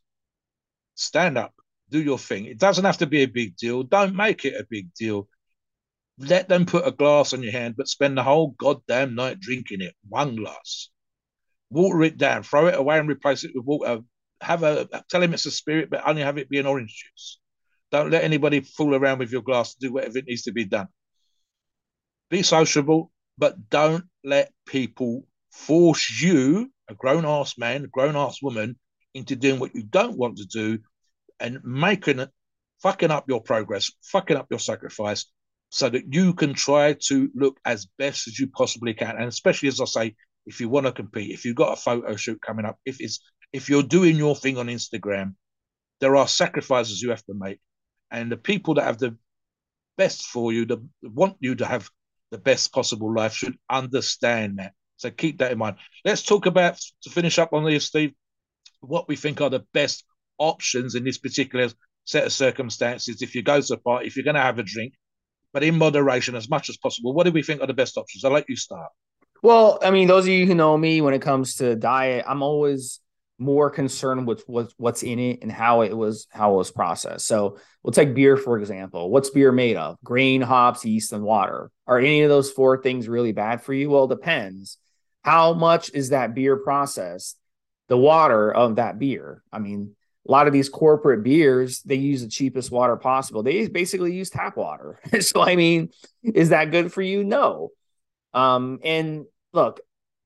Stand 0.95 1.37
up, 1.37 1.53
do 1.89 2.01
your 2.01 2.19
thing. 2.19 2.45
It 2.45 2.59
doesn't 2.59 2.85
have 2.85 2.99
to 2.99 3.07
be 3.07 3.23
a 3.23 3.27
big 3.27 3.57
deal. 3.57 3.83
Don't 3.83 4.15
make 4.15 4.45
it 4.45 4.53
a 4.59 4.67
big 4.69 4.93
deal. 4.93 5.27
Let 6.19 6.49
them 6.49 6.65
put 6.65 6.85
a 6.85 6.91
glass 6.91 7.33
on 7.33 7.41
your 7.43 7.53
hand, 7.53 7.75
but 7.77 7.87
spend 7.87 8.17
the 8.17 8.23
whole 8.23 8.49
goddamn 8.57 9.15
night 9.15 9.39
drinking 9.39 9.81
it. 9.81 9.95
One 10.07 10.35
glass. 10.35 10.89
Water 11.69 12.03
it 12.03 12.17
down, 12.17 12.43
throw 12.43 12.67
it 12.67 12.75
away 12.75 12.99
and 12.99 13.07
replace 13.07 13.45
it 13.45 13.51
with 13.55 13.65
water. 13.65 14.01
Have 14.41 14.63
a 14.63 14.87
tell 15.09 15.23
him 15.23 15.33
it's 15.33 15.45
a 15.45 15.51
spirit, 15.51 15.89
but 15.89 16.07
only 16.07 16.21
have 16.21 16.37
it 16.37 16.49
be 16.49 16.59
an 16.59 16.65
orange 16.65 17.03
juice. 17.03 17.39
Don't 17.91 18.11
let 18.11 18.23
anybody 18.23 18.59
fool 18.59 18.95
around 18.95 19.19
with 19.19 19.31
your 19.31 19.41
glass 19.41 19.73
to 19.73 19.87
do 19.87 19.93
whatever 19.93 20.17
it 20.17 20.25
needs 20.27 20.43
to 20.43 20.51
be 20.51 20.65
done. 20.65 20.87
Be 22.29 22.43
sociable, 22.43 23.11
but 23.37 23.69
don't 23.69 24.05
let 24.23 24.51
people 24.65 25.25
force 25.51 26.21
you, 26.21 26.71
a 26.87 26.95
grown 26.95 27.25
ass 27.25 27.57
man, 27.57 27.85
a 27.85 27.87
grown 27.87 28.15
ass 28.15 28.41
woman, 28.41 28.77
into 29.13 29.35
doing 29.35 29.59
what 29.59 29.73
you 29.73 29.83
don't 29.83 30.17
want 30.17 30.37
to 30.37 30.45
do 30.45 30.79
and 31.39 31.59
making 31.63 32.19
it 32.19 32.29
fucking 32.81 33.11
up 33.11 33.27
your 33.27 33.41
progress, 33.41 33.91
fucking 34.03 34.37
up 34.37 34.47
your 34.49 34.59
sacrifice, 34.59 35.25
so 35.69 35.89
that 35.89 36.13
you 36.13 36.33
can 36.33 36.53
try 36.53 36.95
to 37.07 37.29
look 37.35 37.59
as 37.65 37.87
best 37.97 38.27
as 38.27 38.39
you 38.39 38.47
possibly 38.47 38.93
can. 38.93 39.15
And 39.15 39.25
especially 39.25 39.69
as 39.69 39.79
I 39.79 39.85
say, 39.85 40.15
if 40.45 40.59
you 40.59 40.67
want 40.67 40.87
to 40.87 40.91
compete, 40.91 41.31
if 41.31 41.45
you've 41.45 41.55
got 41.55 41.73
a 41.73 41.81
photo 41.81 42.15
shoot 42.15 42.41
coming 42.41 42.65
up, 42.65 42.79
if 42.85 42.99
it's 42.99 43.19
if 43.53 43.69
you're 43.69 43.83
doing 43.83 44.15
your 44.15 44.35
thing 44.35 44.57
on 44.57 44.67
Instagram, 44.67 45.35
there 45.99 46.15
are 46.15 46.27
sacrifices 46.27 47.01
you 47.01 47.09
have 47.09 47.25
to 47.25 47.33
make. 47.33 47.59
And 48.11 48.31
the 48.31 48.37
people 48.37 48.75
that 48.75 48.83
have 48.83 48.97
the 48.97 49.15
best 49.97 50.25
for 50.27 50.51
you, 50.53 50.65
that 50.65 50.79
want 51.03 51.37
you 51.39 51.55
to 51.55 51.65
have 51.65 51.89
the 52.31 52.37
best 52.37 52.71
possible 52.71 53.13
life, 53.13 53.33
should 53.33 53.57
understand 53.69 54.59
that. 54.59 54.73
So 54.97 55.09
keep 55.11 55.39
that 55.39 55.51
in 55.51 55.57
mind. 55.57 55.77
Let's 56.05 56.23
talk 56.23 56.45
about 56.45 56.79
to 57.03 57.09
finish 57.09 57.39
up 57.39 57.53
on 57.53 57.65
this, 57.65 57.85
Steve, 57.85 58.13
what 58.81 59.07
we 59.07 59.15
think 59.15 59.41
are 59.41 59.49
the 59.49 59.65
best 59.73 60.03
options 60.37 60.95
in 60.95 61.03
this 61.03 61.17
particular 61.17 61.69
set 62.05 62.25
of 62.25 62.33
circumstances. 62.33 63.21
If 63.21 63.35
you 63.35 63.43
go 63.43 63.61
to 63.61 63.73
a 63.73 63.77
party, 63.77 64.07
if 64.07 64.15
you're 64.15 64.25
going 64.25 64.35
to 64.35 64.41
have 64.41 64.59
a 64.59 64.63
drink, 64.63 64.93
but 65.53 65.63
in 65.63 65.77
moderation 65.77 66.35
as 66.35 66.49
much 66.49 66.69
as 66.69 66.77
possible. 66.77 67.13
What 67.13 67.25
do 67.25 67.31
we 67.31 67.43
think 67.43 67.61
are 67.61 67.67
the 67.67 67.73
best 67.73 67.97
options? 67.97 68.23
I'll 68.23 68.31
let 68.31 68.49
you 68.49 68.55
start. 68.55 68.89
Well, 69.41 69.79
I 69.81 69.91
mean, 69.91 70.07
those 70.07 70.25
of 70.25 70.29
you 70.29 70.45
who 70.45 70.55
know 70.55 70.77
me, 70.77 71.01
when 71.01 71.13
it 71.13 71.21
comes 71.21 71.55
to 71.55 71.75
diet, 71.75 72.25
I'm 72.27 72.43
always 72.43 72.99
more 73.39 73.69
concerned 73.69 74.27
with 74.27 74.43
what's 74.47 74.73
what's 74.77 75.01
in 75.01 75.17
it 75.17 75.39
and 75.41 75.51
how 75.51 75.81
it 75.81 75.95
was 75.95 76.27
how 76.29 76.53
it 76.53 76.57
was 76.57 76.71
processed. 76.71 77.25
So 77.25 77.57
we'll 77.81 77.93
take 77.93 78.13
beer 78.13 78.35
for 78.35 78.59
example. 78.59 79.09
What's 79.09 79.29
beer 79.29 79.51
made 79.51 79.77
of? 79.77 79.97
Grain, 80.03 80.41
hops, 80.41 80.83
yeast, 80.85 81.13
and 81.13 81.23
water. 81.23 81.71
Are 81.87 81.97
any 81.97 82.21
of 82.23 82.29
those 82.29 82.51
four 82.51 82.83
things 82.83 83.07
really 83.07 83.31
bad 83.31 83.63
for 83.63 83.73
you? 83.73 83.89
Well, 83.89 84.05
it 84.05 84.09
depends. 84.09 84.77
How 85.23 85.53
much 85.53 85.91
is 85.93 86.09
that 86.09 86.35
beer 86.35 86.57
processed? 86.57 87.37
The 87.87 87.97
water 87.97 88.53
of 88.53 88.75
that 88.75 88.99
beer. 88.99 89.41
I 89.51 89.59
mean, 89.59 89.95
a 90.29 90.31
lot 90.31 90.45
of 90.45 90.53
these 90.53 90.69
corporate 90.69 91.23
beers, 91.23 91.81
they 91.81 91.95
use 91.95 92.21
the 92.21 92.29
cheapest 92.29 92.69
water 92.69 92.95
possible. 92.95 93.41
They 93.41 93.67
basically 93.67 94.13
use 94.13 94.29
tap 94.29 94.55
water. 94.55 94.99
so 95.21 95.41
I 95.41 95.55
mean, 95.55 95.89
is 96.23 96.49
that 96.49 96.69
good 96.69 96.93
for 96.93 97.01
you? 97.01 97.23
No. 97.23 97.69
Um, 98.31 98.79
and 98.83 99.25
look, 99.53 99.79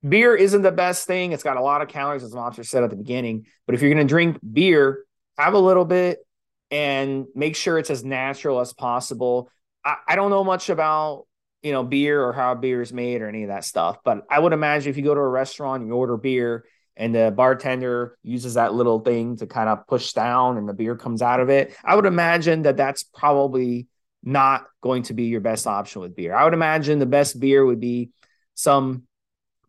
beer 0.06 0.36
isn't 0.36 0.60
the 0.60 0.70
best 0.70 1.06
thing. 1.06 1.32
It's 1.32 1.42
got 1.42 1.56
a 1.56 1.62
lot 1.62 1.80
of 1.80 1.88
calories, 1.88 2.22
as 2.22 2.32
Mobster 2.34 2.66
said 2.66 2.84
at 2.84 2.90
the 2.90 2.96
beginning. 2.96 3.46
But 3.64 3.74
if 3.74 3.80
you're 3.80 3.94
going 3.94 4.06
to 4.06 4.12
drink 4.12 4.38
beer, 4.52 5.04
have 5.38 5.54
a 5.54 5.58
little 5.58 5.86
bit 5.86 6.18
and 6.70 7.24
make 7.34 7.56
sure 7.56 7.78
it's 7.78 7.90
as 7.90 8.04
natural 8.04 8.60
as 8.60 8.74
possible. 8.74 9.50
I, 9.82 9.96
I 10.06 10.16
don't 10.16 10.30
know 10.30 10.44
much 10.44 10.68
about 10.68 11.24
you 11.62 11.72
know 11.72 11.82
beer 11.82 12.22
or 12.22 12.34
how 12.34 12.54
beer 12.54 12.82
is 12.82 12.92
made 12.92 13.22
or 13.22 13.28
any 13.28 13.44
of 13.44 13.48
that 13.48 13.64
stuff, 13.64 13.96
but 14.04 14.26
I 14.30 14.38
would 14.38 14.52
imagine 14.52 14.90
if 14.90 14.98
you 14.98 15.02
go 15.02 15.14
to 15.14 15.20
a 15.20 15.28
restaurant 15.28 15.80
and 15.80 15.88
you 15.88 15.94
order 15.94 16.18
beer 16.18 16.66
and 16.96 17.14
the 17.14 17.32
bartender 17.34 18.16
uses 18.22 18.54
that 18.54 18.74
little 18.74 19.00
thing 19.00 19.36
to 19.36 19.46
kind 19.46 19.68
of 19.68 19.86
push 19.86 20.12
down 20.12 20.58
and 20.58 20.68
the 20.68 20.74
beer 20.74 20.96
comes 20.96 21.22
out 21.22 21.40
of 21.40 21.50
it, 21.50 21.76
I 21.84 21.96
would 21.96 22.06
imagine 22.06 22.62
that 22.62 22.76
that's 22.76 23.02
probably 23.02 23.88
not 24.22 24.66
going 24.80 25.02
to 25.04 25.14
be 25.14 25.24
your 25.24 25.40
best 25.40 25.66
option 25.66 26.00
with 26.00 26.16
beer. 26.16 26.34
I 26.34 26.44
would 26.44 26.54
imagine 26.54 26.98
the 26.98 27.06
best 27.06 27.38
beer 27.38 27.64
would 27.64 27.80
be 27.80 28.10
some 28.54 29.04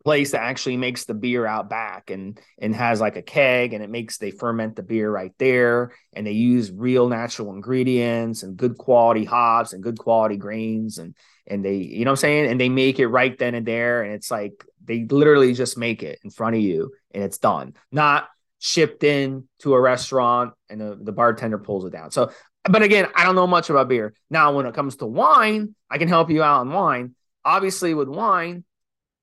place 0.06 0.30
that 0.30 0.42
actually 0.42 0.76
makes 0.76 1.04
the 1.04 1.14
beer 1.14 1.44
out 1.44 1.68
back 1.68 2.10
and 2.10 2.38
and 2.60 2.76
has 2.76 3.00
like 3.00 3.16
a 3.16 3.22
keg 3.22 3.72
and 3.72 3.82
it 3.82 3.90
makes 3.90 4.18
they 4.18 4.30
ferment 4.30 4.76
the 4.76 4.82
beer 4.84 5.10
right 5.10 5.32
there 5.38 5.90
and 6.12 6.24
they 6.24 6.30
use 6.30 6.70
real 6.70 7.08
natural 7.08 7.52
ingredients 7.52 8.44
and 8.44 8.56
good 8.56 8.78
quality 8.78 9.24
hops 9.24 9.72
and 9.72 9.82
good 9.82 9.98
quality 9.98 10.36
grains 10.36 10.98
and 10.98 11.16
and 11.48 11.64
they 11.64 11.74
you 11.78 12.04
know 12.04 12.12
what 12.12 12.20
I'm 12.20 12.20
saying 12.20 12.46
and 12.48 12.60
they 12.60 12.68
make 12.68 13.00
it 13.00 13.08
right 13.08 13.36
then 13.36 13.56
and 13.56 13.66
there 13.66 14.04
and 14.04 14.14
it's 14.14 14.30
like 14.30 14.64
they 14.84 15.06
literally 15.10 15.52
just 15.54 15.76
make 15.76 16.04
it 16.04 16.20
in 16.22 16.30
front 16.30 16.54
of 16.54 16.62
you 16.62 16.92
and 17.16 17.24
it's 17.24 17.38
done 17.38 17.74
not 17.90 18.28
shipped 18.60 19.02
in 19.02 19.48
to 19.58 19.74
a 19.74 19.80
restaurant 19.80 20.54
and 20.70 20.80
the, 20.80 20.96
the 21.00 21.12
bartender 21.12 21.58
pulls 21.58 21.84
it 21.84 21.90
down 21.90 22.12
so 22.12 22.30
but 22.68 22.82
again 22.82 23.08
I 23.16 23.24
don't 23.24 23.34
know 23.34 23.48
much 23.48 23.70
about 23.70 23.88
beer 23.88 24.14
now 24.30 24.54
when 24.54 24.66
it 24.66 24.74
comes 24.74 24.96
to 24.96 25.06
wine 25.06 25.74
I 25.90 25.98
can 25.98 26.08
help 26.08 26.30
you 26.30 26.42
out 26.42 26.60
on 26.60 26.70
wine 26.70 27.14
obviously 27.44 27.94
with 27.94 28.08
wine 28.08 28.64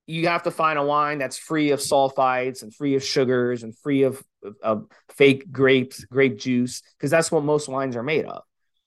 you 0.05 0.27
have 0.27 0.43
to 0.43 0.51
find 0.51 0.77
a 0.77 0.83
wine 0.83 1.17
that's 1.17 1.37
free 1.37 1.71
of 1.71 1.79
sulfites 1.79 2.61
and 2.61 2.73
free 2.73 2.95
of 2.95 3.03
sugars 3.03 3.63
and 3.63 3.77
free 3.77 4.03
of, 4.03 4.21
of, 4.43 4.55
of 4.61 4.87
fake 5.09 5.51
grapes, 5.51 6.03
grape 6.05 6.37
juice, 6.37 6.81
because 6.97 7.09
that's 7.09 7.31
what 7.31 7.43
most 7.43 7.69
wines 7.69 7.95
are 7.95 8.03
made 8.03 8.25
of. 8.25 8.43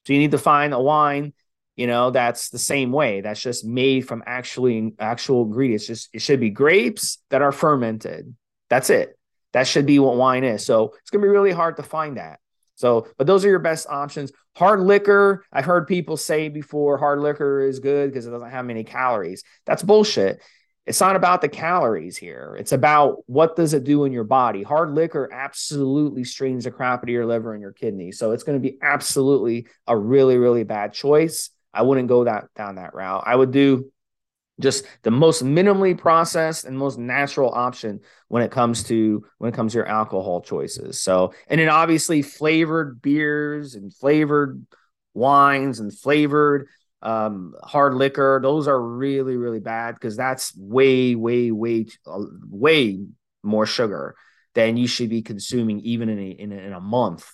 So 0.06 0.12
you 0.12 0.18
need 0.18 0.32
to 0.32 0.38
find 0.38 0.74
a 0.74 0.80
wine, 0.80 1.32
you 1.74 1.86
know, 1.86 2.10
that's 2.10 2.50
the 2.50 2.58
same 2.58 2.92
way. 2.92 3.22
That's 3.22 3.40
just 3.40 3.64
made 3.64 4.06
from 4.06 4.22
actually 4.26 4.94
actual 4.98 5.44
ingredients. 5.44 5.86
Just 5.86 6.10
it 6.12 6.20
should 6.20 6.40
be 6.40 6.50
grapes 6.50 7.18
that 7.30 7.42
are 7.42 7.52
fermented. 7.52 8.34
That's 8.68 8.90
it. 8.90 9.18
That 9.52 9.66
should 9.66 9.87
be 9.87 9.98
what 9.98 10.16
wine 10.16 10.44
is. 10.44 10.64
So 10.64 10.94
it's 11.00 11.11
gonna 11.11 11.22
be 11.22 11.29
really 11.29 11.52
hard 11.52 11.76
to 11.76 11.83
find 11.83 12.16
that. 12.16 12.40
So, 12.74 13.09
but 13.16 13.26
those 13.26 13.44
are 13.44 13.48
your 13.48 13.59
best 13.59 13.87
options. 13.88 14.33
Hard 14.55 14.81
liquor, 14.81 15.44
I've 15.52 15.64
heard 15.64 15.87
people 15.87 16.16
say 16.16 16.48
before 16.48 16.98
hard 16.98 17.20
liquor 17.20 17.61
is 17.61 17.79
good 17.79 18.11
because 18.11 18.26
it 18.26 18.31
doesn't 18.31 18.50
have 18.50 18.64
many 18.66 18.85
calories. 18.85 19.42
That's 19.64 19.83
bullshit. 19.83 20.42
It's 20.85 21.00
not 21.00 21.16
about 21.16 21.40
the 21.40 21.48
calories 21.48 22.16
here. 22.16 22.57
It's 22.59 22.70
about 22.70 23.24
what 23.26 23.57
does 23.57 23.74
it 23.74 23.83
do 23.83 24.05
in 24.05 24.12
your 24.12 24.24
body. 24.24 24.62
Hard 24.62 24.94
liquor 24.94 25.29
absolutely 25.33 26.22
strains 26.22 26.64
the 26.64 26.70
crap 26.70 27.00
out 27.00 27.05
of 27.05 27.09
your 27.09 27.26
liver 27.26 27.52
and 27.55 27.61
your 27.61 27.72
kidney. 27.72 28.12
So 28.12 28.31
it's 28.31 28.44
going 28.44 28.57
to 28.57 28.62
be 28.62 28.79
absolutely 28.81 29.66
a 29.88 29.96
really, 29.96 30.38
really 30.38 30.62
bad 30.62 30.92
choice. 30.92 31.50
I 31.74 31.83
wouldn't 31.83 32.09
go 32.09 32.24
that 32.24 32.46
down 32.55 32.76
that 32.76 32.94
route. 32.94 33.24
I 33.26 33.35
would 33.35 33.50
do 33.50 33.90
just 34.60 34.84
the 35.02 35.10
most 35.10 35.44
minimally 35.44 35.96
processed 35.96 36.64
and 36.64 36.78
most 36.78 36.98
natural 36.98 37.52
option 37.52 38.00
when 38.28 38.42
it 38.42 38.50
comes 38.50 38.84
to 38.84 39.24
when 39.38 39.52
it 39.52 39.56
comes 39.56 39.72
to 39.72 39.78
your 39.78 39.86
alcohol 39.86 40.40
choices. 40.40 41.00
So, 41.00 41.34
and 41.48 41.60
then 41.60 41.68
obviously 41.68 42.22
flavored 42.22 43.02
beers 43.02 43.74
and 43.74 43.94
flavored 43.94 44.64
wines 45.14 45.80
and 45.80 45.96
flavored 45.96 46.68
um, 47.02 47.54
hard 47.62 47.94
liquor. 47.94 48.40
Those 48.42 48.68
are 48.68 48.80
really, 48.80 49.36
really 49.36 49.60
bad 49.60 49.94
because 49.94 50.16
that's 50.16 50.56
way, 50.56 51.14
way, 51.14 51.50
way, 51.50 51.86
uh, 52.06 52.24
way 52.48 53.00
more 53.42 53.66
sugar 53.66 54.16
than 54.54 54.76
you 54.76 54.86
should 54.86 55.10
be 55.10 55.22
consuming 55.22 55.80
even 55.80 56.08
in 56.08 56.18
a, 56.18 56.30
in 56.30 56.52
a, 56.52 56.56
in 56.56 56.72
a 56.72 56.80
month, 56.80 57.30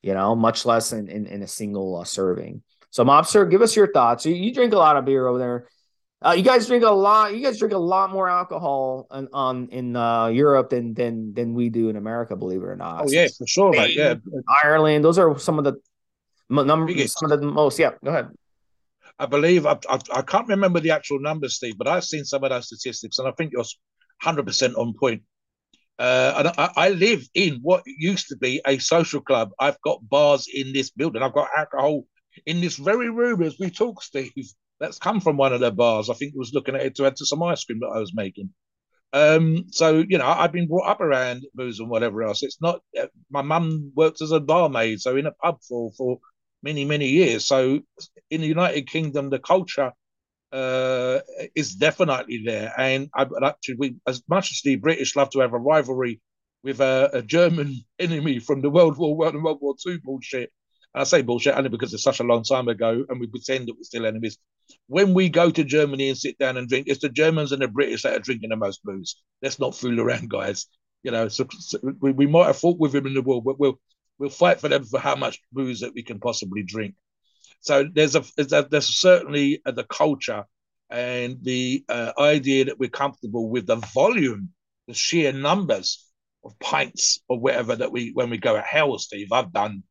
you 0.00 0.14
know, 0.14 0.34
much 0.34 0.64
less 0.64 0.92
in, 0.92 1.08
in, 1.08 1.26
in 1.26 1.42
a 1.42 1.46
single 1.46 1.98
uh, 1.98 2.04
serving. 2.04 2.62
So, 2.90 3.04
Mobster, 3.04 3.50
give 3.50 3.62
us 3.62 3.76
your 3.76 3.92
thoughts. 3.92 4.26
You, 4.26 4.34
you 4.34 4.52
drink 4.52 4.72
a 4.72 4.78
lot 4.78 4.96
of 4.96 5.04
beer 5.04 5.26
over 5.26 5.38
there. 5.38 5.68
Uh, 6.24 6.32
you 6.32 6.42
guys 6.42 6.66
drink 6.66 6.84
a 6.84 6.90
lot. 6.90 7.34
You 7.34 7.42
guys 7.42 7.58
drink 7.58 7.74
a 7.74 7.78
lot 7.78 8.10
more 8.10 8.28
alcohol 8.28 9.06
on, 9.10 9.28
on 9.32 9.68
in 9.70 9.96
uh, 9.96 10.26
Europe 10.26 10.70
than 10.70 10.94
than 10.94 11.34
than 11.34 11.54
we 11.54 11.68
do 11.68 11.88
in 11.88 11.96
America. 11.96 12.36
Believe 12.36 12.62
it 12.62 12.66
or 12.66 12.76
not. 12.76 13.04
Oh 13.04 13.10
yeah, 13.10 13.26
for 13.36 13.46
sure. 13.46 13.74
Spain, 13.74 13.96
yeah, 13.96 14.14
Ireland. 14.62 15.04
Those 15.04 15.18
are 15.18 15.38
some 15.38 15.58
of 15.58 15.64
the 15.64 15.74
numbers. 16.48 17.12
Some 17.18 17.32
of 17.32 17.40
the 17.40 17.46
most. 17.46 17.78
Yeah. 17.78 17.92
Go 18.04 18.10
ahead. 18.10 18.28
I 19.18 19.26
believe 19.26 19.66
I, 19.66 19.78
I, 19.88 19.98
I, 20.14 20.22
can't 20.22 20.48
remember 20.48 20.80
the 20.80 20.90
actual 20.90 21.20
numbers, 21.20 21.56
Steve, 21.56 21.76
but 21.76 21.86
I've 21.86 22.04
seen 22.04 22.24
some 22.24 22.42
of 22.42 22.50
those 22.50 22.66
statistics, 22.66 23.18
and 23.18 23.28
I 23.28 23.32
think 23.32 23.52
you're 23.52 23.60
100 24.22 24.46
percent 24.46 24.74
on 24.76 24.94
point. 24.98 25.22
Uh, 25.98 26.34
and 26.36 26.48
I, 26.58 26.70
I, 26.76 26.88
live 26.90 27.28
in 27.34 27.60
what 27.62 27.82
used 27.86 28.28
to 28.28 28.36
be 28.36 28.60
a 28.66 28.78
social 28.78 29.20
club. 29.20 29.50
I've 29.60 29.80
got 29.82 30.08
bars 30.08 30.48
in 30.52 30.72
this 30.72 30.90
building. 30.90 31.22
I've 31.22 31.34
got 31.34 31.50
alcohol 31.56 32.06
in 32.46 32.60
this 32.60 32.76
very 32.76 33.10
room 33.10 33.42
as 33.42 33.58
we 33.58 33.70
talk, 33.70 34.02
Steve. 34.02 34.32
That's 34.82 34.98
come 34.98 35.20
from 35.20 35.36
one 35.36 35.52
of 35.52 35.60
the 35.60 35.70
bars. 35.70 36.10
I 36.10 36.14
think 36.14 36.34
it 36.34 36.38
was 36.38 36.52
looking 36.52 36.74
at 36.74 36.82
it 36.82 36.96
to 36.96 37.06
add 37.06 37.16
to 37.16 37.26
some 37.26 37.42
ice 37.44 37.64
cream 37.64 37.78
that 37.80 37.92
I 37.94 38.00
was 38.00 38.14
making. 38.14 38.50
Um, 39.12 39.66
so 39.70 40.04
you 40.08 40.18
know, 40.18 40.26
I've 40.26 40.52
been 40.52 40.66
brought 40.66 40.88
up 40.88 41.00
around 41.00 41.44
booze 41.54 41.78
and 41.78 41.88
whatever 41.88 42.24
else. 42.24 42.42
It's 42.42 42.60
not. 42.60 42.80
Uh, 43.00 43.06
my 43.30 43.42
mum 43.42 43.92
worked 43.94 44.22
as 44.22 44.32
a 44.32 44.40
barmaid, 44.40 45.00
so 45.00 45.16
in 45.16 45.26
a 45.26 45.32
pub 45.32 45.58
for 45.68 45.92
for 45.96 46.18
many 46.64 46.84
many 46.84 47.08
years. 47.08 47.44
So 47.44 47.80
in 48.30 48.40
the 48.40 48.48
United 48.48 48.88
Kingdom, 48.88 49.30
the 49.30 49.38
culture 49.38 49.92
uh, 50.52 51.20
is 51.54 51.76
definitely 51.76 52.42
there, 52.44 52.74
and 52.76 53.08
I, 53.14 53.26
actually, 53.44 53.76
we, 53.78 53.96
as 54.06 54.22
much 54.28 54.50
as 54.52 54.62
the 54.64 54.76
British 54.76 55.14
love 55.14 55.30
to 55.30 55.40
have 55.40 55.52
a 55.52 55.58
rivalry 55.58 56.20
with 56.64 56.80
a, 56.80 57.10
a 57.12 57.22
German 57.22 57.84
enemy 58.00 58.40
from 58.40 58.62
the 58.62 58.70
World 58.70 58.98
War 58.98 59.16
One 59.16 59.36
and 59.36 59.44
World 59.44 59.58
War 59.60 59.76
Two 59.80 60.00
bullshit. 60.02 60.50
I 60.94 61.04
say 61.04 61.22
bullshit 61.22 61.56
only 61.56 61.70
because 61.70 61.94
it's 61.94 62.02
such 62.02 62.20
a 62.20 62.24
long 62.24 62.42
time 62.42 62.68
ago, 62.68 63.04
and 63.08 63.18
we 63.18 63.26
pretend 63.26 63.68
that 63.68 63.74
we're 63.74 63.84
still 63.84 64.06
enemies. 64.06 64.38
When 64.88 65.14
we 65.14 65.28
go 65.28 65.50
to 65.50 65.64
Germany 65.64 66.08
and 66.08 66.18
sit 66.18 66.38
down 66.38 66.56
and 66.56 66.68
drink, 66.68 66.86
it's 66.88 67.00
the 67.00 67.08
Germans 67.08 67.52
and 67.52 67.62
the 67.62 67.68
British 67.68 68.02
that 68.02 68.16
are 68.16 68.20
drinking 68.20 68.50
the 68.50 68.56
most 68.56 68.84
booze. 68.84 69.16
Let's 69.40 69.58
not 69.58 69.74
fool 69.74 70.00
around, 70.00 70.28
guys. 70.30 70.66
You 71.02 71.10
know, 71.10 71.28
so, 71.28 71.46
so 71.58 71.78
we, 72.00 72.12
we 72.12 72.26
might 72.26 72.46
have 72.46 72.58
fought 72.58 72.78
with 72.78 72.92
them 72.92 73.06
in 73.06 73.14
the 73.14 73.22
war, 73.22 73.42
but 73.42 73.58
we'll 73.58 73.80
we'll 74.18 74.30
fight 74.30 74.60
for 74.60 74.68
them 74.68 74.84
for 74.84 75.00
how 75.00 75.16
much 75.16 75.40
booze 75.52 75.80
that 75.80 75.94
we 75.94 76.02
can 76.02 76.20
possibly 76.20 76.62
drink. 76.62 76.94
So 77.60 77.88
there's 77.92 78.14
a 78.14 78.24
there's 78.36 78.86
certainly 78.86 79.62
the 79.64 79.84
culture 79.84 80.44
and 80.90 81.38
the 81.42 81.84
uh, 81.88 82.12
idea 82.18 82.66
that 82.66 82.78
we're 82.78 82.90
comfortable 82.90 83.48
with 83.48 83.66
the 83.66 83.76
volume, 83.76 84.50
the 84.86 84.94
sheer 84.94 85.32
numbers 85.32 86.06
of 86.44 86.58
pints 86.58 87.20
or 87.28 87.40
whatever 87.40 87.76
that 87.76 87.90
we 87.90 88.10
when 88.12 88.30
we 88.30 88.36
go 88.36 88.56
at 88.56 88.64
hell, 88.64 88.98
Steve. 88.98 89.32
I've 89.32 89.52
done 89.52 89.82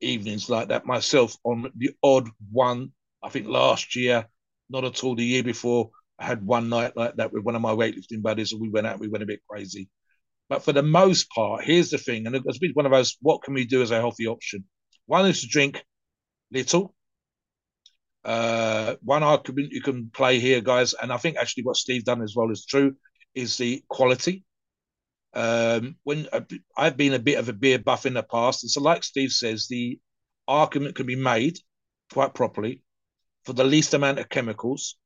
evenings 0.00 0.48
like 0.48 0.68
that 0.68 0.86
myself 0.86 1.36
on 1.44 1.70
the 1.76 1.90
odd 2.02 2.28
one. 2.50 2.92
I 3.22 3.28
think 3.28 3.46
last 3.46 3.96
year, 3.96 4.26
not 4.68 4.84
at 4.84 5.02
all 5.02 5.14
the 5.14 5.24
year 5.24 5.42
before, 5.42 5.90
I 6.18 6.26
had 6.26 6.46
one 6.46 6.68
night 6.68 6.96
like 6.96 7.16
that 7.16 7.32
with 7.32 7.44
one 7.44 7.56
of 7.56 7.62
my 7.62 7.72
weightlifting 7.72 8.22
buddies, 8.22 8.52
and 8.52 8.60
we 8.60 8.68
went 8.68 8.86
out, 8.86 9.00
we 9.00 9.08
went 9.08 9.22
a 9.22 9.26
bit 9.26 9.40
crazy. 9.48 9.88
But 10.48 10.62
for 10.62 10.72
the 10.72 10.82
most 10.82 11.28
part, 11.30 11.64
here's 11.64 11.90
the 11.90 11.98
thing, 11.98 12.26
and 12.26 12.36
it's 12.36 12.58
been 12.58 12.72
one 12.72 12.86
of 12.86 12.92
those: 12.92 13.16
what 13.20 13.42
can 13.42 13.54
we 13.54 13.66
do 13.66 13.82
as 13.82 13.90
a 13.90 14.00
healthy 14.00 14.26
option? 14.26 14.64
One 15.06 15.26
is 15.26 15.40
to 15.42 15.48
drink 15.48 15.84
little. 16.50 16.94
Uh, 18.24 18.96
one 19.02 19.22
argument 19.22 19.72
you 19.72 19.82
can 19.82 20.10
play 20.10 20.40
here, 20.40 20.60
guys, 20.60 20.94
and 20.94 21.12
I 21.12 21.16
think 21.16 21.36
actually 21.36 21.64
what 21.64 21.76
Steve 21.76 22.04
done 22.04 22.22
as 22.22 22.34
well 22.34 22.50
is 22.50 22.64
true, 22.64 22.96
is 23.34 23.56
the 23.56 23.84
quality. 23.88 24.44
Um, 25.36 25.96
when 26.02 26.26
uh, 26.32 26.40
I've 26.78 26.96
been 26.96 27.12
a 27.12 27.18
bit 27.18 27.38
of 27.38 27.50
a 27.50 27.52
beer 27.52 27.78
buff 27.78 28.06
in 28.06 28.14
the 28.14 28.22
past, 28.22 28.64
and 28.64 28.70
so 28.70 28.80
like 28.80 29.04
Steve 29.04 29.30
says, 29.30 29.68
the 29.68 30.00
argument 30.48 30.94
can 30.94 31.04
be 31.04 31.14
made 31.14 31.58
quite 32.10 32.32
properly 32.32 32.82
for 33.44 33.52
the 33.52 33.62
least 33.62 33.92
amount 33.92 34.18
of 34.18 34.30
chemicals 34.30 34.96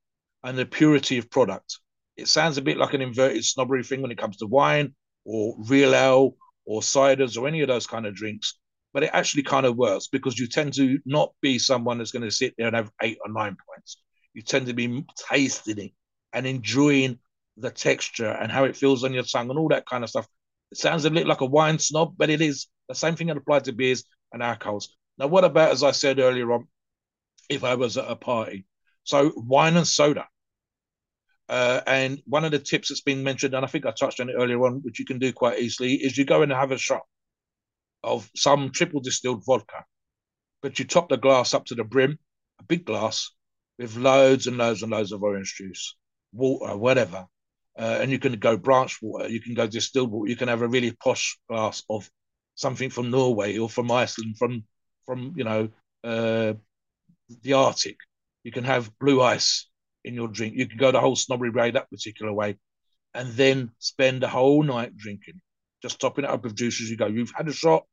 and 0.45 0.57
the 0.57 0.65
purity 0.65 1.19
of 1.19 1.31
product. 1.31 1.81
It 2.17 2.29
sounds 2.29 2.59
a 2.59 2.63
bit 2.63 2.77
like 2.77 2.95
an 2.95 3.03
inverted 3.03 3.45
snobbery 3.45 3.83
thing 3.83 4.03
when 4.03 4.13
it 4.13 4.19
comes 4.19 4.37
to 4.37 4.47
wine 4.47 4.95
or 5.25 5.57
real 5.67 5.97
ale 5.97 6.37
or 6.65 6.81
ciders 6.81 7.37
or 7.37 7.49
any 7.49 7.63
of 7.63 7.69
those 7.69 7.89
kind 7.89 8.07
of 8.07 8.15
drinks, 8.15 8.57
but 8.93 9.03
it 9.03 9.11
actually 9.13 9.43
kind 9.43 9.67
of 9.67 9.77
works 9.77 10.07
because 10.07 10.39
you 10.39 10.47
tend 10.47 10.75
to 10.75 11.01
not 11.05 11.33
be 11.41 11.59
someone 11.59 11.99
that's 11.99 12.13
going 12.13 12.23
to 12.23 12.31
sit 12.31 12.55
there 12.57 12.69
and 12.69 12.77
have 12.77 12.93
eight 13.03 13.19
or 13.25 13.33
nine 13.33 13.57
points. 13.69 13.97
You 14.35 14.43
tend 14.43 14.69
to 14.69 14.75
be 14.75 15.05
tasting 15.29 15.79
it 15.79 15.93
and 16.33 16.47
enjoying 16.47 17.19
the 17.57 17.71
texture 17.71 18.31
and 18.31 18.51
how 18.51 18.65
it 18.65 18.77
feels 18.77 19.05
on 19.05 19.13
your 19.13 19.23
tongue 19.23 19.51
and 19.51 19.59
all 19.59 19.69
that 19.69 19.87
kind 19.87 20.05
of 20.05 20.11
stuff. 20.11 20.27
It 20.73 20.79
sounds 20.79 21.05
a 21.05 21.11
bit 21.11 21.27
like 21.27 21.41
a 21.41 21.47
wine 21.47 21.79
snob, 21.79 22.15
but 22.17 22.31
it 22.31 22.41
is 22.41 22.67
the 22.89 22.95
same 22.95 23.17
thing 23.17 23.27
that 23.27 23.37
applies 23.37 23.63
to 23.63 23.73
beers 23.73 24.05
and 24.33 24.43
alcohols. 24.43 24.97
Now, 25.19 25.27
what 25.27 25.45
about, 25.45 25.73
as 25.73 25.83
I 25.83 25.91
said 25.91 26.19
earlier 26.19 26.53
on, 26.53 26.69
if 27.49 27.65
I 27.65 27.75
was 27.75 27.97
at 27.97 28.11
a 28.11 28.17
party? 28.17 28.67
So, 29.05 29.33
wine 29.37 29.77
and 29.77 29.87
soda. 29.87 30.27
Uh, 31.49 31.81
and 31.87 32.23
one 32.27 32.45
of 32.45 32.53
the 32.53 32.61
tips 32.61 32.89
that's 32.89 33.01
been 33.01 33.25
mentioned, 33.25 33.55
and 33.55 33.65
I 33.65 33.69
think 33.69 33.85
I 33.85 33.91
touched 33.91 34.21
on 34.21 34.31
it 34.31 34.37
earlier 34.39 34.65
on, 34.65 34.83
which 34.83 35.01
you 35.01 35.05
can 35.05 35.19
do 35.19 35.33
quite 35.33 35.59
easily, 35.59 35.95
is 35.95 36.17
you 36.17 36.25
go 36.25 36.43
and 36.43 36.53
have 36.53 36.71
a 36.71 36.79
shot 36.79 37.03
of 38.05 38.31
some 38.37 38.71
triple 38.71 39.01
distilled 39.01 39.45
vodka, 39.45 39.85
but 40.63 40.79
you 40.79 40.85
top 40.85 41.09
the 41.09 41.17
glass 41.17 41.53
up 41.53 41.65
to 41.67 41.75
the 41.75 41.83
brim, 41.83 42.19
a 42.61 42.63
big 42.63 42.85
glass, 42.85 43.33
with 43.79 43.97
loads 43.97 44.47
and 44.47 44.59
loads 44.59 44.83
and 44.83 44.93
loads 44.93 45.11
of 45.11 45.25
orange 45.25 45.55
juice, 45.57 45.97
water, 46.33 46.77
whatever 46.77 47.27
uh, 47.81 47.99
and 48.03 48.11
you 48.11 48.19
can 48.19 48.35
go 48.35 48.59
branch 48.59 48.99
water, 49.01 49.29
you 49.29 49.41
can 49.41 49.55
go 49.55 49.67
distilled 49.67 50.11
water, 50.11 50.29
you 50.29 50.37
can 50.37 50.49
have 50.49 50.61
a 50.61 50.69
really 50.69 50.93
posh 50.93 51.39
glass 51.49 51.83
of 51.89 52.11
something 52.55 52.91
from 52.91 53.11
Norway 53.11 53.57
or 53.57 53.71
from 53.71 53.91
Iceland, 53.91 54.37
from 54.37 54.65
from 55.07 55.33
you 55.35 55.45
know 55.45 55.71
uh, 56.05 56.53
the 57.43 57.55
Arctic. 57.55 57.97
You 58.45 58.53
can 58.53 58.65
have 58.65 58.97
blue 58.99 59.23
ice 59.23 59.67
in 60.05 60.15
your 60.15 60.29
drink. 60.29 60.55
You 60.57 60.67
can 60.67 60.77
go 60.77 60.93
the 60.93 61.01
whole 61.01 61.17
snobbery 61.17 61.51
way 61.51 61.71
that 61.71 61.91
particular 61.91 62.33
way, 62.33 62.59
and 63.15 63.33
then 63.33 63.71
spend 63.79 64.23
the 64.23 64.29
whole 64.29 64.63
night 64.63 64.95
drinking, 64.95 65.41
just 65.81 66.01
topping 66.01 66.25
it 66.25 66.31
up 66.31 66.45
with 66.45 66.57
juice 66.57 66.83
as 66.83 66.91
you 66.91 66.99
go. 66.99 67.07
You've 67.07 67.33
had 67.35 67.49
a 67.49 67.53
shot. 67.53 67.87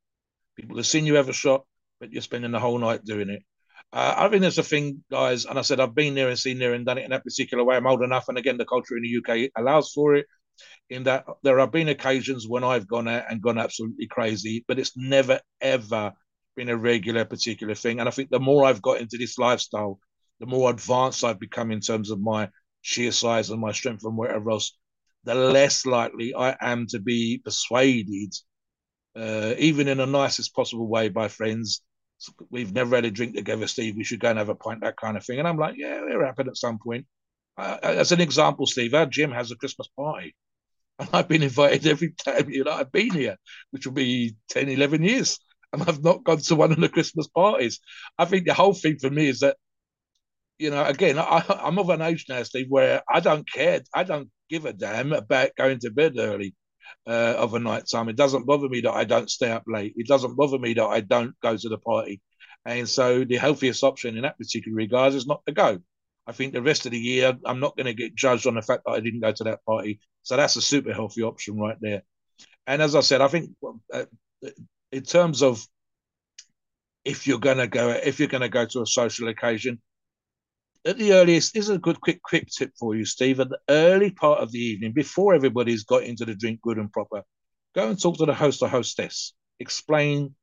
People 0.57 0.75
have 0.75 0.87
seen 0.87 1.05
you 1.05 1.15
have 1.15 1.29
a 1.29 1.33
shot, 1.33 1.65
but 2.01 2.11
you're 2.11 2.21
spending 2.21 2.51
the 2.51 2.59
whole 2.59 2.77
night 2.77 3.05
doing 3.05 3.29
it. 3.29 3.43
Uh, 3.93 4.13
I 4.17 4.29
think 4.29 4.41
there's 4.41 4.57
a 4.57 4.63
thing, 4.63 5.03
guys, 5.09 5.45
and 5.45 5.57
I 5.57 5.61
said 5.61 5.79
I've 5.79 5.95
been 5.95 6.13
there 6.13 6.29
and 6.29 6.37
seen 6.37 6.59
there 6.59 6.73
and 6.73 6.85
done 6.85 6.97
it 6.97 7.05
in 7.05 7.11
that 7.11 7.23
particular 7.23 7.63
way. 7.63 7.75
I'm 7.75 7.87
old 7.87 8.03
enough, 8.03 8.27
and 8.27 8.37
again, 8.37 8.57
the 8.57 8.65
culture 8.65 8.97
in 8.97 9.03
the 9.03 9.09
UK 9.09 9.49
allows 9.55 9.91
for 9.93 10.15
it. 10.15 10.25
In 10.89 11.03
that 11.03 11.25
there 11.43 11.59
have 11.59 11.71
been 11.71 11.89
occasions 11.89 12.47
when 12.47 12.63
I've 12.63 12.87
gone 12.87 13.07
out 13.07 13.25
and 13.29 13.41
gone 13.41 13.57
absolutely 13.57 14.07
crazy, 14.07 14.65
but 14.67 14.79
it's 14.79 14.97
never 14.97 15.39
ever 15.61 16.13
been 16.55 16.69
a 16.69 16.77
regular 16.77 17.25
particular 17.25 17.75
thing. 17.75 17.99
And 17.99 18.09
I 18.09 18.11
think 18.11 18.29
the 18.29 18.39
more 18.39 18.65
I've 18.65 18.81
got 18.81 18.99
into 18.99 19.17
this 19.17 19.37
lifestyle, 19.37 19.99
the 20.39 20.47
more 20.47 20.69
advanced 20.69 21.23
I've 21.23 21.39
become 21.39 21.71
in 21.71 21.79
terms 21.79 22.09
of 22.09 22.19
my 22.19 22.49
sheer 22.81 23.11
size 23.11 23.49
and 23.49 23.61
my 23.61 23.71
strength 23.71 24.03
and 24.03 24.17
whatever 24.17 24.51
else, 24.51 24.75
the 25.23 25.35
less 25.35 25.85
likely 25.85 26.33
I 26.35 26.57
am 26.59 26.87
to 26.87 26.99
be 26.99 27.39
persuaded, 27.43 28.33
uh, 29.15 29.53
even 29.57 29.87
in 29.87 29.99
the 29.99 30.07
nicest 30.07 30.55
possible 30.55 30.87
way, 30.87 31.09
by 31.09 31.27
friends 31.27 31.81
we've 32.49 32.73
never 32.73 32.95
had 32.95 33.05
a 33.05 33.11
drink 33.11 33.35
together, 33.35 33.67
Steve. 33.67 33.95
We 33.95 34.03
should 34.03 34.19
go 34.19 34.29
and 34.29 34.39
have 34.39 34.49
a 34.49 34.55
pint, 34.55 34.81
that 34.81 34.97
kind 34.97 35.17
of 35.17 35.25
thing. 35.25 35.39
And 35.39 35.47
I'm 35.47 35.57
like, 35.57 35.75
yeah, 35.77 36.03
it'll 36.05 36.25
happen 36.25 36.47
at 36.47 36.57
some 36.57 36.79
point. 36.79 37.05
Uh, 37.57 37.77
as 37.81 38.11
an 38.11 38.21
example, 38.21 38.65
Steve, 38.65 38.93
our 38.93 39.05
gym 39.05 39.31
has 39.31 39.51
a 39.51 39.55
Christmas 39.55 39.87
party. 39.95 40.35
And 40.99 41.09
I've 41.13 41.27
been 41.27 41.43
invited 41.43 41.85
every 41.85 42.11
time 42.25 42.49
you 42.49 42.63
know 42.63 42.71
I've 42.71 42.91
been 42.91 43.11
here, 43.11 43.37
which 43.69 43.85
will 43.85 43.93
be 43.93 44.35
10, 44.49 44.69
11 44.69 45.03
years. 45.03 45.37
And 45.71 45.83
I've 45.83 46.03
not 46.03 46.23
gone 46.23 46.37
to 46.37 46.55
one 46.55 46.71
of 46.71 46.79
the 46.79 46.89
Christmas 46.89 47.27
parties. 47.27 47.79
I 48.17 48.25
think 48.25 48.45
the 48.45 48.53
whole 48.53 48.73
thing 48.73 48.97
for 48.99 49.09
me 49.09 49.27
is 49.27 49.41
that, 49.41 49.57
you 50.57 50.71
know, 50.71 50.83
again, 50.83 51.19
I, 51.19 51.43
I'm 51.49 51.77
of 51.77 51.89
an 51.89 52.01
age 52.01 52.25
now, 52.29 52.41
Steve, 52.43 52.67
where 52.69 53.03
I 53.07 53.19
don't 53.19 53.47
care. 53.51 53.81
I 53.93 54.03
don't 54.03 54.31
give 54.49 54.65
a 54.65 54.73
damn 54.73 55.13
about 55.13 55.51
going 55.57 55.79
to 55.79 55.91
bed 55.91 56.13
early 56.17 56.55
uh, 57.07 57.35
of 57.37 57.53
a 57.53 57.59
night 57.59 57.85
time. 57.91 58.09
It 58.09 58.15
doesn't 58.15 58.45
bother 58.45 58.69
me 58.69 58.81
that 58.81 58.93
I 58.93 59.03
don't 59.03 59.29
stay 59.29 59.51
up 59.51 59.63
late. 59.67 59.93
It 59.95 60.07
doesn't 60.07 60.35
bother 60.35 60.59
me 60.59 60.73
that 60.73 60.85
I 60.85 61.01
don't 61.01 61.33
go 61.41 61.55
to 61.55 61.69
the 61.69 61.77
party. 61.77 62.21
And 62.65 62.87
so 62.87 63.23
the 63.23 63.37
healthiest 63.37 63.83
option 63.83 64.17
in 64.17 64.23
that 64.23 64.37
particular 64.37 64.75
regard 64.75 65.13
is 65.13 65.25
not 65.25 65.41
to 65.45 65.53
go. 65.53 65.79
I 66.27 66.33
think 66.33 66.51
the 66.51 66.61
rest 66.61 66.85
of 66.85 66.91
the 66.91 66.99
year, 66.99 67.37
I'm 67.45 67.61
not 67.61 67.77
going 67.77 67.85
to 67.85 67.93
get 67.93 68.13
judged 68.13 68.47
on 68.47 68.55
the 68.55 68.61
fact 68.61 68.83
that 68.85 68.91
I 68.91 68.99
didn't 68.99 69.21
go 69.21 69.31
to 69.31 69.43
that 69.45 69.63
party. 69.65 70.01
So 70.23 70.35
that's 70.35 70.57
a 70.57 70.61
super 70.61 70.93
healthy 70.93 71.23
option 71.23 71.57
right 71.57 71.77
there. 71.79 72.03
And 72.65 72.81
as 72.81 72.95
I 72.95 72.99
said, 72.99 73.21
I 73.21 73.29
think 73.29 73.51
uh, 73.93 74.03
in 74.91 75.03
terms 75.03 75.41
of 75.41 75.65
if 77.05 77.25
you're 77.25 77.39
going 77.39 77.57
to 77.59 77.67
go, 77.67 77.89
if 77.91 78.19
you're 78.19 78.27
going 78.27 78.41
to 78.41 78.49
go 78.49 78.65
to 78.65 78.81
a 78.81 78.85
social 78.85 79.29
occasion, 79.29 79.81
at 80.85 80.97
the 80.97 81.13
earliest, 81.13 81.53
this 81.53 81.65
is 81.65 81.69
a 81.69 81.77
good 81.77 81.99
quick 82.01 82.21
quick 82.21 82.47
tip 82.47 82.71
for 82.79 82.95
you, 82.95 83.05
Steve. 83.05 83.39
At 83.39 83.49
the 83.49 83.59
early 83.69 84.11
part 84.11 84.39
of 84.39 84.51
the 84.51 84.59
evening, 84.59 84.93
before 84.93 85.33
everybody's 85.33 85.83
got 85.83 86.03
into 86.03 86.25
the 86.25 86.35
drink 86.35 86.61
good 86.61 86.77
and 86.77 86.91
proper, 86.91 87.23
go 87.75 87.89
and 87.89 88.01
talk 88.01 88.17
to 88.17 88.25
the 88.25 88.33
host 88.33 88.61
or 88.61 88.69
hostess. 88.69 89.33
Explain 89.59 90.35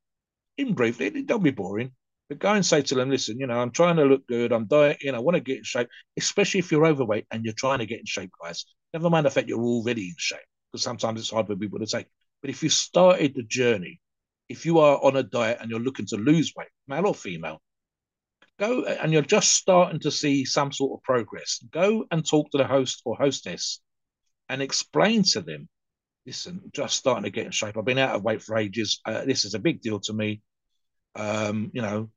in 0.57 0.75
briefly, 0.75 1.11
don't 1.23 1.43
be 1.43 1.51
boring, 1.51 1.93
but 2.29 2.39
go 2.39 2.53
and 2.53 2.65
say 2.65 2.83
to 2.83 2.95
them, 2.95 3.11
listen, 3.11 3.39
you 3.39 3.47
know, 3.47 3.59
I'm 3.59 3.71
trying 3.71 3.97
to 3.97 4.05
look 4.05 4.27
good, 4.27 4.53
I'm 4.53 4.67
dieting, 4.67 5.15
I 5.15 5.19
want 5.19 5.35
to 5.35 5.41
get 5.41 5.59
in 5.59 5.65
shape, 5.65 5.89
especially 6.17 6.61
if 6.61 6.71
you're 6.71 6.87
overweight 6.87 7.27
and 7.31 7.45
you're 7.45 7.55
trying 7.55 7.81
to 7.81 7.87
get 7.87 8.01
in 8.01 8.07
shape, 8.07 8.31
guys. 8.43 8.65
Never 8.93 9.11
mind 9.11 9.27
the 9.27 9.31
fact 9.31 9.49
you're 9.49 9.59
already 9.63 10.09
in 10.09 10.15
shape, 10.17 10.39
because 10.71 10.83
sometimes 10.83 11.21
it's 11.21 11.31
hard 11.31 11.47
for 11.47 11.57
people 11.57 11.79
to 11.81 11.87
take. 11.87 12.07
But 12.41 12.51
if 12.51 12.63
you 12.63 12.69
started 12.69 13.35
the 13.35 13.43
journey, 13.43 14.01
if 14.49 14.67
you 14.67 14.79
are 14.79 15.03
on 15.03 15.17
a 15.17 15.23
diet 15.23 15.59
and 15.61 15.71
you're 15.71 15.81
looking 15.81 16.07
to 16.07 16.17
lose 16.17 16.53
weight, 16.57 16.69
male 16.87 17.07
or 17.07 17.15
female, 17.15 17.61
go 18.59 18.85
and 18.85 19.13
you're 19.13 19.23
just 19.23 19.53
starting 19.53 20.01
to 20.01 20.11
see 20.11 20.45
some 20.45 20.73
sort 20.73 20.99
of 20.99 21.03
progress. 21.03 21.61
Go 21.71 22.05
and 22.11 22.27
talk 22.27 22.51
to 22.51 22.59
the 22.59 22.67
host 22.67 23.03
or 23.05 23.17
hostess 23.17 23.81
and 24.49 24.63
explain 24.63 25.23
to 25.25 25.41
them 25.41 25.69
listen, 26.27 26.61
just 26.73 26.97
starting 26.97 27.25
to 27.25 27.31
get 27.31 27.47
in 27.47 27.53
shape. 27.53 27.77
I've 27.77 27.85
been 27.85 27.99
out 27.99 28.15
of 28.15 28.25
weight 28.25 28.43
for 28.43 28.57
ages. 28.57 29.01
Uh, 29.05 29.25
this 29.25 29.45
is 29.45 29.55
a 29.55 29.59
big 29.59 29.81
deal 29.81 30.01
to 30.01 30.13
me. 30.13 30.43
Um, 31.15 31.71
you 31.75 31.83
know, 31.83 32.11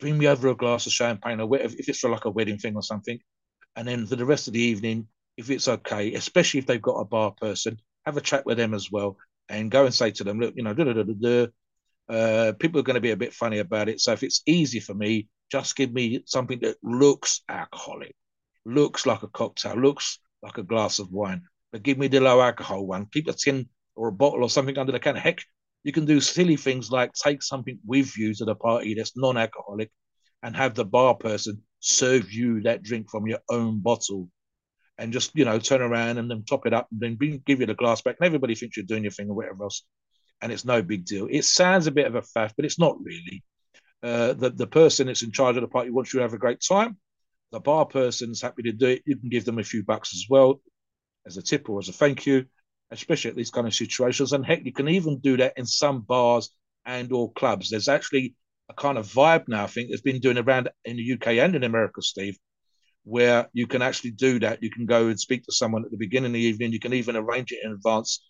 bring 0.00 0.18
me 0.18 0.26
over 0.26 0.48
a 0.48 0.56
glass 0.56 0.86
of 0.86 0.92
champagne 0.92 1.40
or 1.40 1.46
whatever, 1.46 1.74
if 1.78 1.88
it's 1.88 2.00
for 2.00 2.10
like 2.10 2.24
a 2.24 2.30
wedding 2.30 2.58
thing 2.58 2.74
or 2.74 2.82
something. 2.82 3.18
And 3.76 3.86
then 3.86 4.06
for 4.06 4.16
the 4.16 4.26
rest 4.26 4.48
of 4.48 4.54
the 4.54 4.60
evening, 4.60 5.06
if 5.36 5.50
it's 5.50 5.68
okay, 5.68 6.12
especially 6.14 6.58
if 6.58 6.66
they've 6.66 6.82
got 6.82 7.00
a 7.00 7.04
bar 7.04 7.32
person, 7.32 7.78
have 8.04 8.16
a 8.16 8.20
chat 8.20 8.44
with 8.44 8.58
them 8.58 8.74
as 8.74 8.90
well 8.90 9.16
and 9.48 9.70
go 9.70 9.84
and 9.84 9.94
say 9.94 10.10
to 10.10 10.24
them, 10.24 10.40
look, 10.40 10.54
you 10.56 10.62
know, 10.62 10.74
da, 10.74 10.84
da, 10.84 11.02
da, 11.02 11.46
uh, 12.08 12.52
people 12.58 12.80
are 12.80 12.84
going 12.84 12.94
to 12.94 13.00
be 13.00 13.12
a 13.12 13.16
bit 13.16 13.32
funny 13.32 13.58
about 13.58 13.88
it. 13.88 14.00
So 14.00 14.12
if 14.12 14.22
it's 14.22 14.42
easy 14.46 14.80
for 14.80 14.94
me, 14.94 15.28
just 15.50 15.76
give 15.76 15.92
me 15.92 16.22
something 16.26 16.60
that 16.60 16.76
looks 16.82 17.42
alcoholic, 17.48 18.14
looks 18.64 19.06
like 19.06 19.22
a 19.22 19.28
cocktail, 19.28 19.76
looks 19.76 20.18
like 20.42 20.58
a 20.58 20.62
glass 20.62 20.98
of 20.98 21.10
wine, 21.10 21.42
but 21.72 21.82
give 21.82 21.98
me 21.98 22.08
the 22.08 22.20
low 22.20 22.40
alcohol 22.40 22.86
one. 22.86 23.06
Keep 23.12 23.28
a 23.28 23.32
tin 23.32 23.68
or 23.94 24.08
a 24.08 24.12
bottle 24.12 24.42
or 24.42 24.50
something 24.50 24.76
under 24.78 24.92
the 24.92 24.98
can. 24.98 25.16
Heck, 25.16 25.42
you 25.84 25.92
can 25.92 26.04
do 26.04 26.20
silly 26.20 26.56
things 26.56 26.90
like 26.90 27.12
take 27.12 27.42
something 27.42 27.78
with 27.86 28.16
you 28.16 28.34
to 28.34 28.44
the 28.44 28.54
party 28.54 28.94
that's 28.94 29.16
non-alcoholic 29.16 29.90
and 30.42 30.56
have 30.56 30.74
the 30.74 30.84
bar 30.84 31.14
person 31.14 31.62
serve 31.80 32.32
you 32.32 32.62
that 32.62 32.82
drink 32.82 33.10
from 33.10 33.26
your 33.26 33.40
own 33.50 33.80
bottle 33.80 34.28
and 34.98 35.12
just 35.12 35.32
you 35.34 35.44
know 35.44 35.58
turn 35.58 35.82
around 35.82 36.18
and 36.18 36.30
then 36.30 36.44
top 36.44 36.66
it 36.66 36.72
up 36.72 36.86
and 36.92 37.00
then 37.00 37.42
give 37.44 37.60
you 37.60 37.66
the 37.66 37.74
glass 37.74 38.02
back 38.02 38.16
and 38.18 38.26
everybody 38.26 38.54
thinks 38.54 38.76
you're 38.76 38.86
doing 38.86 39.02
your 39.02 39.10
thing 39.12 39.28
or 39.28 39.34
whatever 39.34 39.64
else 39.64 39.82
and 40.42 40.52
it's 40.52 40.64
no 40.64 40.82
big 40.82 41.06
deal. 41.06 41.28
It 41.30 41.44
sounds 41.44 41.86
a 41.86 41.92
bit 41.92 42.06
of 42.06 42.16
a 42.16 42.20
faff, 42.20 42.52
but 42.56 42.64
it's 42.64 42.78
not 42.78 43.02
really. 43.02 43.42
Uh, 44.02 44.32
the, 44.32 44.50
the 44.50 44.66
person 44.66 45.06
that's 45.06 45.22
in 45.22 45.30
charge 45.30 45.56
of 45.56 45.62
the 45.62 45.68
party 45.68 45.90
wants 45.90 46.12
you 46.12 46.18
to 46.18 46.22
have 46.24 46.34
a 46.34 46.38
great 46.38 46.60
time. 46.60 46.98
The 47.52 47.60
bar 47.60 47.86
person's 47.86 48.42
happy 48.42 48.62
to 48.64 48.72
do 48.72 48.88
it. 48.88 49.02
You 49.06 49.16
can 49.16 49.28
give 49.28 49.44
them 49.44 49.60
a 49.60 49.64
few 49.64 49.84
bucks 49.84 50.12
as 50.12 50.26
well 50.28 50.60
as 51.24 51.36
a 51.36 51.42
tip 51.42 51.70
or 51.70 51.78
as 51.78 51.88
a 51.88 51.92
thank 51.92 52.26
you, 52.26 52.46
especially 52.90 53.30
at 53.30 53.36
these 53.36 53.50
kind 53.50 53.66
of 53.66 53.74
situations. 53.74 54.32
And 54.32 54.44
heck, 54.44 54.64
you 54.64 54.72
can 54.72 54.88
even 54.88 55.20
do 55.20 55.36
that 55.36 55.54
in 55.56 55.64
some 55.64 56.00
bars 56.00 56.50
and 56.84 57.12
or 57.12 57.32
clubs. 57.32 57.70
There's 57.70 57.88
actually 57.88 58.34
a 58.68 58.74
kind 58.74 58.98
of 58.98 59.06
vibe 59.06 59.46
now, 59.46 59.64
I 59.64 59.68
think, 59.68 59.90
that's 59.90 60.02
been 60.02 60.20
doing 60.20 60.38
around 60.38 60.70
in 60.84 60.96
the 60.96 61.12
UK 61.12 61.38
and 61.38 61.54
in 61.54 61.62
America, 61.62 62.02
Steve, 62.02 62.36
where 63.04 63.48
you 63.52 63.68
can 63.68 63.82
actually 63.82 64.12
do 64.12 64.40
that. 64.40 64.62
You 64.62 64.70
can 64.70 64.86
go 64.86 65.08
and 65.08 65.20
speak 65.20 65.44
to 65.44 65.52
someone 65.52 65.84
at 65.84 65.92
the 65.92 65.96
beginning 65.96 66.30
of 66.30 66.34
the 66.34 66.40
evening. 66.40 66.72
You 66.72 66.80
can 66.80 66.94
even 66.94 67.16
arrange 67.16 67.52
it 67.52 67.60
in 67.62 67.70
advance. 67.70 68.24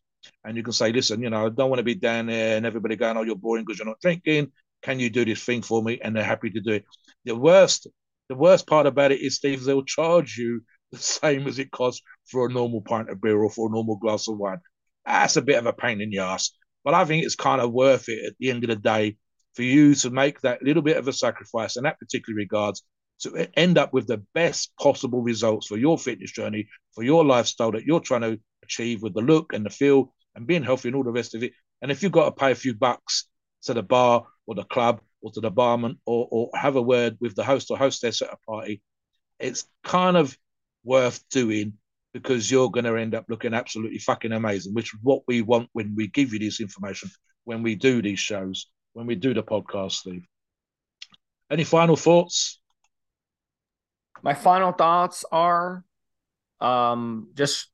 And 0.45 0.57
you 0.57 0.63
can 0.63 0.73
say, 0.73 0.93
listen, 0.93 1.23
you 1.23 1.31
know, 1.31 1.47
I 1.47 1.49
don't 1.49 1.71
want 1.71 1.79
to 1.79 1.85
be 1.85 1.95
down 1.95 2.27
there 2.27 2.57
and 2.57 2.67
everybody 2.67 2.97
going, 2.97 3.17
oh, 3.17 3.23
you're 3.23 3.37
boring 3.37 3.65
because 3.65 3.79
you're 3.79 3.87
not 3.87 4.01
drinking. 4.01 4.53
Can 4.83 4.99
you 4.99 5.11
do 5.11 5.25
this 5.25 5.45
thing 5.45 5.63
for 5.63 5.83
me? 5.83 6.01
And 6.03 6.15
they're 6.15 6.25
happy 6.25 6.51
to 6.51 6.61
do 6.61 6.73
it. 6.73 6.85
The 7.25 7.37
worst, 7.37 7.87
the 8.29 8.35
worst 8.35 8.67
part 8.67 8.87
about 8.87 9.13
it 9.13 9.21
is, 9.21 9.37
Steve, 9.37 9.65
they'll 9.65 9.85
charge 9.85 10.37
you 10.37 10.63
the 10.91 10.99
same 10.99 11.47
as 11.47 11.59
it 11.59 11.71
costs 11.71 12.03
for 12.31 12.47
a 12.47 12.53
normal 12.53 12.83
pint 12.83 13.11
of 13.11 13.21
beer 13.21 13.39
or 13.39 13.51
for 13.51 13.69
a 13.69 13.73
normal 13.73 13.97
glass 13.97 14.29
of 14.29 14.39
wine. 14.39 14.61
That's 15.07 15.37
a 15.37 15.43
bit 15.43 15.59
of 15.59 15.67
a 15.67 15.73
pain 15.73 16.01
in 16.01 16.11
the 16.11 16.19
ass. 16.19 16.51
But 16.85 16.95
I 16.95 17.05
think 17.05 17.25
it's 17.25 17.37
kind 17.37 17.61
of 17.61 17.73
worth 17.73 18.09
it 18.09 18.25
at 18.27 18.35
the 18.39 18.51
end 18.51 18.65
of 18.65 18.71
the 18.71 18.77
day 18.77 19.17
for 19.55 19.63
you 19.63 19.95
to 19.97 20.11
make 20.11 20.41
that 20.41 20.63
little 20.63 20.83
bit 20.83 20.97
of 20.97 21.07
a 21.09 21.13
sacrifice 21.13 21.77
in 21.77 21.85
that 21.85 21.99
particular 21.99 22.37
regards 22.37 22.83
to 23.23 23.49
end 23.59 23.79
up 23.79 23.93
with 23.93 24.07
the 24.07 24.23
best 24.35 24.73
possible 24.79 25.23
results 25.23 25.67
for 25.67 25.77
your 25.77 25.99
fitness 25.99 26.33
journey, 26.33 26.69
for 26.95 27.03
your 27.03 27.25
lifestyle 27.25 27.73
that 27.73 27.85
you're 27.85 28.01
trying 28.01 28.23
to 28.23 28.41
achieve 28.63 29.03
with 29.03 29.15
the 29.15 29.21
look 29.21 29.53
and 29.53 29.65
the 29.65 29.71
feel 29.71 30.13
and 30.35 30.47
being 30.47 30.63
healthy 30.63 30.89
and 30.89 30.97
all 30.97 31.05
the 31.05 31.11
rest 31.11 31.35
of 31.35 31.43
it. 31.43 31.53
And 31.81 31.91
if 31.91 32.03
you've 32.03 32.13
got 32.13 32.25
to 32.27 32.33
pay 32.33 32.53
a 32.53 32.57
few 32.57 32.75
bucks 32.75 33.27
to 33.63 33.75
the 33.75 33.83
bar 33.83 34.27
or 34.47 34.55
the 34.55 34.65
club 34.65 35.01
or 35.21 35.31
to 35.33 35.41
the 35.41 35.51
barman 35.51 35.99
or, 36.07 36.29
or 36.31 36.51
have 36.55 36.77
a 36.77 36.83
word 36.83 37.17
with 37.21 37.35
the 37.35 37.45
host 37.45 37.71
or 37.71 37.79
hostess 37.79 38.23
at 38.23 38.33
a 38.33 38.51
party, 38.51 38.83
it's 39.39 39.67
kind 39.85 40.17
of 40.17 40.37
worth 40.85 41.23
doing 41.31 41.75
because 42.13 42.51
you're 42.51 42.71
going 42.71 42.85
to 42.85 42.97
end 42.97 43.15
up 43.15 43.25
looking 43.29 43.55
absolutely 43.55 43.99
fucking 43.99 44.33
amazing, 44.33 44.75
which 44.75 44.95
is 44.95 45.01
what 45.03 45.23
we 45.27 45.43
want 45.43 45.69
when 45.73 45.95
we 45.97 46.09
give 46.09 46.33
you 46.33 46.39
this 46.39 46.61
information, 46.61 47.11
when 47.45 47.63
we 47.63 47.75
do 47.75 48.03
these 48.03 48.19
shows, 48.19 48.67
when 48.93 49.07
we 49.07 49.15
do 49.15 49.33
the 49.33 49.43
podcast, 49.43 49.93
Steve. 49.93 50.25
Any 51.51 51.65
final 51.65 51.97
thoughts? 51.97 52.61
My 54.23 54.35
final 54.35 54.73
thoughts 54.73 55.25
are 55.31 55.85
um, 56.61 57.29
just 57.35 57.69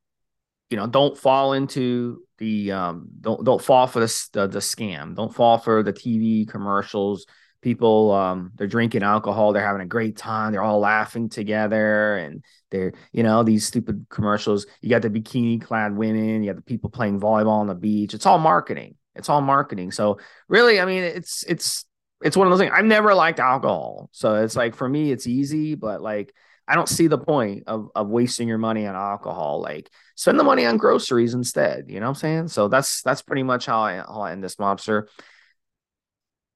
you 0.70 0.76
know 0.76 0.86
don't 0.86 1.16
fall 1.16 1.52
into 1.52 2.22
the 2.38 2.72
um, 2.72 3.08
don't 3.20 3.44
don't 3.44 3.62
fall 3.62 3.86
for 3.86 4.00
the, 4.00 4.28
the, 4.32 4.46
the 4.46 4.58
scam. 4.58 5.14
Don't 5.14 5.34
fall 5.34 5.58
for 5.58 5.82
the 5.82 5.92
tv 5.92 6.48
commercials. 6.48 7.26
People 7.60 8.12
um, 8.12 8.52
they're 8.54 8.66
drinking 8.66 9.02
alcohol. 9.02 9.52
They're 9.52 9.66
having 9.66 9.82
a 9.82 9.86
great 9.86 10.16
time. 10.16 10.52
They're 10.52 10.62
all 10.62 10.78
laughing 10.78 11.28
together 11.28 12.16
and 12.16 12.44
they're 12.70 12.92
you 13.12 13.22
know 13.22 13.42
these 13.42 13.66
stupid 13.66 14.06
commercials. 14.08 14.66
You 14.80 14.90
got 14.90 15.02
the 15.02 15.10
bikini 15.10 15.60
clad 15.60 15.96
women. 15.96 16.42
You 16.42 16.50
got 16.50 16.56
the 16.56 16.62
people 16.62 16.90
playing 16.90 17.20
volleyball 17.20 17.60
on 17.60 17.66
the 17.66 17.74
beach. 17.74 18.14
It's 18.14 18.26
all 18.26 18.38
marketing. 18.38 18.94
It's 19.14 19.28
all 19.28 19.40
marketing. 19.40 19.90
So 19.90 20.18
really 20.48 20.80
i 20.80 20.84
mean 20.84 21.02
it's 21.02 21.42
it's 21.44 21.84
it's 22.22 22.36
one 22.36 22.46
of 22.46 22.50
those 22.50 22.60
things 22.60 22.72
i've 22.74 22.84
never 22.84 23.14
liked 23.14 23.40
alcohol 23.40 24.08
so 24.12 24.34
it's 24.36 24.56
like 24.56 24.74
for 24.74 24.88
me 24.88 25.12
it's 25.12 25.26
easy 25.26 25.74
but 25.74 26.00
like 26.00 26.32
I 26.68 26.74
don't 26.74 26.88
see 26.88 27.06
the 27.06 27.18
point 27.18 27.64
of, 27.66 27.88
of 27.94 28.08
wasting 28.08 28.46
your 28.46 28.58
money 28.58 28.86
on 28.86 28.94
alcohol. 28.94 29.62
Like 29.62 29.90
spend 30.16 30.38
the 30.38 30.44
money 30.44 30.66
on 30.66 30.76
groceries 30.76 31.32
instead. 31.32 31.86
You 31.88 31.98
know 31.98 32.06
what 32.06 32.10
I'm 32.10 32.14
saying? 32.16 32.48
So 32.48 32.68
that's 32.68 33.00
that's 33.02 33.22
pretty 33.22 33.42
much 33.42 33.64
how 33.64 33.80
I 33.80 33.96
how 33.96 34.20
I 34.20 34.32
end 34.32 34.44
this 34.44 34.56
mobster. 34.56 35.06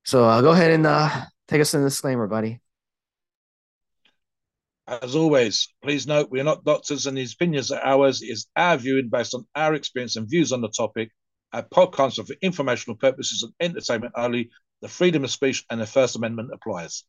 So 0.05 0.25
uh, 0.25 0.43
go 0.43 0.51
ahead 0.51 0.71
and 0.71 0.87
uh, 0.87 1.09
take 1.49 1.63
us 1.63 1.73
in 1.73 1.81
the 1.81 1.89
disclaimer, 1.89 2.27
buddy. 2.27 2.61
As 4.87 5.15
always, 5.17 5.69
please 5.83 6.07
note 6.07 6.31
we 6.31 6.41
are 6.41 6.45
not 6.45 6.65
doctors 6.65 7.07
and 7.07 7.17
these 7.17 7.33
opinions 7.33 7.71
are 7.71 7.83
ours. 7.83 8.21
It 8.21 8.27
is 8.27 8.49
our 8.55 8.77
viewing 8.77 9.09
based 9.09 9.33
on 9.35 9.47
our 9.55 9.73
experience 9.75 10.17
and 10.17 10.29
views 10.29 10.53
on 10.53 10.61
the 10.61 10.69
topic. 10.69 11.11
Our 11.55 11.63
podcast 11.63 12.19
are 12.19 12.25
for 12.25 12.35
informational 12.43 12.97
purposes 12.97 13.43
and 13.43 13.53
entertainment 13.61 14.13
only. 14.17 14.51
The 14.83 14.89
freedom 14.89 15.23
of 15.25 15.31
speech 15.31 15.65
and 15.71 15.81
the 15.81 15.87
First 15.87 16.17
Amendment 16.17 16.51
applies. 16.53 17.05